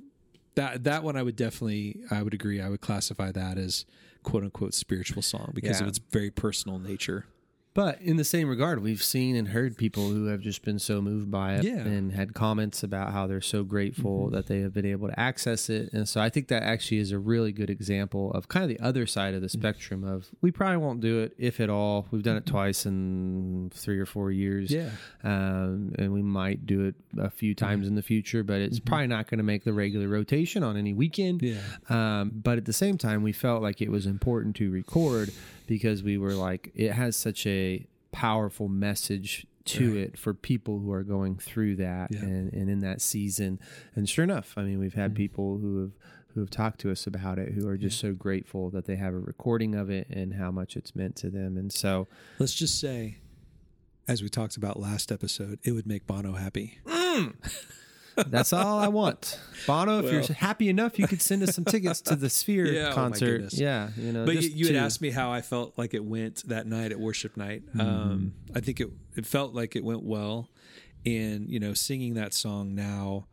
that 0.56 0.82
that 0.84 1.04
one 1.04 1.16
I 1.16 1.22
would 1.22 1.36
definitely, 1.36 2.00
I 2.10 2.22
would 2.22 2.34
agree, 2.34 2.60
I 2.60 2.68
would 2.68 2.80
classify 2.80 3.30
that 3.30 3.56
as 3.56 3.86
quote 4.24 4.42
unquote 4.42 4.74
spiritual 4.74 5.22
song 5.22 5.52
because 5.54 5.78
Yeah. 5.78 5.84
of 5.84 5.88
its 5.90 5.98
very 6.10 6.30
personal 6.30 6.80
nature. 6.80 7.26
But 7.72 8.02
in 8.02 8.16
the 8.16 8.24
same 8.24 8.48
regard, 8.48 8.82
we've 8.82 9.02
seen 9.02 9.36
and 9.36 9.48
heard 9.48 9.76
people 9.76 10.08
who 10.10 10.26
have 10.26 10.40
just 10.40 10.64
been 10.64 10.80
so 10.80 11.00
moved 11.00 11.30
by 11.30 11.54
it 11.54 11.64
Yeah. 11.64 11.76
Mm-hmm. 11.78 11.88
and 11.88 12.12
had 12.12 12.34
comments 12.34 12.82
about 12.82 13.12
how 13.12 13.28
they're 13.28 13.40
so 13.40 13.62
grateful 13.62 14.28
that 14.30 14.48
they 14.48 14.58
have 14.60 14.74
been 14.74 14.84
able 14.86 15.06
to 15.08 15.18
access 15.18 15.70
it. 15.70 15.92
And 15.92 16.08
so 16.08 16.20
I 16.20 16.30
think 16.30 16.48
that 16.48 16.64
actually 16.64 16.98
is 16.98 17.12
a 17.12 17.18
really 17.20 17.52
good 17.52 17.70
example 17.70 18.32
of 18.32 18.48
kind 18.48 18.64
of 18.64 18.68
the 18.76 18.84
other 18.84 19.06
side 19.06 19.34
of 19.34 19.40
the 19.40 19.46
Mm-hmm. 19.46 19.60
spectrum 19.60 20.04
of 20.04 20.26
we 20.40 20.50
probably 20.50 20.78
won't 20.78 21.00
do 21.00 21.20
it 21.20 21.32
if 21.38 21.60
at 21.60 21.70
all. 21.70 22.06
We've 22.10 22.22
done 22.24 22.36
it 22.36 22.44
twice 22.46 22.86
in 22.86 23.70
three 23.72 23.98
or 24.00 24.06
four 24.06 24.30
years. 24.32 24.70
Yeah. 24.70 24.90
Um, 25.22 25.92
and 25.98 26.12
we 26.12 26.22
might 26.22 26.66
do 26.66 26.84
it 26.86 26.94
a 27.18 27.30
few 27.30 27.54
Mm-hmm. 27.54 27.64
times 27.66 27.86
in 27.88 27.94
the 27.94 28.02
future, 28.02 28.42
but 28.42 28.60
it's 28.60 28.80
probably 28.80 29.06
not 29.06 29.28
going 29.28 29.38
to 29.38 29.44
make 29.44 29.62
the 29.64 29.72
regular 29.72 30.08
rotation 30.08 30.62
on 30.62 30.76
any 30.76 30.92
weekend. 30.92 31.40
Yeah. 31.42 31.58
Um, 31.88 32.30
but 32.34 32.58
at 32.58 32.64
the 32.64 32.72
same 32.72 32.98
time, 32.98 33.22
we 33.22 33.32
felt 33.32 33.62
like 33.62 33.80
it 33.80 33.90
was 33.90 34.06
important 34.06 34.56
to 34.56 34.70
record 34.70 35.30
because 35.70 36.02
we 36.02 36.18
were 36.18 36.32
like, 36.34 36.72
it 36.74 36.90
has 36.92 37.14
such 37.14 37.46
a 37.46 37.86
powerful 38.10 38.66
message 38.68 39.46
to 39.66 39.96
it 39.96 40.18
for 40.18 40.34
people 40.34 40.80
who 40.80 40.90
are 40.90 41.04
going 41.04 41.36
through 41.36 41.76
that 41.76 42.10
Yeah. 42.12 42.22
and, 42.22 42.52
and 42.52 42.68
in 42.68 42.80
that 42.80 43.00
season. 43.00 43.60
And 43.94 44.08
sure 44.08 44.24
enough, 44.24 44.54
I 44.56 44.62
mean, 44.64 44.80
we've 44.80 44.90
Mm-hmm. 44.90 45.00
had 45.00 45.14
people 45.14 45.58
who 45.58 45.80
have 45.82 45.92
who 46.34 46.40
have 46.40 46.50
talked 46.50 46.80
to 46.80 46.90
us 46.92 47.06
about 47.08 47.38
it 47.40 47.52
who 47.54 47.66
are 47.68 47.76
just 47.76 47.98
so 48.00 48.12
grateful 48.12 48.70
that 48.70 48.84
they 48.86 48.94
have 48.96 49.12
a 49.14 49.18
recording 49.18 49.74
of 49.74 49.90
it 49.90 50.06
and 50.10 50.34
how 50.34 50.50
much 50.50 50.76
it's 50.76 50.94
meant 50.94 51.14
to 51.16 51.28
them. 51.30 51.56
And 51.56 51.72
so, 51.72 52.06
Let's 52.38 52.54
just 52.54 52.78
say, 52.80 53.18
as 54.08 54.22
we 54.22 54.28
talked 54.28 54.56
about 54.56 54.78
last 54.78 55.10
episode, 55.12 55.58
it 55.64 55.72
would 55.72 55.86
make 55.88 56.06
Bono 56.06 56.32
happy. 56.34 56.78
That's 58.28 58.52
all 58.52 58.78
I 58.78 58.88
want. 58.88 59.38
Bono, 59.66 59.98
if 59.98 60.04
Well. 60.04 60.12
you're 60.14 60.22
happy 60.36 60.68
enough, 60.68 60.98
you 60.98 61.06
could 61.06 61.20
send 61.22 61.42
us 61.42 61.54
some 61.54 61.64
tickets 61.64 62.00
to 62.02 62.16
the 62.16 62.30
Sphere 62.30 62.66
Yeah, 62.72 62.90
oh 62.90 62.94
concert. 62.94 63.26
goodness. 63.26 63.58
yeah, 63.58 63.90
you 63.96 64.12
know. 64.12 64.24
But 64.24 64.42
you, 64.42 64.48
you 64.48 64.66
had 64.66 64.76
asked 64.76 65.00
me 65.00 65.10
how 65.10 65.30
I 65.30 65.42
felt 65.42 65.76
like 65.78 65.94
it 65.94 66.04
went 66.04 66.46
that 66.48 66.66
night 66.66 66.92
at 66.92 66.98
worship 67.00 67.36
night. 67.36 67.62
Mm-hmm. 67.68 67.80
Um, 67.80 68.34
I 68.54 68.60
think 68.60 68.80
it 68.80 68.88
it 69.16 69.26
felt 69.26 69.54
like 69.54 69.76
it 69.76 69.84
went 69.84 70.02
well, 70.02 70.48
and 71.06 71.48
you 71.48 71.60
know, 71.60 71.74
singing 71.74 72.14
that 72.14 72.32
song 72.34 72.74
now 72.74 73.26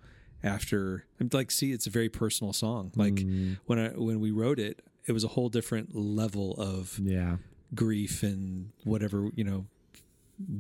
after 0.43 1.06
I'm 1.19 1.30
like, 1.34 1.50
see, 1.52 1.71
it's 1.71 1.88
a 1.88 1.89
very 1.89 2.10
personal 2.10 2.54
song. 2.54 2.91
Like 2.95 3.15
Mm-hmm. 3.15 3.54
when 3.65 3.80
I 3.80 3.88
when 3.89 4.19
we 4.19 4.32
wrote 4.32 4.60
it, 4.60 4.82
it 5.08 5.12
was 5.13 5.23
a 5.23 5.30
whole 5.30 5.50
different 5.50 5.95
level 5.95 6.54
of 6.58 7.00
Yeah. 7.02 7.38
grief 7.73 8.23
and 8.23 8.71
whatever 8.84 9.30
you 9.36 9.43
know 9.43 9.65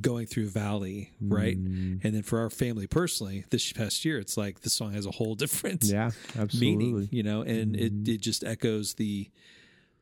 going 0.01 0.25
through 0.25 0.45
a 0.45 0.49
valley 0.49 1.11
right 1.21 1.57
Mm. 1.57 2.03
and 2.03 2.15
then 2.15 2.23
for 2.23 2.39
our 2.39 2.49
family 2.49 2.87
personally 2.87 3.45
this 3.51 3.71
past 3.73 4.03
year 4.05 4.17
it's 4.17 4.35
like 4.35 4.61
the 4.61 4.69
song 4.71 4.93
has 4.93 5.05
a 5.05 5.11
whole 5.11 5.35
different 5.43 5.83
Yeah, 5.83 6.09
absolutely. 6.37 6.57
Mm-hmm. 6.85 6.93
meaning 6.95 7.09
you 7.11 7.23
know 7.23 7.41
and 7.43 7.75
it, 7.75 7.93
it 8.09 8.21
just 8.21 8.43
echoes 8.43 8.95
the 8.95 9.29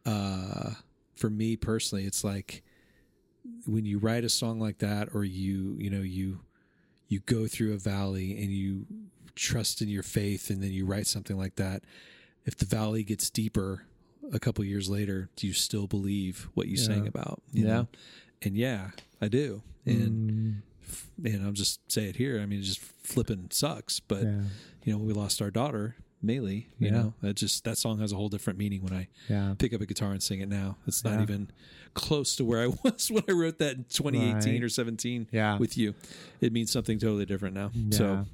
uh 0.05 0.71
for 1.15 1.29
me 1.29 1.55
personally 1.55 2.05
it's 2.05 2.23
like 2.23 2.63
when 3.65 3.85
you 3.85 3.97
write 3.99 4.23
a 4.23 4.29
song 4.29 4.59
like 4.59 4.77
that 4.79 5.09
or 5.13 5.23
you 5.23 5.75
you 5.77 5.89
know 5.89 6.01
you 6.01 6.39
you 7.07 7.19
go 7.25 7.47
through 7.47 7.73
a 7.73 7.77
valley 7.77 8.31
and 8.41 8.51
you 8.51 8.85
trust 9.35 9.81
in 9.81 9.89
your 9.89 10.03
faith 10.03 10.49
and 10.49 10.63
then 10.63 10.71
you 10.71 10.85
write 10.85 11.07
something 11.07 11.37
like 11.37 11.55
that 11.57 11.83
if 12.45 12.55
the 12.57 12.65
valley 12.65 13.03
gets 13.03 13.29
deeper 13.29 13.83
a 14.33 14.39
couple 14.39 14.63
years 14.63 14.89
later 14.89 15.29
do 15.35 15.45
you 15.47 15.53
still 15.53 15.85
believe 15.87 16.47
what 16.53 16.67
you 16.67 16.77
sang 16.77 17.05
about 17.07 17.41
you 17.51 17.65
Yeah. 17.65 17.73
know? 17.73 17.87
And 18.41 18.55
yeah 18.57 18.91
i 19.21 19.27
do 19.27 19.61
and 19.85 20.61
Mm. 21.21 21.25
and 21.35 21.45
i'll 21.45 21.51
just 21.51 21.79
say 21.91 22.05
it 22.05 22.15
here 22.15 22.39
i 22.41 22.45
mean 22.45 22.59
it 22.59 22.63
just 22.63 22.79
flipping 22.79 23.47
sucks 23.51 23.99
but 23.99 24.23
Yeah. 24.23 24.41
you 24.83 24.93
know, 24.93 24.99
we 24.99 25.13
lost 25.13 25.41
our 25.41 25.49
daughter, 25.51 25.95
Maylee. 26.23 26.65
You 26.79 26.87
Yeah. 26.87 26.91
know, 26.91 27.13
that 27.21 27.35
just 27.35 27.63
that 27.65 27.77
song 27.77 27.99
has 27.99 28.11
a 28.11 28.15
whole 28.15 28.29
different 28.29 28.57
meaning 28.59 28.81
when 28.83 28.93
I 28.93 29.07
Yeah. 29.29 29.55
pick 29.57 29.73
up 29.73 29.81
a 29.81 29.85
guitar 29.85 30.11
and 30.11 30.21
sing 30.23 30.41
it 30.41 30.49
now. 30.49 30.77
It's 30.87 31.03
not 31.03 31.21
even 31.21 31.49
close 31.93 32.35
to 32.37 32.45
where 32.45 32.61
I 32.63 32.67
was 32.83 33.09
when 33.11 33.23
I 33.27 33.31
wrote 33.31 33.57
that 33.59 33.77
in 33.77 33.85
2018 33.89 34.53
Right. 34.53 34.63
or 34.63 34.69
17 34.69 35.27
Yeah. 35.31 35.57
with 35.59 35.75
you. 35.77 35.93
It 36.41 36.51
means 36.53 36.71
something 36.71 36.97
totally 36.99 37.25
different 37.25 37.55
now. 37.55 37.71
So, 37.91 38.25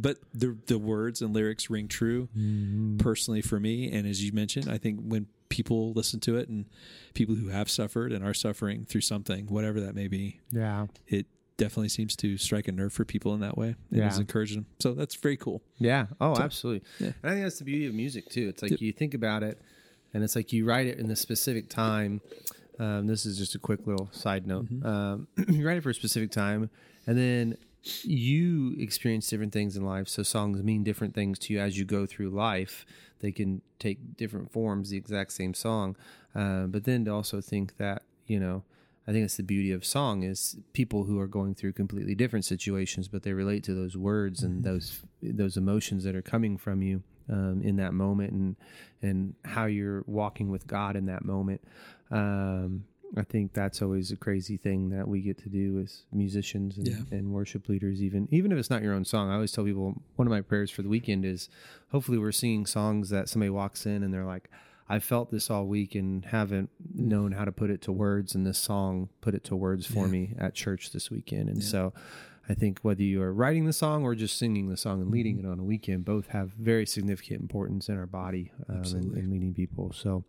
but 0.00 0.18
the 0.34 0.56
the 0.66 0.78
words 0.78 1.20
and 1.22 1.34
lyrics 1.34 1.68
ring 1.70 1.88
true 1.88 2.28
Mm-hmm. 2.36 2.98
personally 2.98 3.40
for 3.42 3.58
me. 3.60 3.90
And 3.92 4.06
as 4.06 4.22
you 4.24 4.32
mentioned, 4.32 4.68
I 4.70 4.78
think 4.78 5.00
when 5.02 5.26
people 5.48 5.92
listen 5.92 6.20
to 6.20 6.36
it 6.36 6.48
and 6.48 6.66
people 7.14 7.34
who 7.34 7.48
have 7.48 7.70
suffered 7.70 8.12
and 8.12 8.24
are 8.24 8.34
suffering 8.34 8.84
through 8.84 9.00
something, 9.00 9.46
whatever 9.46 9.80
that 9.80 9.94
may 9.94 10.08
be, 10.08 10.40
Yeah. 10.52 10.86
it 11.06 11.26
definitely 11.56 11.88
seems 11.88 12.14
to 12.16 12.36
strike 12.38 12.68
a 12.68 12.72
nerve 12.72 12.92
for 12.92 13.04
people 13.04 13.34
in 13.34 13.40
that 13.40 13.56
way. 13.58 13.70
It 13.90 13.98
Yeah. 13.98 14.08
is 14.08 14.18
encouraging. 14.18 14.66
So 14.78 14.92
that's 14.94 15.14
very 15.16 15.36
cool. 15.36 15.62
Yeah. 15.78 16.06
Oh, 16.20 16.36
absolutely. 16.36 16.86
yeah. 17.00 17.12
And 17.22 17.30
I 17.30 17.34
think 17.34 17.44
that's 17.44 17.58
the 17.58 17.64
beauty 17.64 17.86
of 17.86 17.94
music 17.94 18.28
too. 18.28 18.48
It's 18.48 18.62
like 18.62 18.70
Yep. 18.72 18.80
you 18.80 18.92
think 18.92 19.14
about 19.14 19.42
it, 19.42 19.60
and 20.14 20.22
it's 20.22 20.36
like 20.36 20.52
you 20.52 20.64
write 20.64 20.86
it 20.86 20.98
in 20.98 21.08
the 21.08 21.16
specific 21.16 21.68
time. 21.68 22.20
Um, 22.78 23.08
this 23.08 23.26
is 23.26 23.36
just 23.38 23.54
a 23.56 23.58
quick 23.58 23.86
little 23.88 24.08
side 24.12 24.46
note. 24.46 24.66
Um, 24.84 25.26
you 25.48 25.66
write 25.66 25.78
it 25.78 25.82
for 25.82 25.90
a 25.90 25.94
specific 25.94 26.30
time, 26.30 26.70
and 27.08 27.18
then 27.18 27.56
you 27.82 28.74
experience 28.78 29.28
different 29.28 29.52
things 29.52 29.76
in 29.76 29.84
life. 29.84 30.08
So 30.08 30.22
songs 30.22 30.62
mean 30.62 30.84
different 30.84 31.14
things 31.14 31.38
to 31.40 31.52
you 31.52 31.60
as 31.60 31.78
you 31.78 31.84
go 31.84 32.06
through 32.06 32.30
life. 32.30 32.84
They 33.20 33.32
can 33.32 33.62
take 33.78 34.16
different 34.16 34.52
forms, 34.52 34.90
the 34.90 34.96
exact 34.96 35.32
same 35.32 35.54
song. 35.54 35.96
Uh, 36.34 36.64
but 36.66 36.84
then 36.84 37.04
to 37.06 37.12
also 37.12 37.40
think 37.40 37.76
that 37.78 38.02
you 38.26 38.40
know. 38.40 38.64
I 39.06 39.10
think 39.10 39.24
it's 39.24 39.38
the 39.38 39.42
beauty 39.42 39.72
of 39.72 39.86
song 39.86 40.22
is 40.22 40.58
people 40.74 41.04
who 41.04 41.18
are 41.18 41.26
going 41.26 41.54
through 41.54 41.72
completely 41.72 42.14
different 42.14 42.44
situations, 42.44 43.08
but 43.08 43.22
they 43.22 43.32
relate 43.32 43.64
to 43.64 43.72
those 43.72 43.96
words 43.96 44.42
and 44.42 44.64
those 44.64 45.00
those 45.22 45.56
emotions 45.56 46.04
that 46.04 46.14
are 46.14 46.20
coming 46.20 46.58
from 46.58 46.82
you 46.82 47.02
um, 47.30 47.62
in 47.62 47.76
that 47.76 47.94
moment, 47.94 48.32
and 48.32 48.56
and 49.00 49.34
how 49.46 49.64
you're 49.64 50.04
walking 50.06 50.50
with 50.50 50.66
God 50.66 50.94
in 50.94 51.06
that 51.06 51.24
moment. 51.24 51.62
Um, 52.10 52.84
I 53.16 53.22
think 53.22 53.54
that's 53.54 53.80
always 53.80 54.10
a 54.12 54.16
crazy 54.16 54.56
thing 54.56 54.90
that 54.90 55.08
we 55.08 55.20
get 55.22 55.38
to 55.38 55.48
do 55.48 55.78
as 55.80 56.02
musicians 56.12 56.76
and, 56.76 56.86
Yeah. 56.88 56.96
and 57.10 57.32
worship 57.32 57.68
leaders. 57.68 58.02
Even 58.02 58.28
even 58.30 58.52
if 58.52 58.58
it's 58.58 58.70
not 58.70 58.82
your 58.82 58.92
own 58.94 59.04
song, 59.04 59.30
I 59.30 59.34
always 59.34 59.52
tell 59.52 59.64
people 59.64 60.02
one 60.16 60.28
of 60.28 60.30
my 60.30 60.42
prayers 60.42 60.70
for 60.70 60.82
the 60.82 60.88
weekend 60.90 61.24
is 61.24 61.48
hopefully 61.90 62.18
we're 62.18 62.32
singing 62.32 62.66
songs 62.66 63.08
that 63.10 63.28
somebody 63.28 63.50
walks 63.50 63.86
in 63.86 64.02
and 64.02 64.12
they're 64.12 64.26
like. 64.26 64.50
I 64.90 65.00
felt 65.00 65.30
this 65.30 65.50
all 65.50 65.66
week 65.66 65.94
and 65.94 66.24
haven't 66.24 66.70
known 66.94 67.32
how 67.32 67.44
to 67.44 67.52
put 67.52 67.68
it 67.68 67.82
to 67.82 67.92
words, 67.92 68.34
and 68.34 68.46
this 68.46 68.56
song 68.56 69.10
put 69.20 69.34
it 69.34 69.44
to 69.44 69.54
words 69.54 69.84
for 69.86 70.06
Yeah. 70.06 70.12
me 70.12 70.34
at 70.38 70.54
church 70.54 70.92
this 70.92 71.10
weekend. 71.10 71.50
And 71.50 71.62
so 71.62 71.92
I 72.48 72.54
think 72.54 72.78
whether 72.80 73.02
you 73.02 73.20
are 73.20 73.30
writing 73.34 73.66
the 73.66 73.74
song 73.74 74.02
or 74.04 74.14
just 74.14 74.38
singing 74.38 74.70
the 74.70 74.78
song 74.78 75.02
and 75.02 75.10
leading 75.10 75.36
Mm-hmm. 75.36 75.46
it 75.46 75.52
on 75.52 75.58
a 75.58 75.62
weekend, 75.64 76.06
both 76.06 76.28
have 76.28 76.52
very 76.54 76.86
significant 76.86 77.42
importance 77.42 77.90
in 77.90 77.98
our 77.98 78.06
body 78.06 78.50
um, 78.66 78.76
and, 78.76 79.12
and 79.12 79.30
leading 79.30 79.52
people. 79.52 79.92
So 79.92 80.24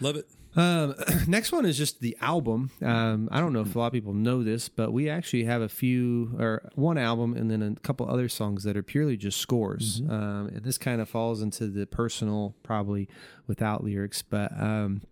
Love 0.00 0.16
it. 0.16 0.30
Um, 0.56 0.94
next 1.26 1.52
one 1.52 1.66
is 1.66 1.76
just 1.76 2.00
the 2.00 2.16
album. 2.20 2.70
Um, 2.82 3.28
I 3.32 3.40
don't 3.40 3.52
know 3.52 3.60
if 3.60 3.74
a 3.74 3.78
lot 3.78 3.88
of 3.88 3.92
people 3.92 4.12
know 4.12 4.42
this, 4.42 4.68
but 4.68 4.92
we 4.92 5.08
actually 5.08 5.44
have 5.44 5.62
a 5.62 5.68
few 5.68 6.36
or 6.38 6.70
one 6.74 6.98
album 6.98 7.36
and 7.36 7.50
then 7.50 7.62
a 7.62 7.80
couple 7.80 8.08
other 8.08 8.28
songs 8.28 8.64
that 8.64 8.76
are 8.76 8.82
purely 8.82 9.16
just 9.16 9.38
scores. 9.40 10.02
Um, 10.08 10.50
and 10.54 10.62
this 10.62 10.78
kind 10.78 11.00
of 11.00 11.08
falls 11.08 11.42
into 11.42 11.66
the 11.66 11.86
personal, 11.86 12.54
probably 12.62 13.08
without 13.46 13.82
lyrics, 13.82 14.22
but 14.22 14.52
um, 14.60 15.02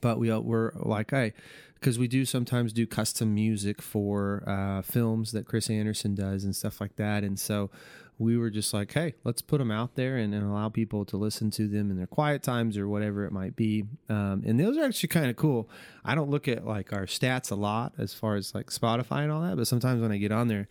but 0.00 0.18
we 0.18 0.36
we're 0.38 0.72
like 0.74 1.12
I 1.12 1.32
because 1.74 1.98
we 1.98 2.08
do 2.08 2.24
sometimes 2.24 2.72
do 2.72 2.86
custom 2.86 3.34
music 3.34 3.80
for 3.82 4.42
uh, 4.46 4.82
films 4.82 5.32
that 5.32 5.46
Chris 5.46 5.70
Anderson 5.70 6.14
does 6.14 6.44
and 6.44 6.54
stuff 6.54 6.80
like 6.80 6.96
that, 6.96 7.24
and 7.24 7.38
so 7.38 7.70
we 8.18 8.38
were 8.38 8.50
just 8.50 8.72
like, 8.72 8.92
hey, 8.92 9.14
let's 9.24 9.42
put 9.42 9.58
them 9.58 9.70
out 9.70 9.94
there 9.94 10.16
and, 10.16 10.34
and 10.34 10.42
allow 10.42 10.68
people 10.68 11.04
to 11.04 11.16
listen 11.16 11.50
to 11.50 11.68
them 11.68 11.90
in 11.90 11.96
their 11.98 12.06
quiet 12.06 12.42
times 12.42 12.78
or 12.78 12.88
whatever 12.88 13.24
it 13.24 13.32
might 13.32 13.56
be. 13.56 13.84
Um, 14.08 14.42
and 14.46 14.58
those 14.58 14.78
are 14.78 14.84
actually 14.84 15.10
kind 15.10 15.28
of 15.28 15.36
cool. 15.36 15.68
I 16.04 16.14
don't 16.14 16.30
look 16.30 16.48
at 16.48 16.66
like 16.66 16.92
our 16.92 17.04
stats 17.04 17.50
a 17.50 17.54
lot 17.54 17.92
as 17.98 18.14
far 18.14 18.36
as 18.36 18.54
like 18.54 18.68
Spotify 18.68 19.22
and 19.22 19.30
all 19.30 19.42
that, 19.42 19.56
but 19.56 19.66
sometimes 19.66 20.00
when 20.00 20.12
I 20.12 20.16
get 20.16 20.32
on 20.32 20.48
there, 20.48 20.66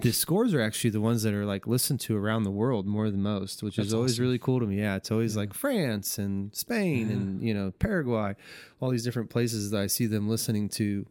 the 0.00 0.12
scores 0.12 0.54
are 0.54 0.60
actually 0.60 0.90
the 0.90 1.00
ones 1.00 1.22
that 1.22 1.34
are 1.34 1.44
like 1.44 1.66
listened 1.66 2.00
to 2.00 2.16
around 2.16 2.44
the 2.44 2.50
world 2.50 2.86
more 2.86 3.10
than 3.10 3.22
most, 3.22 3.62
which 3.62 3.78
is 3.78 3.92
always 3.92 4.14
awesome. 4.14 4.24
really 4.24 4.38
cool 4.38 4.60
to 4.60 4.66
me. 4.66 4.78
Yeah, 4.78 4.96
it's 4.96 5.10
always 5.10 5.36
like 5.36 5.54
France 5.54 6.18
and 6.18 6.54
Spain 6.54 7.10
and 7.10 7.42
you 7.42 7.54
know 7.54 7.72
Paraguay, 7.78 8.34
all 8.80 8.90
these 8.90 9.02
different 9.02 9.30
places 9.30 9.70
that 9.70 9.80
I 9.80 9.86
see 9.86 10.06
them 10.06 10.28
listening 10.28 10.68
to 10.70 11.06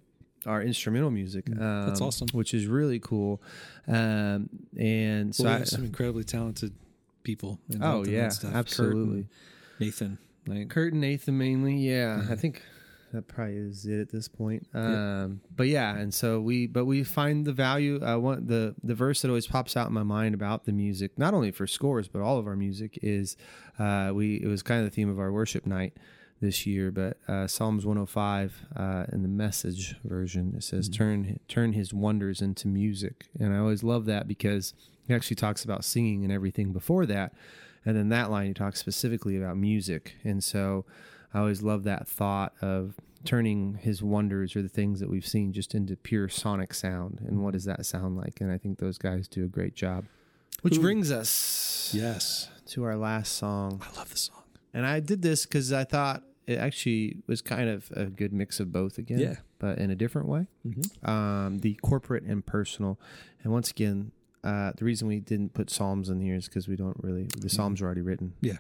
our 0.48 0.62
instrumental 0.62 1.12
music. 1.12 1.50
Um, 1.52 1.58
Mm, 1.58 1.88
That's 1.88 2.02
awesome. 2.02 2.28
which 2.32 2.54
is 2.54 2.66
really 2.68 3.00
cool. 3.00 3.42
Um, 3.88 4.50
and 4.78 5.36
so 5.36 5.44
Well, 5.44 5.56
we 5.58 5.62
I, 5.62 5.66
some 5.66 5.84
incredibly 5.86 6.24
talented 6.24 6.74
people. 7.24 7.60
oh 7.82 8.06
yeah, 8.06 8.30
stuff. 8.30 8.54
Absolutely. 8.56 9.28
Nathan. 9.80 10.18
Like, 10.48 10.70
Kurt 10.70 10.94
and 10.94 11.02
Nathan 11.02 11.38
mainly, 11.38 11.76
yeah. 11.76 12.24
I 12.30 12.36
think 12.36 12.62
that 13.14 13.28
probably 13.28 13.56
is 13.58 13.86
it 13.86 14.00
at 14.00 14.10
this 14.10 14.28
point. 14.28 14.66
Um, 14.74 15.42
But 15.56 15.68
yeah, 15.68 15.96
and 15.98 16.14
so 16.14 16.40
we, 16.42 16.68
but 16.68 16.86
we 16.86 17.04
find 17.04 17.46
the 17.46 17.54
value. 17.54 18.00
I 18.04 18.16
want 18.16 18.48
the 18.48 18.76
the 18.84 18.96
verse 18.96 19.22
that 19.22 19.28
always 19.30 19.48
pops 19.48 19.76
out 19.78 19.88
in 19.88 19.94
my 19.94 20.04
mind 20.04 20.36
about 20.36 20.66
the 20.66 20.72
music, 20.74 21.18
not 21.18 21.34
only 21.34 21.52
for 21.52 21.68
scores 21.68 22.08
but 22.08 22.22
all 22.22 22.38
of 22.38 22.48
our 22.48 22.56
music 22.56 22.98
is, 23.02 23.36
uh, 23.80 24.12
we 24.14 24.36
it 24.38 24.48
was 24.48 24.64
kind 24.64 24.80
of 24.80 24.86
the 24.86 24.92
theme 24.96 25.10
of 25.10 25.20
our 25.20 25.32
worship 25.32 25.66
night 25.66 25.94
this 26.42 26.66
year. 26.66 26.92
But 26.92 27.18
uh, 27.28 27.48
Psalms 27.48 27.86
105 27.86 28.66
uh, 28.76 29.06
in 29.12 29.22
the 29.22 29.28
Message 29.28 29.96
version 30.04 30.54
it 30.58 30.64
says, 30.64 30.90
"Turn 30.90 31.40
turn 31.48 31.74
His 31.74 31.94
wonders 31.94 32.42
into 32.42 32.68
music," 32.68 33.28
and 33.40 33.54
I 33.54 33.58
always 33.58 33.84
love 33.84 34.06
that 34.06 34.28
because 34.28 34.74
he 35.08 35.14
actually 35.14 35.36
talks 35.36 35.64
about 35.64 35.86
singing 35.86 36.24
and 36.24 36.32
everything 36.32 36.74
before 36.74 37.06
that. 37.06 37.34
And 37.86 37.96
then 37.96 38.10
that 38.10 38.30
line, 38.30 38.48
he 38.48 38.54
talks 38.54 38.80
specifically 38.80 39.38
about 39.38 39.56
music. 39.56 40.16
And 40.24 40.44
so 40.44 40.84
I 41.34 41.40
always 41.40 41.62
love 41.62 41.84
that 41.86 42.08
thought 42.08 42.54
of 42.62 42.96
turning 43.24 43.76
his 43.82 44.04
wonders 44.04 44.56
or 44.56 44.62
the 44.62 44.70
things 44.70 45.00
that 45.00 45.10
we've 45.10 45.26
seen 45.26 45.54
just 45.54 45.74
into 45.74 45.96
pure 45.96 46.28
sonic 46.28 46.74
sound. 46.74 47.22
And 47.26 47.42
what 47.42 47.54
does 47.54 47.64
that 47.64 47.86
sound 47.86 48.18
like? 48.18 48.42
And 48.42 48.52
I 48.52 48.58
think 48.58 48.80
those 48.80 48.98
guys 48.98 49.28
do 49.28 49.46
a 49.46 49.48
great 49.48 49.74
job. 49.74 50.06
Which 50.62 50.82
brings 50.82 51.12
us 51.12 51.92
yes. 51.94 52.50
to 52.68 52.84
our 52.84 52.98
last 52.98 53.34
song. 53.34 53.82
I 53.82 53.98
love 53.98 54.10
the 54.10 54.18
song. 54.18 54.37
And 54.78 54.86
I 54.86 55.00
did 55.00 55.24
this 55.24 55.46
because 55.48 55.74
I 55.74 55.84
thought 55.86 56.22
it 56.46 56.60
actually 56.60 57.18
was 57.26 57.42
kind 57.42 57.68
of 57.68 57.90
a 57.96 58.06
good 58.06 58.32
mix 58.32 58.60
of 58.60 58.72
both 58.72 59.00
again, 59.00 59.18
Yeah. 59.20 59.36
but 59.58 59.80
in 59.80 59.90
a 59.90 59.96
different 59.96 60.28
way. 60.28 60.46
Um, 61.04 61.58
the 61.60 61.74
corporate 61.82 62.24
and 62.26 62.46
personal. 62.46 63.00
And 63.44 63.52
once 63.52 63.72
again, 63.72 64.12
uh, 64.44 64.74
the 64.78 64.86
reason 64.86 65.08
we 65.08 65.20
didn't 65.20 65.56
put 65.56 65.72
psalms 65.72 66.10
in 66.10 66.22
here 66.22 66.36
is 66.36 66.46
because 66.48 66.68
we 66.68 66.76
don't 66.76 66.96
really. 67.02 67.24
The 67.40 67.50
psalms 67.50 67.82
are 67.82 67.86
already 67.86 68.02
written. 68.02 68.34
Yeah. 68.40 68.58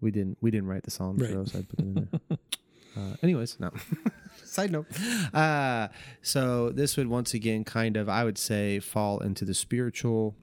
We 0.00 0.10
didn't. 0.10 0.38
We 0.40 0.50
didn't 0.50 0.68
write 0.68 0.84
the 0.84 0.90
psalms, 0.90 1.20
Right. 1.20 1.34
else 1.34 1.54
I'd 1.54 1.68
put 1.68 1.76
them 1.78 1.88
in 1.98 2.08
there. 2.28 2.38
uh, 2.96 3.16
anyways, 3.22 3.60
no. 3.60 3.70
Side 4.44 4.72
note. 4.72 4.86
Uh, 5.34 5.88
so 6.22 6.70
this 6.70 6.96
would 6.96 7.08
once 7.08 7.34
again 7.34 7.62
kind 7.64 7.96
of, 7.98 8.08
I 8.08 8.24
would 8.24 8.38
say, 8.38 8.80
fall 8.80 9.18
into 9.20 9.44
the 9.44 9.54
spiritual 9.54 10.34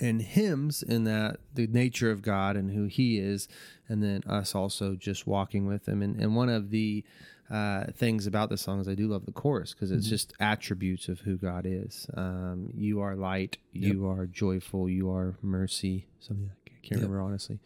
and 0.00 0.20
hymns 0.20 0.82
in 0.82 1.04
that 1.04 1.38
the 1.54 1.66
nature 1.66 2.10
of 2.10 2.22
God 2.22 2.56
and 2.56 2.70
who 2.70 2.84
He 2.84 3.18
is, 3.18 3.48
and 3.88 4.02
then 4.02 4.22
us 4.26 4.54
also 4.54 4.94
just 4.94 5.26
walking 5.26 5.66
with 5.66 5.88
Him. 5.88 6.02
And, 6.02 6.20
and 6.20 6.36
one 6.36 6.48
of 6.48 6.70
the 6.70 7.04
uh, 7.50 7.84
things 7.94 8.26
about 8.26 8.50
the 8.50 8.58
song 8.58 8.80
is 8.80 8.88
I 8.88 8.94
do 8.94 9.08
love 9.08 9.24
the 9.24 9.32
chorus 9.32 9.72
because 9.72 9.90
it's 9.90 10.08
just 10.08 10.34
attributes 10.38 11.08
of 11.08 11.20
who 11.20 11.36
God 11.36 11.64
is. 11.66 12.06
Um, 12.14 12.70
you 12.74 13.00
are 13.00 13.16
light, 13.16 13.56
you 13.72 14.06
are 14.08 14.26
joyful, 14.26 14.88
you 14.88 15.10
are 15.10 15.36
mercy. 15.40 16.06
Something 16.20 16.48
like 16.48 16.72
I 16.74 16.86
can't 16.86 17.00
remember 17.00 17.22
honestly. 17.22 17.58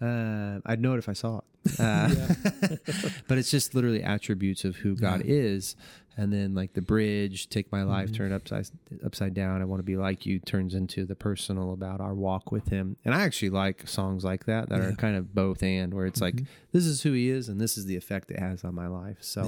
Uh, 0.00 0.60
I'd 0.64 0.80
know 0.80 0.94
it 0.94 0.98
if 0.98 1.08
I 1.08 1.14
saw 1.14 1.38
it. 1.38 1.44
Uh, 1.80 2.08
but 3.26 3.38
it's 3.38 3.50
just 3.50 3.74
literally 3.74 4.00
attributes 4.00 4.64
of 4.64 4.76
who 4.76 4.94
God 4.94 5.20
is. 5.24 5.74
And 6.18 6.32
then 6.32 6.54
like 6.54 6.72
the 6.72 6.80
bridge, 6.80 7.50
take 7.50 7.70
my 7.70 7.82
life, 7.82 8.10
turn 8.12 8.32
upside 8.32 8.68
upside 9.04 9.34
down. 9.34 9.60
I 9.60 9.66
want 9.66 9.80
to 9.80 9.84
be 9.84 9.96
like 9.96 10.24
you 10.24 10.38
turns 10.38 10.74
into 10.74 11.04
the 11.04 11.14
personal 11.14 11.74
about 11.74 12.00
our 12.00 12.14
walk 12.14 12.50
with 12.50 12.68
him. 12.68 12.96
And 13.04 13.14
I 13.14 13.22
actually 13.22 13.50
like 13.50 13.86
songs 13.86 14.24
like 14.24 14.46
that 14.46 14.70
that 14.70 14.80
are 14.80 14.92
kind 14.96 15.16
of 15.16 15.34
both 15.34 15.62
and 15.62 15.92
where 15.92 16.06
it's 16.06 16.22
like 16.22 16.42
this 16.72 16.86
is 16.86 17.02
who 17.02 17.12
he 17.12 17.28
is 17.28 17.50
and 17.50 17.60
this 17.60 17.76
is 17.76 17.84
the 17.84 17.96
effect 17.96 18.30
it 18.30 18.38
has 18.38 18.64
on 18.64 18.74
my 18.74 18.86
life. 18.86 19.18
So 19.20 19.46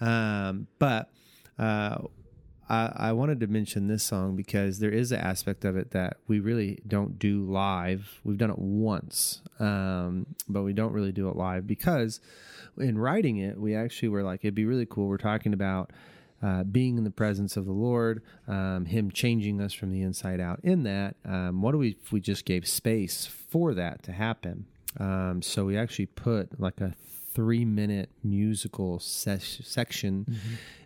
um 0.00 0.68
but 0.78 1.10
uh 1.58 1.98
I, 2.68 2.92
I 2.96 3.12
wanted 3.12 3.40
to 3.40 3.46
mention 3.46 3.86
this 3.86 4.02
song 4.02 4.34
because 4.34 4.80
there 4.80 4.90
is 4.90 5.12
an 5.12 5.20
aspect 5.20 5.64
of 5.64 5.76
it 5.76 5.92
that 5.92 6.16
we 6.26 6.40
really 6.40 6.80
don't 6.86 7.18
do 7.18 7.44
live. 7.44 8.20
We've 8.24 8.38
done 8.38 8.50
it 8.50 8.58
once, 8.58 9.40
um, 9.60 10.26
but 10.48 10.62
we 10.62 10.72
don't 10.72 10.92
really 10.92 11.12
do 11.12 11.28
it 11.28 11.36
live 11.36 11.66
because 11.66 12.20
in 12.78 12.98
writing 12.98 13.38
it, 13.38 13.58
we 13.58 13.74
actually 13.74 14.08
were 14.08 14.22
like, 14.22 14.40
it'd 14.44 14.54
be 14.54 14.64
really 14.64 14.86
cool. 14.86 15.08
We're 15.08 15.16
talking 15.16 15.52
about 15.52 15.92
uh, 16.42 16.64
being 16.64 16.98
in 16.98 17.04
the 17.04 17.10
presence 17.10 17.56
of 17.56 17.64
the 17.64 17.72
Lord, 17.72 18.22
um, 18.46 18.84
Him 18.84 19.10
changing 19.10 19.60
us 19.60 19.72
from 19.72 19.90
the 19.90 20.02
inside 20.02 20.40
out. 20.40 20.60
In 20.62 20.82
that, 20.82 21.16
um, 21.24 21.62
what 21.62 21.72
do 21.72 21.78
we 21.78 21.96
if 22.02 22.12
we 22.12 22.20
just 22.20 22.44
gave 22.44 22.66
space 22.68 23.26
for 23.26 23.74
that 23.74 24.02
to 24.04 24.12
happen? 24.12 24.66
Um, 24.98 25.42
so 25.42 25.64
we 25.64 25.76
actually 25.76 26.06
put 26.06 26.60
like 26.60 26.80
a 26.80 26.94
three 27.36 27.66
minute 27.66 28.08
musical 28.24 28.98
ses- 28.98 29.60
section 29.62 30.26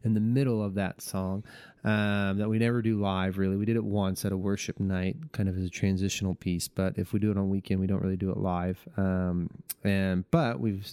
in 0.02 0.14
the 0.14 0.20
middle 0.20 0.60
of 0.60 0.74
that 0.74 1.00
song 1.00 1.44
um, 1.84 2.38
that 2.38 2.48
we 2.48 2.58
never 2.58 2.82
do 2.82 2.98
live 2.98 3.38
really 3.38 3.56
we 3.56 3.64
did 3.64 3.76
it 3.76 3.84
once 3.84 4.24
at 4.24 4.32
a 4.32 4.36
worship 4.36 4.80
night 4.80 5.16
kind 5.30 5.48
of 5.48 5.56
as 5.56 5.64
a 5.64 5.70
transitional 5.70 6.34
piece 6.34 6.66
but 6.66 6.98
if 6.98 7.12
we 7.12 7.20
do 7.20 7.30
it 7.30 7.36
on 7.36 7.48
weekend 7.48 7.78
we 7.78 7.86
don't 7.86 8.02
really 8.02 8.16
do 8.16 8.32
it 8.32 8.36
live 8.36 8.80
um, 8.96 9.48
and 9.84 10.28
but 10.32 10.58
we've 10.58 10.84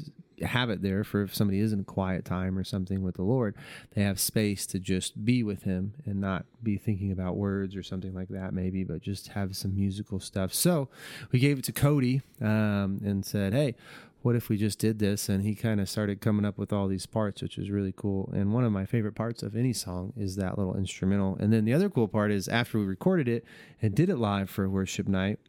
have 0.43 0.69
it 0.69 0.81
there 0.81 1.03
for 1.03 1.23
if 1.23 1.33
somebody 1.33 1.59
is 1.59 1.73
in 1.73 1.79
a 1.79 1.83
quiet 1.83 2.23
time 2.23 2.57
or 2.57 2.63
something 2.63 3.01
with 3.01 3.15
the 3.15 3.23
lord 3.23 3.55
they 3.95 4.03
have 4.03 4.19
space 4.19 4.65
to 4.65 4.79
just 4.79 5.25
be 5.25 5.43
with 5.43 5.63
him 5.63 5.93
and 6.05 6.21
not 6.21 6.45
be 6.61 6.77
thinking 6.77 7.11
about 7.11 7.35
words 7.35 7.75
or 7.75 7.83
something 7.83 8.13
like 8.13 8.29
that 8.29 8.53
maybe 8.53 8.83
but 8.83 9.01
just 9.01 9.29
have 9.29 9.55
some 9.55 9.75
musical 9.75 10.19
stuff. 10.19 10.53
So 10.53 10.89
we 11.31 11.39
gave 11.39 11.59
it 11.59 11.63
to 11.65 11.71
cody 11.71 12.21
um, 12.41 13.01
and 13.03 13.25
said 13.25 13.53
hey 13.53 13.75
what 14.23 14.35
if 14.35 14.49
we 14.49 14.57
just 14.57 14.79
did 14.79 14.99
this? 14.99 15.29
And 15.29 15.43
he 15.43 15.55
kind 15.55 15.79
of 15.79 15.87
started 15.87 16.19
coming 16.19 16.43
up 16.43 16.57
with 16.57 16.73
all 16.73 16.87
these 16.87 17.05
parts 17.05 17.41
which 17.41 17.55
was 17.55 17.69
really 17.69 17.93
cool. 17.95 18.29
And 18.33 18.53
one 18.53 18.65
of 18.65 18.71
my 18.71 18.85
favorite 18.85 19.15
parts 19.15 19.41
of 19.41 19.55
any 19.55 19.73
song 19.73 20.11
is 20.17 20.35
that 20.35 20.57
little 20.57 20.75
instrumental. 20.75 21.37
And 21.39 21.53
then 21.53 21.63
the 21.63 21.73
other 21.73 21.89
cool 21.89 22.07
part 22.07 22.31
is 22.31 22.47
after 22.47 22.77
we 22.77 22.85
recorded 22.85 23.29
it 23.29 23.45
and 23.81 23.95
did 23.95 24.09
it 24.09 24.17
live 24.17 24.49
for 24.49 24.67
worship 24.67 25.07
night 25.07 25.39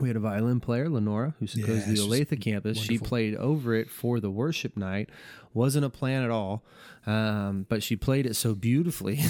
we 0.00 0.08
had 0.08 0.16
a 0.16 0.20
violin 0.20 0.60
player, 0.60 0.88
Lenora, 0.88 1.34
who 1.38 1.46
goes 1.46 1.84
to 1.84 1.90
the 1.90 1.96
Olathe 2.00 2.40
campus. 2.40 2.78
She 2.78 2.98
played 2.98 3.34
over 3.36 3.74
it 3.74 3.90
for 3.90 4.20
the 4.20 4.30
worship 4.30 4.76
night. 4.76 5.10
Wasn't 5.54 5.84
a 5.84 5.90
plan 5.90 6.22
at 6.22 6.30
all, 6.30 6.62
um, 7.06 7.66
but 7.68 7.82
she 7.82 7.96
played 7.96 8.26
it 8.26 8.36
so 8.36 8.54
beautifully 8.54 9.16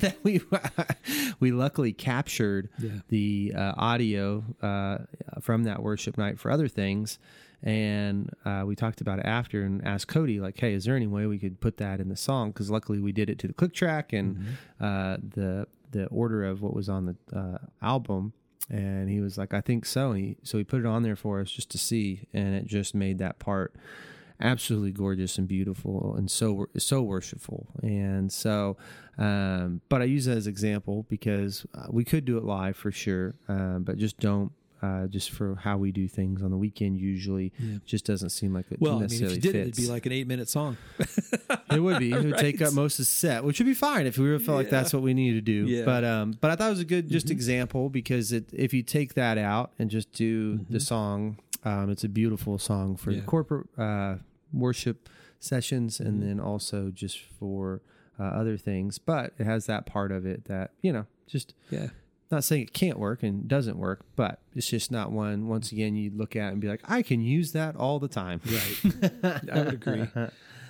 that 0.00 0.16
we 0.22 0.40
we 1.40 1.50
luckily 1.50 1.92
captured 1.92 2.68
the 3.08 3.52
uh, 3.56 3.72
audio 3.76 4.44
uh, 4.62 4.98
from 5.40 5.64
that 5.64 5.82
worship 5.82 6.16
night 6.18 6.38
for 6.38 6.50
other 6.50 6.68
things. 6.68 7.18
And 7.64 8.30
uh, 8.44 8.64
we 8.66 8.74
talked 8.74 9.00
about 9.00 9.20
it 9.20 9.24
after 9.24 9.62
and 9.62 9.84
asked 9.86 10.08
Cody, 10.08 10.40
like, 10.40 10.58
hey, 10.58 10.74
is 10.74 10.84
there 10.84 10.96
any 10.96 11.06
way 11.06 11.26
we 11.26 11.38
could 11.38 11.60
put 11.60 11.76
that 11.76 12.00
in 12.00 12.08
the 12.08 12.16
song? 12.16 12.50
Because 12.50 12.70
luckily 12.70 12.98
we 12.98 13.12
did 13.12 13.30
it 13.30 13.38
to 13.38 13.46
the 13.46 13.52
click 13.52 13.72
track 13.72 14.12
and 14.12 14.56
uh, 14.80 15.16
the 15.22 15.66
the 15.92 16.06
order 16.06 16.44
of 16.44 16.62
what 16.62 16.74
was 16.74 16.88
on 16.88 17.06
the 17.06 17.38
uh, 17.38 17.58
album 17.80 18.32
and 18.70 19.08
he 19.08 19.20
was 19.20 19.38
like, 19.38 19.54
"I 19.54 19.60
think 19.60 19.86
so." 19.86 20.10
And 20.10 20.24
he, 20.24 20.36
so 20.42 20.58
he 20.58 20.64
put 20.64 20.80
it 20.80 20.86
on 20.86 21.02
there 21.02 21.16
for 21.16 21.40
us 21.40 21.50
just 21.50 21.70
to 21.70 21.78
see, 21.78 22.26
and 22.32 22.54
it 22.54 22.66
just 22.66 22.94
made 22.94 23.18
that 23.18 23.38
part 23.38 23.74
absolutely 24.40 24.90
gorgeous 24.90 25.38
and 25.38 25.46
beautiful, 25.46 26.14
and 26.16 26.30
so 26.30 26.68
so 26.76 27.02
worshipful. 27.02 27.68
And 27.82 28.32
so, 28.32 28.76
um, 29.18 29.80
but 29.88 30.02
I 30.02 30.04
use 30.04 30.24
that 30.26 30.36
as 30.36 30.46
example 30.46 31.06
because 31.08 31.64
uh, 31.74 31.86
we 31.90 32.04
could 32.04 32.24
do 32.24 32.36
it 32.38 32.44
live 32.44 32.76
for 32.76 32.90
sure, 32.90 33.34
um, 33.48 33.84
but 33.84 33.96
just 33.96 34.18
don't. 34.18 34.52
Uh, 34.82 35.06
just 35.06 35.30
for 35.30 35.54
how 35.54 35.78
we 35.78 35.92
do 35.92 36.08
things 36.08 36.42
on 36.42 36.50
the 36.50 36.56
weekend, 36.56 36.98
usually 36.98 37.52
just 37.86 38.04
doesn't 38.04 38.30
seem 38.30 38.52
like 38.52 38.66
it 38.72 38.80
Well, 38.80 38.96
I 38.96 39.06
mean, 39.06 39.12
if 39.12 39.20
you 39.20 39.28
did 39.28 39.54
it, 39.54 39.64
fits. 39.66 39.78
it'd 39.78 39.86
be 39.88 39.92
like 39.92 40.06
an 40.06 40.12
eight 40.12 40.26
minute 40.26 40.48
song. 40.48 40.76
It 41.70 41.78
would 41.80 42.00
be. 42.00 42.10
It 42.12 42.24
would 42.24 42.38
take 42.38 42.60
up 42.60 42.72
most 42.72 42.94
of 42.94 42.98
the 42.98 43.04
set, 43.04 43.44
which 43.44 43.60
would 43.60 43.66
be 43.66 43.74
fine 43.74 44.06
if 44.06 44.18
we 44.18 44.26
really 44.28 44.42
felt 44.42 44.56
like 44.58 44.70
that's 44.70 44.92
what 44.92 45.02
we 45.04 45.14
needed 45.14 45.44
to 45.46 45.52
do. 45.52 45.70
Yeah. 45.70 45.84
But 45.84 46.04
um, 46.04 46.36
but 46.40 46.50
I 46.50 46.56
thought 46.56 46.66
it 46.66 46.70
was 46.70 46.80
a 46.80 46.84
good 46.84 47.04
Mm-hmm. 47.04 47.12
just 47.12 47.30
example 47.30 47.90
because 47.90 48.32
it 48.32 48.46
if 48.52 48.74
you 48.74 48.82
take 48.82 49.14
that 49.14 49.38
out 49.38 49.70
and 49.78 49.88
just 49.88 50.10
do 50.12 50.58
the 50.68 50.80
song, 50.80 51.38
um, 51.64 51.88
it's 51.88 52.02
a 52.02 52.08
beautiful 52.08 52.58
song 52.58 52.96
for 52.96 53.10
the 53.10 53.18
Mm-hmm. 53.18 53.20
Yeah. 53.24 53.30
corporate 53.30 53.66
uh, 53.78 54.16
worship 54.52 55.08
sessions 55.38 56.00
and 56.00 56.18
Mm-hmm. 56.20 56.26
then 56.28 56.40
also 56.40 56.90
just 56.90 57.20
for 57.38 57.82
uh, 58.18 58.24
other 58.24 58.56
things. 58.56 58.98
But 58.98 59.32
it 59.38 59.44
has 59.46 59.66
that 59.66 59.86
part 59.86 60.10
of 60.12 60.26
it 60.26 60.46
that 60.46 60.72
you 60.82 60.92
know 60.92 61.06
just 61.28 61.54
Yeah. 61.70 61.88
Not 62.32 62.42
saying 62.44 62.62
it 62.62 62.72
can't 62.72 62.98
work 62.98 63.22
and 63.22 63.46
doesn't 63.46 63.76
work, 63.76 64.04
but 64.16 64.40
it's 64.56 64.66
just 64.66 64.90
not 64.90 65.12
one. 65.12 65.46
Once 65.48 65.70
again, 65.72 65.94
you 65.94 66.10
look 66.14 66.34
at 66.34 66.52
and 66.52 66.60
be 66.60 66.68
like, 66.68 66.80
I 66.84 67.02
can 67.02 67.20
use 67.20 67.52
that 67.52 67.76
all 67.76 67.98
the 68.00 68.08
time. 68.08 68.40
Right. 68.46 69.12
I 69.52 69.58
would 69.64 69.74
agree. 69.74 70.08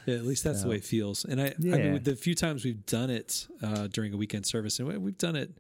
Yeah, 0.05 0.17
at 0.17 0.25
least 0.25 0.43
that's 0.45 0.63
the 0.65 0.69
way 0.69 0.77
it 0.77 0.85
feels. 0.85 1.25
And 1.25 1.41
I, 1.41 1.47
I 1.47 1.55
Yeah. 1.61 1.77
mean, 1.93 2.03
the 2.03 2.17
few 2.17 2.35
times 2.35 2.65
we've 2.65 2.85
done 2.87 3.09
it 3.09 3.47
uh, 3.63 3.87
during 3.87 4.13
a 4.13 4.17
weekend 4.17 4.45
service, 4.47 4.79
and 4.81 4.89
we- 4.89 4.99
we've 4.99 5.19
done 5.19 5.37
it 5.37 5.51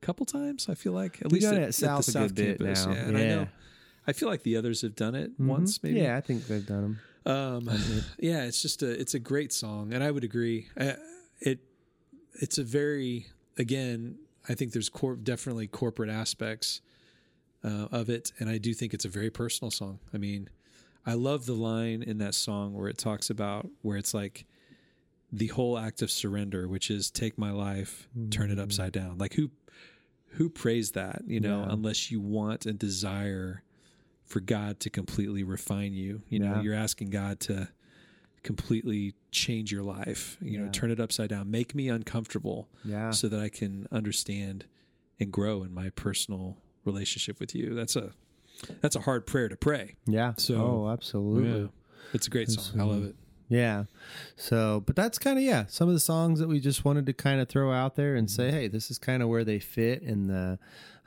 a 0.00 0.04
couple 0.06 0.26
times. 0.26 0.68
I 0.68 0.74
feel 0.74 0.92
like 0.92 1.20
at 1.22 1.32
We 1.32 1.40
least 1.40 1.52
at, 1.52 1.62
at 1.62 1.74
South 1.74 2.04
the 2.06 2.12
South 2.12 2.34
campus. 2.36 2.84
Yeah, 2.86 2.92
and 2.92 3.16
I 3.16 3.24
know. 3.26 3.48
I 4.06 4.12
feel 4.12 4.28
like 4.28 4.42
the 4.42 4.56
others 4.56 4.82
have 4.82 4.94
done 4.94 5.14
it 5.14 5.40
Mhm. 5.40 5.46
once, 5.46 5.82
maybe. 5.82 6.00
Yeah, 6.00 6.16
I 6.16 6.20
think 6.20 6.46
they've 6.46 6.64
done 6.66 6.98
them. 7.24 7.34
Um, 7.34 7.68
yeah, 8.18 8.44
it's 8.44 8.60
just 8.62 8.82
a 8.82 8.90
it's 9.00 9.14
a 9.14 9.18
great 9.18 9.52
song, 9.52 9.92
and 9.92 10.02
I 10.04 10.10
would 10.10 10.24
agree. 10.24 10.68
Uh, 10.78 10.92
it 11.40 11.60
it's 12.34 12.58
a 12.58 12.64
very 12.64 13.26
again. 13.56 14.16
I 14.48 14.54
think 14.54 14.72
there's 14.72 14.88
cor- 14.88 15.16
definitely 15.16 15.66
corporate 15.66 16.10
aspects 16.10 16.80
uh, 17.64 17.88
of 17.90 18.08
it, 18.08 18.32
and 18.38 18.48
I 18.48 18.58
do 18.58 18.72
think 18.74 18.94
it's 18.94 19.04
a 19.04 19.08
very 19.08 19.30
personal 19.30 19.70
song. 19.70 19.98
I 20.14 20.18
mean, 20.18 20.48
I 21.04 21.14
love 21.14 21.46
the 21.46 21.54
line 21.54 22.02
in 22.02 22.18
that 22.18 22.34
song 22.34 22.74
where 22.74 22.88
it 22.88 22.98
talks 22.98 23.30
about 23.30 23.68
where 23.82 23.96
it's 23.96 24.14
like 24.14 24.46
the 25.32 25.48
whole 25.48 25.76
act 25.78 26.00
of 26.02 26.10
surrender, 26.10 26.66
which 26.68 26.90
is 26.90 27.10
take 27.10 27.36
my 27.38 27.50
life, 27.50 28.08
turn 28.30 28.50
it 28.50 28.58
upside 28.58 28.92
down. 28.92 29.18
Like 29.18 29.34
who 29.34 29.50
who 30.32 30.48
prays 30.50 30.92
that, 30.92 31.22
you 31.26 31.40
know, 31.40 31.60
Yeah. 31.60 31.72
unless 31.72 32.10
you 32.10 32.20
want 32.20 32.66
and 32.66 32.78
desire 32.78 33.62
for 34.26 34.40
God 34.40 34.78
to 34.80 34.90
completely 34.90 35.42
refine 35.42 35.94
you. 35.94 36.22
You 36.28 36.38
know, 36.40 36.56
Yeah. 36.56 36.62
you're 36.62 36.74
asking 36.74 37.10
God 37.10 37.40
to 37.40 37.68
completely 38.42 39.14
change 39.30 39.70
your 39.72 39.82
life, 39.82 40.36
you 40.40 40.58
know, 40.58 40.68
turn 40.70 40.90
it 40.90 41.00
upside 41.00 41.30
down, 41.30 41.50
make 41.50 41.74
me 41.74 41.88
uncomfortable 41.88 42.68
Yeah. 42.84 43.10
so 43.10 43.28
that 43.28 43.40
I 43.40 43.48
can 43.48 43.86
understand 43.92 44.64
and 45.20 45.30
grow 45.32 45.62
in 45.62 45.72
my 45.74 45.90
personal 45.90 46.56
relationship 46.84 47.40
with 47.40 47.54
you. 47.54 47.74
That's 47.74 47.96
a 47.96 48.12
that's 48.80 48.96
a 48.96 49.00
hard 49.00 49.26
prayer 49.26 49.48
to 49.48 49.56
pray. 49.56 49.96
Yeah. 50.06 50.34
So- 50.36 50.56
oh, 50.56 50.90
absolutely. 50.90 51.60
Yeah. 51.62 51.66
It's 52.12 52.26
a 52.26 52.30
great 52.30 52.50
song. 52.50 52.80
I 52.80 52.84
love 52.84 53.04
it. 53.04 53.14
Yeah. 53.48 53.84
So, 54.36 54.82
but 54.86 54.96
that's 54.96 55.18
kind 55.18 55.38
of 55.38 55.44
yeah, 55.44 55.66
some 55.68 55.88
of 55.88 55.94
the 55.94 56.00
songs 56.00 56.38
that 56.40 56.48
we 56.48 56.58
just 56.60 56.84
wanted 56.84 57.06
to 57.06 57.12
kind 57.12 57.40
of 57.40 57.48
throw 57.48 57.72
out 57.72 57.94
there 57.96 58.14
and 58.16 58.26
Mm-hmm. 58.28 58.34
say, 58.34 58.50
hey, 58.50 58.68
this 58.68 58.90
is 58.90 58.98
kind 58.98 59.22
of 59.22 59.28
where 59.28 59.44
they 59.44 59.58
fit 59.58 60.02
in 60.02 60.26
the 60.26 60.58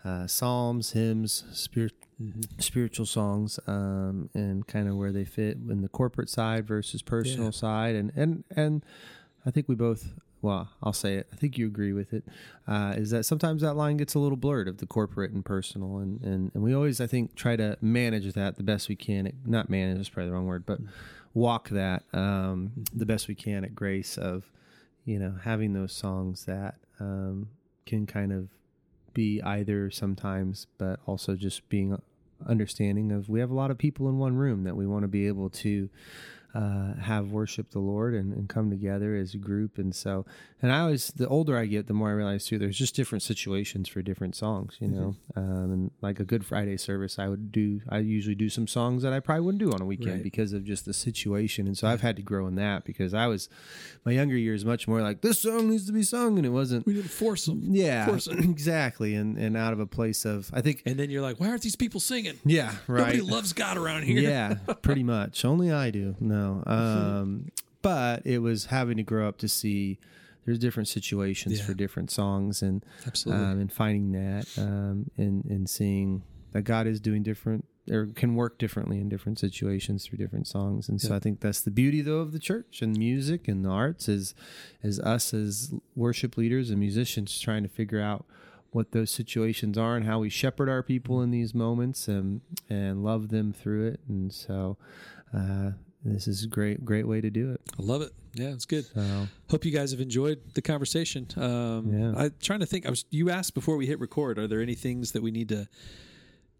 uh, 0.03 0.27
psalms, 0.27 0.91
hymns, 0.91 1.43
spirit, 1.51 1.93
Mm-hmm. 2.21 2.41
spiritual 2.59 3.05
songs, 3.05 3.59
um, 3.67 4.29
and 4.33 4.67
kind 4.67 4.87
of 4.87 4.95
where 4.95 5.11
they 5.11 5.25
fit 5.25 5.57
in 5.69 5.81
the 5.81 5.89
corporate 5.89 6.29
side 6.29 6.67
versus 6.67 7.01
personal 7.01 7.45
Yeah. 7.45 7.51
side, 7.51 7.95
and 7.95 8.11
and 8.15 8.43
and 8.55 8.85
I 9.45 9.51
think 9.51 9.67
we 9.67 9.75
both. 9.75 10.13
Well, 10.43 10.69
I'll 10.81 10.91
say 10.93 11.15
it. 11.17 11.27
I 11.31 11.35
think 11.35 11.57
you 11.59 11.67
agree 11.67 11.93
with 11.93 12.13
it. 12.13 12.23
Uh, 12.67 12.93
is 12.97 13.11
that 13.11 13.25
sometimes 13.25 13.61
that 13.61 13.75
line 13.75 13.97
gets 13.97 14.15
a 14.15 14.19
little 14.19 14.37
blurred 14.37 14.67
of 14.67 14.77
the 14.79 14.87
corporate 14.87 15.29
and 15.31 15.45
personal, 15.45 15.97
and, 15.99 16.19
and, 16.23 16.49
and 16.55 16.63
we 16.63 16.73
always, 16.73 16.99
I 16.99 17.05
think, 17.05 17.35
try 17.35 17.55
to 17.55 17.77
manage 17.79 18.33
that 18.33 18.55
the 18.55 18.63
best 18.63 18.89
we 18.89 18.95
can. 18.95 19.31
Not 19.45 19.69
manage 19.69 19.99
is 19.99 20.09
probably 20.09 20.29
the 20.29 20.33
wrong 20.33 20.47
word, 20.47 20.65
but 20.65 20.79
walk 21.35 21.69
that 21.69 22.03
um, 22.11 22.71
the 22.91 23.05
best 23.05 23.27
we 23.27 23.35
can 23.35 23.63
at 23.63 23.75
Grace 23.75 24.17
of, 24.17 24.51
you 25.05 25.19
know, 25.19 25.35
having 25.43 25.73
those 25.73 25.93
songs 25.93 26.45
that 26.45 26.73
um, 26.99 27.49
can 27.85 28.07
kind 28.07 28.33
of 28.33 28.49
be 29.13 29.43
either 29.43 29.91
sometimes, 29.91 30.65
but 30.79 30.99
also 31.05 31.35
just 31.35 31.69
being 31.69 32.01
understanding 32.47 33.11
of 33.11 33.29
we 33.29 33.39
have 33.39 33.51
a 33.51 33.55
lot 33.55 33.71
of 33.71 33.77
people 33.77 34.09
in 34.09 34.17
one 34.17 34.35
room 34.35 34.63
that 34.63 34.75
we 34.75 34.85
want 34.87 35.03
to 35.03 35.07
be 35.07 35.27
able 35.27 35.49
to 35.49 35.89
uh, 36.53 36.95
have 36.95 37.31
worship 37.31 37.71
the 37.71 37.79
Lord 37.79 38.13
and, 38.13 38.33
and 38.33 38.49
come 38.49 38.69
together 38.69 39.15
as 39.15 39.33
a 39.33 39.37
group. 39.37 39.77
And 39.77 39.95
so, 39.95 40.25
and 40.61 40.71
I 40.71 40.79
always, 40.81 41.07
the 41.15 41.27
older 41.27 41.57
I 41.57 41.65
get, 41.65 41.87
the 41.87 41.93
more 41.93 42.09
I 42.09 42.13
realize 42.13 42.45
too, 42.45 42.57
there's 42.59 42.77
just 42.77 42.95
different 42.95 43.21
situations 43.23 43.87
for 43.87 44.01
different 44.01 44.35
songs, 44.35 44.75
you 44.79 44.87
know. 44.89 45.15
Um, 45.35 45.71
and 45.71 45.91
like 46.01 46.19
a 46.19 46.25
Good 46.25 46.45
Friday 46.45 46.77
service, 46.77 47.17
I 47.17 47.27
would 47.29 47.51
do, 47.51 47.81
I 47.89 47.99
usually 47.99 48.35
do 48.35 48.49
some 48.49 48.67
songs 48.67 49.03
that 49.03 49.13
I 49.13 49.19
probably 49.19 49.45
wouldn't 49.45 49.59
do 49.63 49.71
on 49.71 49.81
a 49.81 49.85
weekend 49.85 50.11
Right. 50.11 50.23
because 50.23 50.51
of 50.53 50.63
just 50.65 50.85
the 50.85 50.93
situation. 50.93 51.67
And 51.67 51.77
so 51.77 51.87
I've 51.87 52.01
had 52.01 52.15
to 52.17 52.21
grow 52.21 52.47
in 52.47 52.55
that 52.55 52.83
because 52.83 53.13
I 53.13 53.27
was, 53.27 53.47
my 54.05 54.11
younger 54.11 54.35
years, 54.37 54.65
much 54.65 54.87
more 54.87 55.01
like 55.01 55.21
this 55.21 55.39
song 55.41 55.69
needs 55.69 55.85
to 55.87 55.93
be 55.93 56.03
sung. 56.03 56.37
And 56.37 56.45
it 56.45 56.49
wasn't, 56.49 56.85
We 56.85 56.93
to 57.01 57.03
force 57.07 57.45
them. 57.45 57.61
yeah, 57.71 58.05
Force 58.07 58.27
it. 58.27 58.39
exactly. 58.43 59.15
And, 59.15 59.37
and 59.37 59.55
out 59.55 59.73
of 59.73 59.79
a 59.79 59.85
place 59.87 60.25
of, 60.25 60.49
I 60.53 60.61
think, 60.61 60.83
And 60.85 60.99
then 60.99 61.09
you're 61.09 61.21
like, 61.21 61.39
why 61.39 61.47
aren't 61.47 61.61
these 61.61 61.75
people 61.77 61.99
singing? 62.01 62.39
yeah, 62.45 62.73
right. 62.87 63.15
Nobody 63.15 63.21
loves 63.21 63.53
God 63.53 63.77
around 63.77 64.03
here. 64.03 64.19
yeah, 64.19 64.55
pretty 64.81 65.03
much. 65.17 65.45
Only 65.45 65.71
I 65.71 65.91
do. 65.91 66.15
No. 66.19 66.40
Um, 66.65 67.47
but 67.81 68.25
it 68.25 68.39
was 68.39 68.65
having 68.65 68.97
to 68.97 69.03
grow 69.03 69.27
up 69.27 69.37
to 69.39 69.47
see 69.47 69.97
there's 70.45 70.59
different 70.59 70.87
situations 70.87 71.59
Yeah. 71.59 71.65
for 71.65 71.73
different 71.73 72.09
songs 72.11 72.61
and 72.61 72.83
Absolutely. 73.07 73.43
um, 73.45 73.59
and 73.59 73.71
finding 73.71 74.11
that 74.13 74.47
um, 74.57 75.09
and 75.17 75.45
and 75.45 75.69
seeing 75.69 76.23
that 76.51 76.63
God 76.63 76.85
is 76.87 76.99
doing 76.99 77.23
different 77.23 77.65
or 77.89 78.05
can 78.07 78.35
work 78.35 78.57
differently 78.59 78.99
in 78.99 79.09
different 79.09 79.39
situations 79.39 80.05
through 80.05 80.17
different 80.19 80.45
songs. 80.47 80.87
And 80.89 81.01
so 81.01 81.09
Yeah. 81.09 81.15
I 81.15 81.19
think 81.19 81.39
that's 81.39 81.61
the 81.61 81.71
beauty 81.71 82.01
though 82.01 82.19
of 82.19 82.31
the 82.31 82.39
church 82.39 82.81
and 82.83 82.95
music 82.97 83.47
and 83.47 83.65
the 83.65 83.69
arts 83.69 84.07
is 84.07 84.35
is 84.83 84.99
us 84.99 85.33
as 85.33 85.73
worship 85.95 86.37
leaders 86.37 86.69
and 86.69 86.79
musicians 86.79 87.39
trying 87.39 87.63
to 87.63 87.69
figure 87.69 87.99
out 88.01 88.25
what 88.71 88.91
those 88.93 89.11
situations 89.11 89.77
are 89.77 89.97
and 89.97 90.05
how 90.05 90.19
we 90.19 90.29
shepherd 90.29 90.69
our 90.69 90.83
people 90.83 91.21
in 91.21 91.31
these 91.31 91.53
moments 91.55 92.07
and 92.07 92.41
and 92.69 93.03
love 93.03 93.29
them 93.29 93.51
through 93.51 93.87
it. 93.87 93.99
And 94.07 94.31
so 94.33 94.77
uh, 95.33 95.71
this 96.03 96.27
is 96.27 96.43
a 96.43 96.47
great 96.47 96.83
great 96.85 97.07
way 97.07 97.21
to 97.21 97.29
do 97.29 97.51
it. 97.51 97.61
I 97.79 97.83
love 97.83 98.01
it. 98.01 98.11
Yeah, 98.33 98.49
it's 98.53 98.65
good. 98.65 98.85
So 98.85 99.27
Hope 99.49 99.65
you 99.65 99.71
guys 99.71 99.91
have 99.91 99.99
enjoyed 100.01 100.39
the 100.53 100.61
conversation. 100.61 101.27
Um, 101.35 101.93
Yeah. 101.93 102.13
I'm 102.17 102.33
trying 102.41 102.61
to 102.61 102.65
think. 102.65 102.85
I 102.85 102.89
was. 102.89 103.05
You 103.09 103.29
asked 103.29 103.53
before 103.53 103.75
we 103.77 103.85
hit 103.87 103.99
record. 103.99 104.39
Are 104.39 104.47
there 104.47 104.61
any 104.61 104.75
things 104.75 105.11
that 105.11 105.21
we 105.21 105.31
need 105.31 105.49
to, 105.49 105.67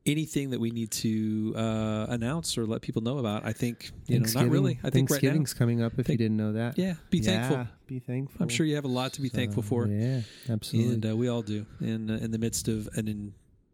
anything 0.06 0.50
that 0.50 0.60
we 0.60 0.70
need 0.72 0.92
to 0.92 1.54
uh, 1.56 2.08
announce 2.10 2.58
or 2.58 2.66
let 2.66 2.82
people 2.82 3.02
know 3.02 3.18
about? 3.20 3.46
I 3.46 3.54
think 3.54 3.92
you 4.08 4.20
know, 4.20 4.28
not 4.36 4.50
really. 4.50 4.80
I 4.84 4.90
think 4.90 5.10
right 5.10 5.16
now, 5.16 5.20
Thanksgiving's 5.22 5.54
coming 5.54 5.82
up 5.82 5.94
if 5.98 6.10
you 6.10 6.18
didn't 6.18 6.38
know 6.38 6.54
that. 6.54 6.78
yeah, 6.78 6.96
be 7.10 7.22
thankful. 7.22 7.68
Be 7.88 8.00
thankful. 8.00 8.44
I'm 8.44 8.50
sure 8.50 8.66
you 8.66 8.76
have 8.76 8.86
a 8.86 8.90
lot 8.90 9.14
to 9.14 9.22
be 9.22 9.30
thankful 9.30 9.64
for, 9.64 9.88
Yeah, 9.88 10.22
absolutely. 10.50 10.94
and 10.96 11.06
uh, 11.10 11.16
we 11.16 11.30
all 11.30 11.42
do. 11.42 11.66
In 11.80 12.10
uh, 12.12 12.16
in 12.22 12.32
the 12.32 12.38
midst 12.40 12.68
of 12.68 12.90
an 12.96 13.08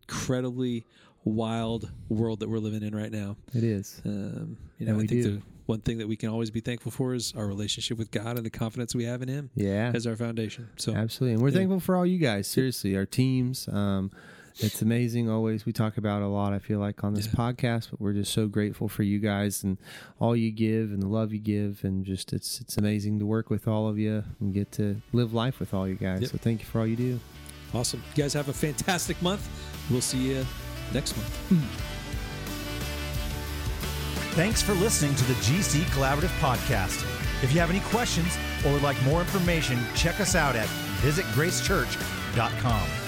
incredibly 0.08 0.86
wild 1.24 1.90
world 2.10 2.40
that 2.42 2.50
we're 2.50 2.60
living 2.60 2.84
in 2.84 2.96
right 2.96 3.12
now, 3.12 3.36
it 3.54 3.64
is. 3.64 4.02
um, 4.06 4.58
you 4.78 4.86
know, 4.86 4.92
And 4.92 4.98
I 5.00 5.02
we 5.02 5.08
think 5.08 5.24
do. 5.24 5.32
the 5.38 5.42
one 5.68 5.82
thing 5.82 6.00
that 6.00 6.08
we 6.08 6.16
can 6.16 6.30
always 6.30 6.50
be 6.50 6.60
thankful 6.62 6.92
for 6.92 7.14
is 7.14 7.34
our 7.38 7.46
relationship 7.46 7.98
with 8.00 8.10
God 8.10 8.38
and 8.38 8.46
the 8.46 8.50
confidence 8.50 8.96
we 8.96 9.04
have 9.06 9.22
in 9.22 9.28
Him 9.28 9.52
Yeah. 9.56 9.92
as 9.94 10.08
our 10.08 10.16
foundation. 10.16 10.70
So 10.78 10.94
Absolutely. 10.96 11.34
And 11.36 11.42
we're 11.44 11.50
Yeah. 11.50 11.56
thankful 11.56 11.80
for 11.82 11.96
all 11.96 12.06
you 12.06 12.18
guys. 12.18 12.48
Seriously, 12.48 12.96
our 12.98 13.06
teams. 13.06 13.68
Um, 13.68 14.10
it's 14.60 14.82
amazing 14.82 15.30
always. 15.30 15.66
We 15.68 15.74
talk 15.74 15.98
about 15.98 16.24
a 16.24 16.28
lot, 16.28 16.52
I 16.52 16.58
feel 16.60 16.80
like, 16.80 17.04
on 17.04 17.14
this 17.14 17.28
Yeah. 17.28 17.34
podcast, 17.34 17.92
but 17.92 18.02
we're 18.02 18.14
just 18.14 18.34
so 18.34 18.48
grateful 18.48 18.88
for 18.88 19.04
you 19.04 19.20
guys 19.20 19.64
and 19.64 19.78
all 20.20 20.36
you 20.36 20.50
give 20.52 20.92
and 20.92 21.02
the 21.04 21.08
love 21.08 21.32
you 21.32 21.38
give. 21.40 21.84
And 21.84 22.04
just 22.06 22.34
it's 22.34 22.60
it's 22.62 22.76
amazing 22.78 23.20
to 23.20 23.26
work 23.28 23.50
with 23.52 23.68
all 23.68 23.88
of 23.88 24.00
you 24.00 24.24
and 24.40 24.54
get 24.54 24.72
to 24.74 25.02
live 25.14 25.32
life 25.34 25.60
with 25.60 25.74
all 25.76 25.88
you 25.88 25.94
guys. 25.96 26.22
Yep. 26.22 26.32
So 26.32 26.38
thank 26.40 26.62
you 26.62 26.66
for 26.66 26.80
all 26.80 26.88
you 26.88 26.96
do. 26.96 27.20
Awesome. 27.74 28.02
You 28.16 28.24
guys 28.24 28.34
have 28.34 28.48
a 28.50 28.54
fantastic 28.54 29.22
month. 29.22 29.48
We'll 29.92 30.02
see 30.02 30.30
you 30.30 30.46
next 30.94 31.16
month. 31.18 31.97
Thanks 34.38 34.62
for 34.62 34.74
listening 34.74 35.16
to 35.16 35.24
the 35.24 35.34
GC 35.34 35.82
Collaborative 35.86 36.30
Podcast. 36.40 37.02
If 37.42 37.52
you 37.52 37.60
have 37.60 37.72
any 37.72 37.80
questions 37.80 38.38
or 38.64 38.74
would 38.74 38.84
like 38.84 39.02
more 39.02 39.20
information, 39.20 39.80
check 39.96 40.20
us 40.20 40.36
out 40.36 40.56
at 40.56 40.68
visitgracechurch.com. 41.02 43.07